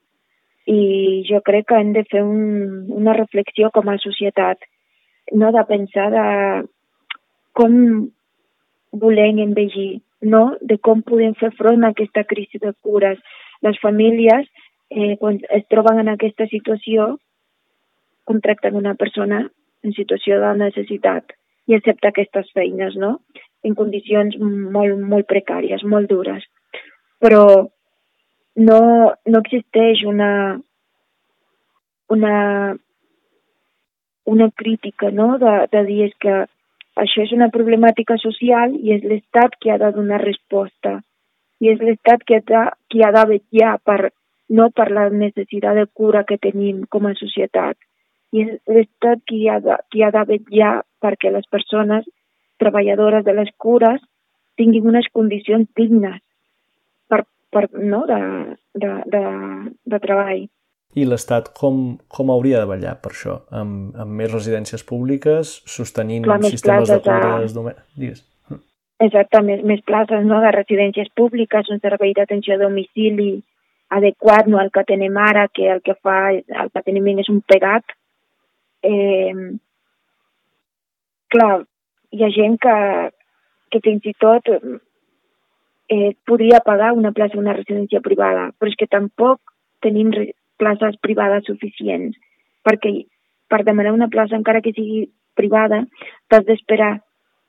I 0.64 1.24
jo 1.28 1.42
crec 1.44 1.68
que 1.68 1.78
hem 1.80 1.92
de 1.92 2.06
fer 2.08 2.22
un, 2.24 2.86
una 2.88 3.12
reflexió 3.12 3.68
com 3.70 3.90
a 3.92 3.98
societat, 4.00 4.64
no 5.32 5.52
de 5.52 5.64
pensar 5.68 6.08
de 6.12 6.24
com 7.52 7.74
volem 8.92 9.42
envellir, 9.44 10.00
no? 10.22 10.56
de 10.60 10.78
com 10.78 11.02
podem 11.04 11.34
fer 11.38 11.52
front 11.58 11.84
a 11.84 11.92
aquesta 11.92 12.24
crisi 12.24 12.60
de 12.62 12.72
cures. 12.82 13.20
Les 13.64 13.78
famílies, 13.80 14.48
eh, 14.90 15.16
quan 15.20 15.40
es 15.50 15.64
troben 15.70 16.00
en 16.02 16.10
aquesta 16.12 16.46
situació, 16.50 17.14
contracten 18.24 18.76
una 18.76 18.94
persona 18.94 19.44
en 19.84 19.92
situació 19.92 20.40
de 20.40 20.52
necessitat 20.60 21.34
i 21.68 21.76
accepta 21.76 22.10
aquestes 22.10 22.50
feines, 22.56 22.96
no? 22.96 23.18
en 23.64 23.76
condicions 23.76 24.36
molt, 24.40 24.98
molt 25.00 25.28
precàries, 25.28 25.84
molt 25.88 26.10
dures. 26.10 26.44
Però 27.24 27.44
no, 28.60 28.80
no 29.24 29.40
existeix 29.40 30.02
una, 30.08 30.32
una, 32.12 32.34
una 34.24 34.50
crítica 34.50 35.10
no? 35.10 35.38
de, 35.38 35.54
de 35.72 35.84
dir 35.88 36.02
és 36.08 36.18
que 36.20 36.42
això 37.00 37.24
és 37.24 37.32
una 37.34 37.50
problemàtica 37.54 38.18
social 38.22 38.76
i 38.76 38.92
és 38.94 39.06
l'Estat 39.08 39.56
qui 39.60 39.72
ha 39.72 39.80
de 39.80 39.90
donar 39.96 40.20
resposta 40.22 40.98
i 41.64 41.72
és 41.72 41.80
l'Estat 41.80 42.22
qui, 42.28 42.36
ha 42.36 42.66
qui 42.92 43.02
ha 43.02 43.10
de 43.16 43.24
vetllar 43.32 43.78
per, 43.82 44.12
no 44.50 44.68
per 44.70 44.90
la 44.92 45.08
necessitat 45.10 45.76
de 45.78 45.86
cura 45.86 46.24
que 46.28 46.38
tenim 46.38 46.84
com 46.90 47.06
a 47.08 47.14
societat 47.18 47.78
i 48.34 48.42
és 48.42 48.58
l'Estat 48.66 49.22
qui, 49.30 49.44
ha 49.48 49.60
de, 49.62 49.78
qui 49.92 50.02
ha 50.02 50.10
de 50.14 50.24
vetllar 50.28 50.74
perquè 51.02 51.30
les 51.32 51.46
persones 51.50 52.06
treballadores 52.62 53.24
de 53.24 53.34
les 53.36 53.50
cures 53.58 54.02
tinguin 54.58 54.88
unes 54.90 55.06
condicions 55.14 55.68
dignes 55.78 56.20
per, 57.10 57.22
per, 57.54 57.68
no? 57.78 58.04
de, 58.10 58.20
de, 58.74 58.92
de, 59.14 59.24
de 59.94 60.02
treball. 60.02 60.44
I 60.94 61.06
l'Estat 61.08 61.50
com, 61.58 61.96
com 62.06 62.30
hauria 62.30 62.60
de 62.62 62.70
ballar 62.70 62.94
per 63.02 63.14
això? 63.14 63.40
Amb, 63.62 63.96
amb 63.98 64.14
més 64.20 64.30
residències 64.30 64.84
públiques, 64.86 65.56
sostenint 65.66 66.26
Clar, 66.26 66.38
sistemes 66.46 66.90
de 66.90 67.00
cures... 67.02 67.56
De... 67.56 67.74
Digues. 67.98 68.22
Exactament, 69.02 69.64
més 69.66 69.82
places 69.82 70.22
no, 70.26 70.38
de 70.42 70.52
residències 70.54 71.10
públiques, 71.18 71.70
un 71.70 71.82
servei 71.82 72.14
d'atenció 72.14 72.54
a 72.54 72.62
domicili 72.62 73.42
adequat, 73.98 74.48
no 74.50 74.60
el 74.62 74.70
que 74.74 74.84
tenim 74.88 75.16
ara, 75.20 75.46
que 75.48 75.68
el 75.76 75.82
que 75.84 75.94
fa 76.02 76.32
el 76.34 76.72
que 76.72 76.82
tenim 76.86 77.06
és 77.18 77.30
un 77.32 77.40
pegat. 77.46 77.94
Eh, 78.84 79.34
clar, 81.34 81.64
hi 82.14 82.24
ha 82.24 82.32
gent 82.34 82.58
que, 82.62 82.76
que 83.70 83.80
fins 83.84 84.06
i 84.10 84.14
tot 84.20 84.50
eh, 85.88 86.12
podria 86.26 86.60
pagar 86.64 86.92
una 86.92 87.12
plaça 87.16 87.38
en 87.38 87.44
una 87.44 87.56
residència 87.56 88.02
privada, 88.04 88.50
però 88.58 88.70
és 88.70 88.78
que 88.78 88.90
tampoc 88.90 89.40
tenim 89.84 90.12
places 90.60 90.96
privades 91.02 91.46
suficients, 91.50 92.16
perquè 92.64 92.94
per 93.50 93.64
demanar 93.66 93.92
una 93.92 94.08
plaça, 94.08 94.36
encara 94.38 94.62
que 94.64 94.72
sigui 94.76 95.04
privada, 95.38 95.82
t'has 96.30 96.46
d'esperar, 96.46 96.94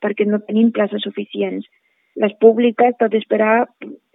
perquè 0.03 0.27
no 0.27 0.41
tenim 0.43 0.71
places 0.75 1.05
suficients. 1.05 1.65
Les 2.15 2.31
públiques 2.39 2.95
t'has 2.95 3.11
d'esperar 3.11 3.65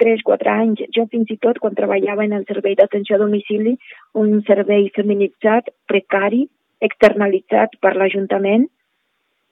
3-4 0.01 0.53
anys. 0.53 0.83
Jo 0.97 1.05
fins 1.13 1.29
i 1.33 1.37
tot, 1.43 1.59
quan 1.61 1.77
treballava 1.77 2.25
en 2.25 2.33
el 2.39 2.47
servei 2.49 2.77
d'atenció 2.79 3.19
a 3.19 3.23
domicili, 3.23 3.77
un 4.17 4.41
servei 4.49 4.89
feminitzat, 4.97 5.69
precari, 5.91 6.47
externalitzat 6.81 7.77
per 7.85 7.93
l'Ajuntament, 7.97 8.65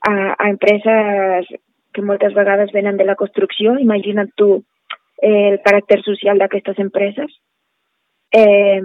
a, 0.08 0.14
a 0.32 0.48
empreses 0.48 1.50
que 1.92 2.02
moltes 2.02 2.32
vegades 2.34 2.72
venen 2.72 2.96
de 2.96 3.04
la 3.04 3.18
construcció. 3.20 3.76
Imagina't 3.82 4.32
tu 4.40 4.54
eh, 4.56 5.48
el 5.52 5.58
caràcter 5.66 6.00
social 6.06 6.40
d'aquestes 6.40 6.80
empreses. 6.80 7.34
Eh, 8.32 8.80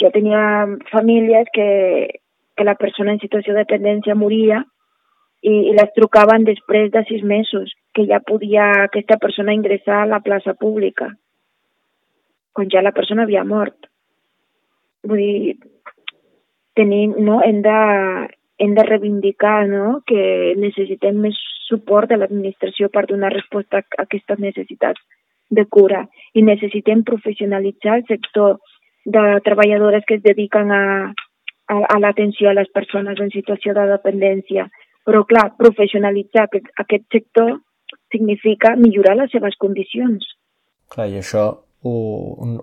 jo 0.00 0.10
tenia 0.12 0.66
famílies 0.90 1.48
que, 1.54 1.68
que 2.56 2.64
la 2.68 2.76
persona 2.76 3.14
en 3.14 3.22
situació 3.22 3.54
de 3.54 3.64
dependència 3.64 4.16
moria 4.16 4.60
i, 5.40 5.54
i 5.70 5.72
les 5.76 5.92
trucaven 5.96 6.44
després 6.44 6.90
de 6.92 7.04
sis 7.08 7.24
mesos, 7.24 7.72
que 7.94 8.06
ja 8.10 8.20
podia 8.20 8.66
aquesta 8.84 9.16
persona 9.22 9.54
ingressar 9.54 10.02
a 10.02 10.10
la 10.10 10.20
plaça 10.20 10.54
pública, 10.58 11.12
quan 12.52 12.70
ja 12.70 12.82
la 12.82 12.94
persona 12.96 13.24
havia 13.24 13.44
mort. 13.44 13.88
Vull 15.04 15.20
dir, 15.20 15.54
tenim, 16.74 17.14
no? 17.18 17.40
hem, 17.44 17.62
de, 17.62 17.78
hem 18.58 18.74
de 18.74 18.86
reivindicar 18.86 19.66
no? 19.70 20.00
que 20.06 20.54
necessitem 20.58 21.20
més 21.22 21.38
suport 21.68 22.10
de 22.10 22.18
l'administració 22.20 22.90
per 22.92 23.06
donar 23.08 23.32
resposta 23.32 23.80
a 23.80 24.02
aquestes 24.04 24.40
necessitats 24.42 25.00
de 25.54 25.64
cura 25.70 26.04
i 26.34 26.42
necessitem 26.42 27.04
professionalitzar 27.06 28.00
el 28.00 28.08
sector 28.08 28.58
de 29.04 29.22
treballadores 29.44 30.04
que 30.08 30.18
es 30.18 30.24
dediquen 30.24 30.72
a, 30.72 30.84
a, 31.68 31.74
a 31.76 31.98
l'atenció 32.00 32.50
a 32.50 32.56
les 32.58 32.70
persones 32.72 33.20
en 33.20 33.30
situació 33.30 33.74
de 33.76 33.86
dependència. 33.92 34.66
Però, 35.04 35.22
clar, 35.28 35.50
professionalitzar 35.60 36.46
aquest, 36.48 36.70
aquest 36.80 37.04
sector 37.12 37.58
significa 38.14 38.76
millorar 38.78 39.18
les 39.18 39.34
seves 39.34 39.58
condicions. 39.60 40.26
Clar, 40.94 41.10
i 41.10 41.18
això 41.18 41.44
ho, 41.84 41.94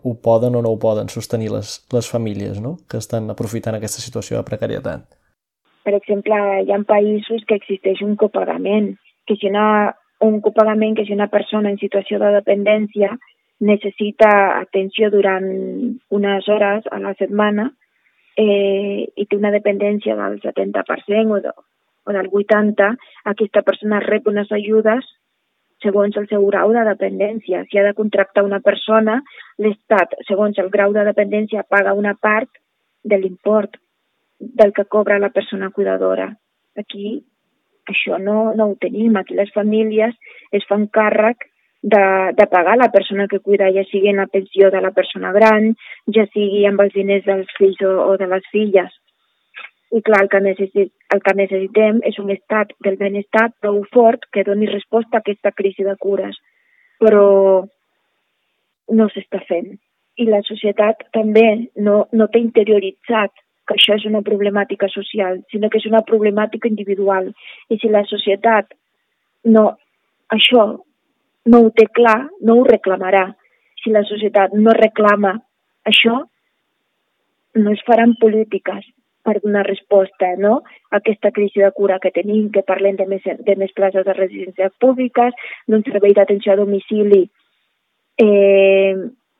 ho 0.01 0.13
poden 0.23 0.55
o 0.55 0.61
no 0.65 0.73
ho 0.73 0.79
poden 0.79 1.09
sostenir 1.13 1.51
les, 1.53 1.79
les 1.93 2.09
famílies 2.09 2.61
no? 2.61 2.77
que 2.89 3.01
estan 3.01 3.29
aprofitant 3.33 3.77
aquesta 3.77 4.01
situació 4.01 4.39
de 4.39 4.47
precarietat. 4.47 5.05
Per 5.85 5.93
exemple, 5.97 6.37
hi 6.61 6.71
ha 6.73 6.79
països 6.85 7.45
que 7.49 7.57
existeix 7.57 8.01
un 8.05 8.15
copagament, 8.15 8.93
que 9.27 9.37
si 9.37 9.49
una, 9.49 9.93
un 10.21 10.39
copagament 10.45 10.97
que 10.97 11.05
si 11.05 11.13
una 11.13 11.29
persona 11.33 11.71
en 11.73 11.79
situació 11.81 12.19
de 12.21 12.33
dependència 12.37 13.15
necessita 13.61 14.29
atenció 14.57 15.11
durant 15.13 15.47
unes 16.09 16.49
hores 16.49 16.85
a 16.89 16.97
la 17.01 17.13
setmana 17.17 17.69
eh, 18.37 19.05
i 19.05 19.25
té 19.25 19.37
una 19.37 19.53
dependència 19.53 20.17
del 20.17 20.39
70% 20.41 21.37
o, 21.37 21.41
de, 21.45 21.53
o 21.53 22.15
del 22.15 22.29
80%, 22.29 22.89
aquesta 23.33 23.61
persona 23.65 24.01
rep 24.05 24.29
unes 24.29 24.49
ajudes 24.53 25.05
segons 25.83 26.17
el 26.17 26.27
seu 26.29 26.45
grau 26.47 26.73
de 26.75 26.83
dependència. 26.87 27.63
Si 27.69 27.79
ha 27.79 27.85
de 27.85 27.95
contractar 27.97 28.43
una 28.45 28.61
persona, 28.63 29.19
l'Estat, 29.57 30.15
segons 30.27 30.59
el 30.61 30.69
grau 30.73 30.93
de 30.93 31.05
dependència, 31.07 31.67
paga 31.69 31.93
una 31.97 32.13
part 32.15 32.49
de 33.03 33.17
l'import 33.17 33.77
del 34.39 34.73
que 34.73 34.85
cobra 34.85 35.19
la 35.19 35.29
persona 35.29 35.69
cuidadora. 35.69 36.29
Aquí 36.77 37.19
això 37.89 38.17
no, 38.19 38.53
no 38.55 38.71
ho 38.71 38.75
tenim. 38.81 39.17
Aquí 39.17 39.35
les 39.37 39.51
famílies 39.53 40.15
es 40.51 40.65
fan 40.69 40.87
càrrec 40.93 41.47
de, 41.81 42.03
de 42.37 42.47
pagar 42.47 42.77
la 42.77 42.91
persona 42.93 43.27
que 43.27 43.39
cuida, 43.39 43.71
ja 43.73 43.83
sigui 43.89 44.09
en 44.09 44.21
la 44.21 44.27
pensió 44.27 44.69
de 44.71 44.81
la 44.81 44.91
persona 44.91 45.31
gran, 45.33 45.73
ja 46.13 46.27
sigui 46.33 46.65
amb 46.69 46.81
els 46.85 46.93
diners 46.93 47.25
dels 47.25 47.49
fills 47.57 47.81
o, 47.81 47.93
o 48.11 48.17
de 48.21 48.29
les 48.29 48.45
filles. 48.53 48.93
I 49.91 49.99
clar, 50.01 50.21
el 50.23 50.29
que, 50.31 50.39
necessit, 50.39 50.91
el 51.11 51.19
que 51.19 51.33
necessitem 51.35 51.99
és 52.07 52.17
un 52.21 52.29
estat 52.31 52.69
del 52.85 52.95
benestar 52.99 53.49
prou 53.59 53.81
fort 53.91 54.23
que 54.31 54.45
doni 54.47 54.69
resposta 54.69 55.19
a 55.19 55.23
aquesta 55.23 55.51
crisi 55.51 55.83
de 55.83 55.97
cures. 55.99 56.37
Però 57.03 57.25
no 58.95 59.07
s'està 59.11 59.41
fent. 59.49 59.73
I 60.21 60.27
la 60.29 60.39
societat 60.47 61.03
també 61.15 61.47
no, 61.83 62.05
no 62.15 62.27
té 62.31 62.39
interioritzat 62.39 63.33
que 63.67 63.75
això 63.75 63.97
és 63.99 64.05
una 64.07 64.21
problemàtica 64.23 64.87
social, 64.91 65.41
sinó 65.51 65.69
que 65.71 65.81
és 65.81 65.89
una 65.89 66.03
problemàtica 66.07 66.71
individual. 66.71 67.27
I 67.67 67.79
si 67.81 67.91
la 67.91 68.05
societat 68.07 68.71
no, 69.51 69.65
això 70.31 70.65
no 71.51 71.61
ho 71.65 71.69
té 71.75 71.89
clar, 71.91 72.19
no 72.47 72.57
ho 72.61 72.63
reclamarà. 72.69 73.27
Si 73.83 73.91
la 73.91 74.05
societat 74.07 74.55
no 74.55 74.71
reclama 74.77 75.35
això, 75.89 76.15
no 77.59 77.75
es 77.75 77.83
faran 77.83 78.15
polítiques 78.21 78.87
per 79.31 79.39
donar 79.39 79.63
resposta 79.67 80.33
no? 80.37 80.59
a 80.91 80.99
aquesta 80.99 81.31
crisi 81.31 81.63
de 81.63 81.71
cura 81.71 81.99
que 82.03 82.11
tenim, 82.11 82.49
que 82.51 82.65
parlem 82.67 82.99
de 82.99 83.07
més, 83.07 83.23
de 83.23 83.55
més 83.55 83.71
places 83.77 84.03
de 84.05 84.17
residències 84.17 84.75
públiques, 84.83 85.37
d'un 85.71 85.85
servei 85.87 86.15
d'atenció 86.17 86.53
a 86.53 86.59
domicili 86.59 87.23
eh, 88.19 88.93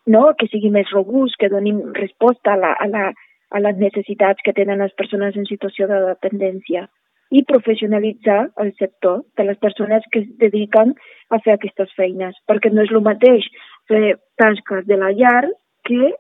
no? 0.08 0.24
que 0.40 0.48
sigui 0.48 0.72
més 0.72 0.90
robust, 0.96 1.36
que 1.40 1.52
donin 1.52 1.84
resposta 1.98 2.56
a, 2.56 2.62
la, 2.64 2.72
a, 2.80 2.88
la, 2.88 3.12
a 3.52 3.64
les 3.68 3.78
necessitats 3.84 4.40
que 4.46 4.56
tenen 4.56 4.80
les 4.80 4.96
persones 4.96 5.36
en 5.36 5.48
situació 5.50 5.90
de 5.92 6.00
dependència 6.08 6.88
i 7.32 7.46
professionalitzar 7.48 8.42
el 8.60 8.74
sector 8.80 9.22
de 9.40 9.46
les 9.48 9.60
persones 9.60 10.08
que 10.12 10.24
es 10.24 10.32
dediquen 10.40 10.96
a 11.32 11.40
fer 11.44 11.56
aquestes 11.56 11.92
feines, 11.96 12.36
perquè 12.48 12.72
no 12.72 12.84
és 12.84 12.92
el 12.92 13.04
mateix 13.06 13.48
fer 13.88 14.18
tasques 14.40 14.88
de 14.88 14.98
la 15.00 15.14
llar 15.16 15.46
que 15.88 16.12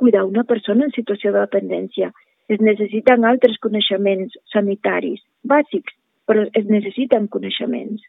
cuidar 0.00 0.24
una 0.24 0.44
persona 0.44 0.86
en 0.86 0.94
situació 0.94 1.32
de 1.34 1.42
dependència. 1.42 2.12
Es 2.50 2.60
necessiten 2.66 3.26
altres 3.28 3.58
coneixements 3.62 4.34
sanitaris 4.52 5.22
bàsics, 5.46 5.94
però 6.26 6.46
es 6.60 6.66
necessiten 6.66 7.28
coneixements. 7.30 8.02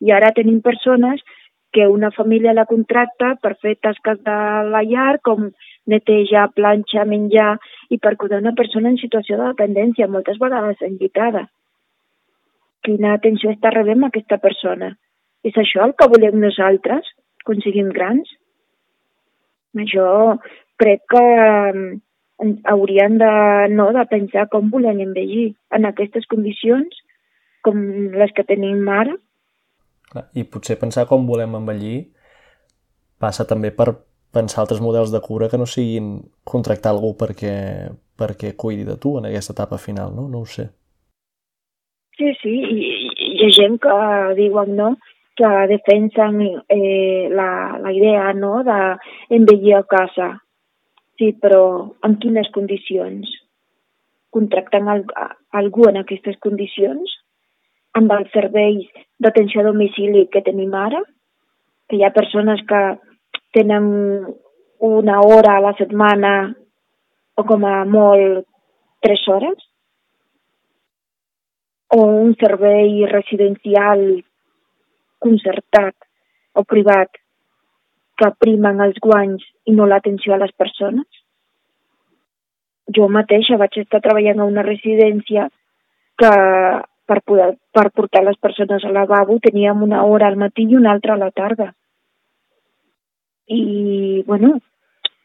I 0.00 0.12
ara 0.16 0.32
tenim 0.36 0.60
persones 0.64 1.20
que 1.72 1.86
una 1.88 2.10
família 2.12 2.56
la 2.56 2.66
contracta 2.68 3.34
per 3.42 3.54
fer 3.62 3.76
tasques 3.80 4.20
de 4.26 4.38
la 4.72 4.82
llar, 4.84 5.20
com 5.24 5.50
netejar, 5.88 6.48
planxa, 6.56 7.04
menjar, 7.08 7.56
i 7.90 7.98
per 7.98 8.16
cuidar 8.20 8.42
una 8.44 8.56
persona 8.56 8.92
en 8.92 9.00
situació 9.00 9.38
de 9.38 9.50
dependència, 9.52 10.08
moltes 10.08 10.40
vegades 10.40 10.80
enllitada 10.84 11.48
quina 12.86 13.14
atenció 13.16 13.52
està 13.52 13.72
rebent 13.72 14.04
aquesta 14.06 14.38
persona. 14.42 14.92
És 15.46 15.56
això 15.58 15.86
el 15.86 15.94
que 15.98 16.08
volem 16.10 16.38
nosaltres, 16.42 17.08
quan 17.46 17.62
siguin 17.64 17.90
grans? 17.94 18.28
Jo 19.92 20.36
crec 20.82 21.02
que 21.10 21.22
haurien 22.70 23.18
de, 23.18 23.32
no, 23.72 23.90
de 23.94 24.04
pensar 24.10 24.48
com 24.52 24.70
volem 24.70 25.02
envellir 25.04 25.52
en 25.74 25.86
aquestes 25.88 26.26
condicions 26.30 27.02
com 27.62 27.78
les 28.18 28.32
que 28.36 28.46
tenim 28.46 28.88
ara. 28.90 29.14
I 30.36 30.44
potser 30.44 30.76
pensar 30.80 31.06
com 31.08 31.26
volem 31.28 31.54
envellir 31.56 31.98
passa 33.22 33.46
també 33.48 33.70
per 33.70 33.92
pensar 34.32 34.62
altres 34.64 34.80
models 34.82 35.12
de 35.12 35.20
cura 35.20 35.48
que 35.48 35.60
no 35.60 35.68
siguin 35.68 36.14
contractar 36.48 36.92
algú 36.92 37.12
perquè, 37.20 37.54
perquè 38.18 38.54
cuidi 38.56 38.86
de 38.88 38.96
tu 39.00 39.16
en 39.18 39.28
aquesta 39.28 39.54
etapa 39.54 39.78
final, 39.78 40.14
no? 40.16 40.26
No 40.28 40.42
ho 40.42 40.48
sé. 40.48 40.70
Sí, 42.16 42.32
sí, 42.42 42.52
i, 42.52 42.90
hi 43.36 43.46
ha 43.46 43.50
gent 43.56 43.78
que 43.82 43.96
diuen, 44.38 44.76
no?, 44.76 44.94
que 45.36 45.48
defensen 45.70 46.42
eh, 46.68 47.28
la, 47.32 47.78
la 47.80 47.92
idea, 47.92 48.32
no?, 48.36 48.58
d'envellir 48.66 49.78
a 49.78 49.84
casa. 49.88 50.32
Sí, 51.20 51.32
però 51.42 51.62
en 52.06 52.16
quines 52.22 52.48
condicions? 52.54 53.30
Contractant 54.32 54.88
al, 54.88 55.02
a, 55.16 55.28
algú 55.60 55.88
en 55.90 56.00
aquestes 56.00 56.38
condicions? 56.44 57.18
Amb 57.98 58.12
els 58.16 58.30
serveis 58.32 58.86
d'atenció 59.20 59.60
a 59.60 59.68
domicili 59.68 60.26
que 60.32 60.44
tenim 60.44 60.72
ara? 60.74 61.02
Que 61.88 61.98
hi 61.98 62.06
ha 62.06 62.14
persones 62.16 62.62
que 62.68 62.82
tenen 63.52 63.90
una 64.82 65.20
hora 65.20 65.58
a 65.58 65.64
la 65.68 65.74
setmana 65.78 66.32
o 67.36 67.44
com 67.48 67.68
a 67.68 67.82
molt 67.84 68.48
tres 69.04 69.28
hores? 69.28 69.60
o 71.92 72.00
un 72.00 72.34
servei 72.40 73.04
residencial 73.04 74.00
concertat 75.20 75.94
o 76.56 76.64
privat 76.64 77.20
que 78.22 78.30
primen 78.38 78.80
els 78.84 78.98
guanys 79.02 79.42
i 79.66 79.74
no 79.74 79.88
l'atenció 79.90 80.36
a 80.36 80.40
les 80.42 80.54
persones? 80.54 81.08
Jo 82.96 83.08
mateixa 83.10 83.58
vaig 83.58 83.82
estar 83.82 84.02
treballant 84.04 84.42
a 84.42 84.48
una 84.48 84.64
residència 84.66 85.48
que 86.22 86.32
per, 87.06 87.20
poder, 87.26 87.52
per 87.74 87.90
portar 87.90 88.22
les 88.24 88.38
persones 88.38 88.84
al 88.84 88.94
lavabo 88.94 89.38
teníem 89.42 89.82
una 89.82 90.04
hora 90.06 90.28
al 90.30 90.38
matí 90.38 90.68
i 90.68 90.76
una 90.78 90.92
altra 90.94 91.14
a 91.14 91.20
la 91.20 91.30
tarda. 91.30 91.72
I, 93.52 94.22
bueno, 94.26 94.54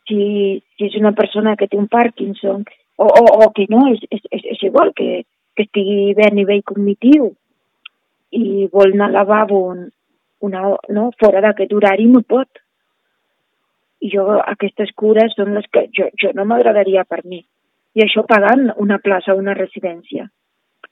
si, 0.09 0.63
si 0.75 0.89
és 0.89 0.95
una 0.99 1.13
persona 1.15 1.55
que 1.55 1.67
té 1.69 1.77
un 1.77 1.87
Parkinson 1.91 2.63
o, 2.97 3.05
o, 3.05 3.25
o 3.45 3.49
que 3.55 3.67
no, 3.69 3.85
és, 3.93 4.01
és, 4.09 4.23
és 4.55 4.63
igual 4.67 4.93
que, 4.97 5.23
que 5.55 5.67
estigui 5.67 6.15
bé 6.17 6.27
a 6.27 6.33
nivell 6.33 6.65
cognitiu 6.65 7.29
i 8.35 8.67
vol 8.73 8.95
anar 8.95 9.11
al 9.11 9.19
lavabo 9.21 9.61
una, 10.47 10.63
no, 10.93 11.11
fora 11.21 11.43
d'aquest 11.45 11.73
horari 11.73 12.07
no 12.09 12.23
pot. 12.25 12.49
I 14.03 14.11
jo, 14.13 14.25
aquestes 14.39 14.91
cures 14.95 15.33
són 15.37 15.55
les 15.57 15.65
que 15.73 15.87
jo, 15.95 16.09
jo 16.21 16.33
no 16.37 16.45
m'agradaria 16.45 17.03
per 17.09 17.23
mi. 17.25 17.41
I 17.97 18.03
això 18.05 18.23
pagant 18.29 18.69
una 18.77 18.99
plaça 19.01 19.33
o 19.33 19.39
una 19.41 19.55
residència. 19.57 20.27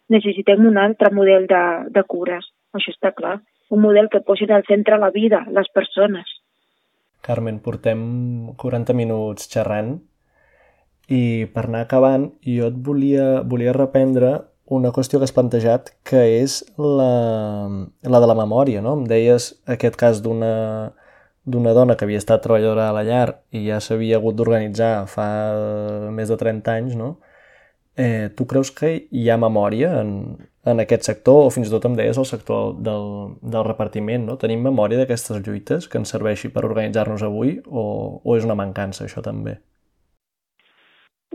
Necessitem 0.09 0.65
un 0.65 0.79
altre 0.81 1.11
model 1.13 1.45
de, 1.49 1.61
de 1.93 2.03
cures, 2.09 2.47
això 2.73 2.93
està 2.93 3.13
clar. 3.17 3.37
Un 3.73 3.81
model 3.81 4.09
que 4.13 4.21
posi 4.25 4.45
al 4.49 4.65
centre 4.67 4.97
la 5.01 5.11
vida, 5.13 5.43
les 5.53 5.69
persones. 5.73 6.29
Carmen, 7.25 7.57
portem 7.61 8.01
40 8.61 8.93
minuts 8.93 9.49
xerrant 9.49 9.95
i 11.09 11.45
per 11.53 11.65
anar 11.65 11.85
acabant 11.85 12.27
jo 12.45 12.69
et 12.69 12.77
volia, 12.85 13.41
volia 13.45 13.73
reprendre 13.73 14.35
una 14.65 14.91
qüestió 14.93 15.19
que 15.19 15.27
has 15.27 15.33
plantejat 15.33 15.91
que 16.05 16.21
és 16.41 16.59
la, 16.77 17.69
la 18.01 18.21
de 18.21 18.29
la 18.29 18.37
memòria, 18.37 18.81
no? 18.81 18.95
Em 18.97 19.05
deies 19.09 19.51
aquest 19.69 19.97
cas 19.97 20.21
d'una 20.25 20.93
d'una 21.45 21.73
dona 21.77 21.95
que 21.95 22.05
havia 22.05 22.21
estat 22.21 22.41
treballadora 22.43 22.89
a 22.89 22.95
la 22.95 23.03
llar 23.05 23.27
i 23.53 23.67
ja 23.67 23.79
s'havia 23.79 24.17
hagut 24.17 24.35
d'organitzar 24.37 25.05
fa 25.11 25.27
més 26.11 26.31
de 26.31 26.37
30 26.41 26.73
anys, 26.73 26.95
no? 26.97 27.15
Eh, 27.95 28.27
tu 28.35 28.43
creus 28.49 28.73
que 28.75 28.89
hi 29.11 29.29
ha 29.29 29.37
memòria 29.39 30.01
en, 30.01 30.09
en 30.67 30.81
aquest 30.83 31.05
sector, 31.07 31.45
o 31.45 31.51
fins 31.53 31.69
i 31.69 31.71
tot 31.71 31.85
em 31.87 31.93
deies 31.95 32.17
el 32.19 32.27
sector 32.27 32.73
del, 32.87 33.05
del 33.39 33.67
repartiment, 33.67 34.25
no? 34.27 34.35
Tenim 34.41 34.65
memòria 34.65 34.99
d'aquestes 34.99 35.39
lluites 35.45 35.87
que 35.87 36.01
ens 36.01 36.11
serveixi 36.11 36.51
per 36.51 36.65
organitzar-nos 36.67 37.23
avui 37.23 37.59
o, 37.67 37.85
o 38.19 38.35
és 38.35 38.47
una 38.47 38.57
mancança 38.59 39.05
això 39.05 39.23
també? 39.23 39.55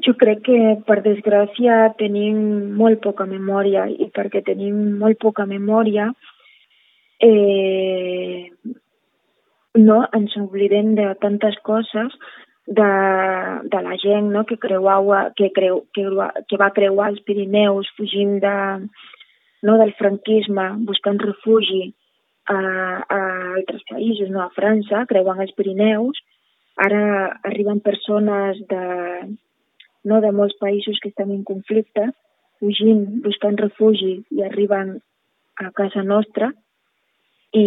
Jo 0.04 0.14
crec 0.20 0.42
que, 0.48 0.58
per 0.88 1.00
desgràcia, 1.04 1.78
tenim 2.00 2.36
molt 2.76 3.00
poca 3.04 3.26
memòria 3.28 3.86
i 3.88 4.10
perquè 4.12 4.42
tenim 4.44 4.98
molt 5.00 5.20
poca 5.20 5.46
memòria 5.48 6.10
eh, 7.20 8.50
no 9.78 10.02
ens 10.16 10.36
oblidem 10.40 10.94
de 10.98 11.12
tantes 11.22 11.56
coses 11.62 12.14
de, 12.66 12.90
de 13.70 13.82
la 13.82 13.96
gent 14.02 14.30
no? 14.32 14.44
que, 14.44 14.58
creuava, 14.58 15.30
que, 15.36 15.50
creu, 15.54 15.84
que, 15.94 16.06
que 16.48 16.58
va 16.58 16.72
creuar 16.74 17.10
els 17.12 17.22
Pirineus 17.26 17.90
fugint 17.96 18.38
de, 18.42 18.56
no, 19.66 19.76
del 19.78 19.94
franquisme, 19.98 20.66
buscant 20.88 21.20
refugi 21.22 21.90
a, 22.50 22.56
a 22.56 23.20
altres 23.58 23.84
països, 23.90 24.30
no? 24.30 24.42
a 24.42 24.50
França, 24.56 25.04
creuant 25.10 25.42
els 25.42 25.54
Pirineus. 25.58 26.18
Ara 26.80 27.02
arriben 27.44 27.82
persones 27.84 28.58
de, 28.70 28.84
no, 30.08 30.20
de 30.22 30.30
molts 30.32 30.56
països 30.62 30.98
que 31.02 31.10
estan 31.12 31.32
en 31.34 31.44
conflicte, 31.44 32.08
fugint, 32.60 33.04
buscant 33.24 33.58
refugi 33.60 34.20
i 34.30 34.44
arriben 34.46 34.98
a 35.60 35.70
casa 35.76 36.02
nostra 36.06 36.50
i, 37.52 37.66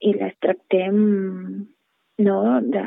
i 0.00 0.14
les 0.14 0.34
tractem 0.42 0.96
no, 2.18 2.38
de, 2.74 2.84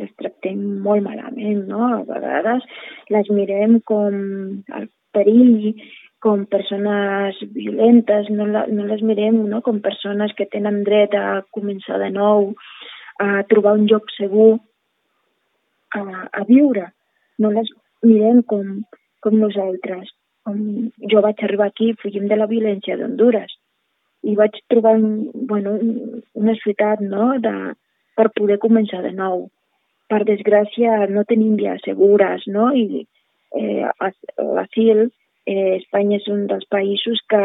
les 0.00 0.10
tractem 0.20 0.60
molt 0.84 1.04
malament, 1.04 1.64
no? 1.70 1.86
A 1.88 2.02
vegades 2.08 2.66
les 3.12 3.30
mirem 3.32 3.78
com 3.88 4.18
el 4.78 4.88
perill, 5.16 5.82
com 6.24 6.44
persones 6.50 7.38
violentes, 7.54 8.28
no, 8.34 8.48
la, 8.50 8.66
no 8.68 8.86
les 8.90 9.02
mirem 9.06 9.40
no? 9.48 9.62
com 9.62 9.80
persones 9.80 10.34
que 10.38 10.48
tenen 10.50 10.82
dret 10.86 11.14
a 11.14 11.42
començar 11.54 12.00
de 12.02 12.10
nou, 12.14 12.52
a 13.22 13.42
trobar 13.50 13.76
un 13.78 13.86
lloc 13.90 14.10
segur, 14.16 14.56
a, 15.94 16.02
a 16.28 16.44
viure. 16.48 16.88
No 17.38 17.52
les 17.54 17.70
mirem 18.04 18.42
com, 18.50 18.82
com 19.24 19.38
nosaltres. 19.38 20.10
Com 20.46 20.90
jo 21.12 21.22
vaig 21.24 21.40
arribar 21.44 21.70
aquí 21.70 21.92
fugint 22.02 22.28
de 22.28 22.36
la 22.38 22.50
violència 22.50 22.98
d'Honduras 22.98 23.57
i 24.22 24.34
vaig 24.38 24.56
trobar 24.70 24.96
bueno, 24.98 25.76
una 26.34 26.54
ciutat 26.62 27.00
no, 27.04 27.30
de, 27.42 27.54
per 28.18 28.28
poder 28.36 28.58
començar 28.62 29.02
de 29.04 29.12
nou. 29.14 29.46
Per 30.08 30.22
desgràcia 30.24 31.04
no 31.12 31.26
tenim 31.28 31.56
vies 31.60 31.84
segures 31.84 32.46
no? 32.48 32.70
i 32.72 33.04
eh, 33.56 33.84
l'asil, 34.56 35.06
eh, 35.46 35.76
Espanya 35.76 36.18
és 36.18 36.28
un 36.32 36.46
dels 36.50 36.66
països 36.72 37.20
que, 37.30 37.44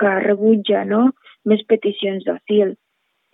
que 0.00 0.16
rebutja 0.24 0.84
no? 0.88 1.10
més 1.46 1.62
peticions 1.68 2.24
d'asil 2.26 2.74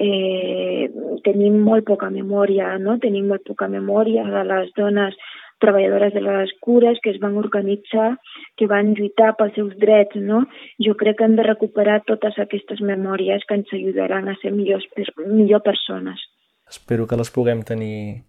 eh, 0.02 0.90
tenim 1.24 1.60
molt 1.62 1.86
poca 1.86 2.10
memòria, 2.10 2.74
no? 2.82 2.98
Tenim 3.02 3.28
molt 3.30 3.44
poca 3.48 3.68
memòria 3.70 4.24
de 4.28 4.44
les 4.48 4.72
dones 4.78 5.16
treballadores 5.62 6.12
de 6.14 6.22
les 6.24 6.52
cures 6.60 6.98
que 7.02 7.12
es 7.14 7.20
van 7.22 7.38
organitzar, 7.40 8.16
que 8.58 8.68
van 8.70 8.92
lluitar 8.98 9.32
pels 9.38 9.54
seus 9.56 9.72
drets, 9.80 10.18
no? 10.20 10.42
Jo 10.82 10.96
crec 11.00 11.20
que 11.20 11.28
hem 11.28 11.38
de 11.38 11.46
recuperar 11.46 12.02
totes 12.08 12.38
aquestes 12.42 12.82
memòries 12.84 13.46
que 13.48 13.60
ens 13.60 13.72
ajudaran 13.72 14.28
a 14.28 14.36
ser 14.42 14.52
millors, 14.52 14.86
millor 15.24 15.62
persones. 15.64 16.20
Espero 16.68 17.06
que 17.06 17.18
les 17.20 17.30
puguem 17.30 17.62
tenir, 17.68 18.24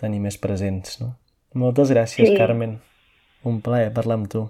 tenir 0.00 0.20
més 0.20 0.38
presents, 0.40 0.98
no? 1.00 1.14
Moltes 1.54 1.90
gràcies, 1.94 2.30
sí. 2.30 2.38
Carmen. 2.38 2.78
Un 3.46 3.62
plaer 3.64 3.92
parlar 3.94 4.20
amb 4.20 4.28
tu. 4.30 4.48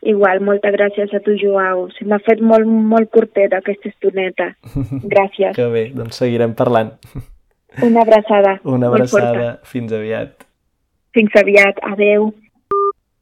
Igual, 0.00 0.40
moltes 0.40 0.72
gràcies 0.72 1.12
a 1.12 1.20
tu, 1.24 1.34
Joao. 1.36 1.88
Se 1.96 2.06
m'ha 2.08 2.20
fet 2.24 2.40
molt, 2.40 2.64
molt 2.64 3.10
curtet 3.12 3.52
aquesta 3.56 3.90
estoneta. 3.92 4.54
Gràcies. 5.14 5.52
que 5.56 5.66
bé, 5.72 5.90
doncs 5.96 6.22
seguirem 6.22 6.54
parlant. 6.56 6.94
Una 7.84 8.02
abraçada. 8.06 8.58
Una 8.64 8.88
abraçada. 8.88 9.58
Fins 9.68 9.92
aviat. 9.92 10.49
Fins 11.14 11.34
aviat. 11.34 11.80
Adeu. 11.92 12.30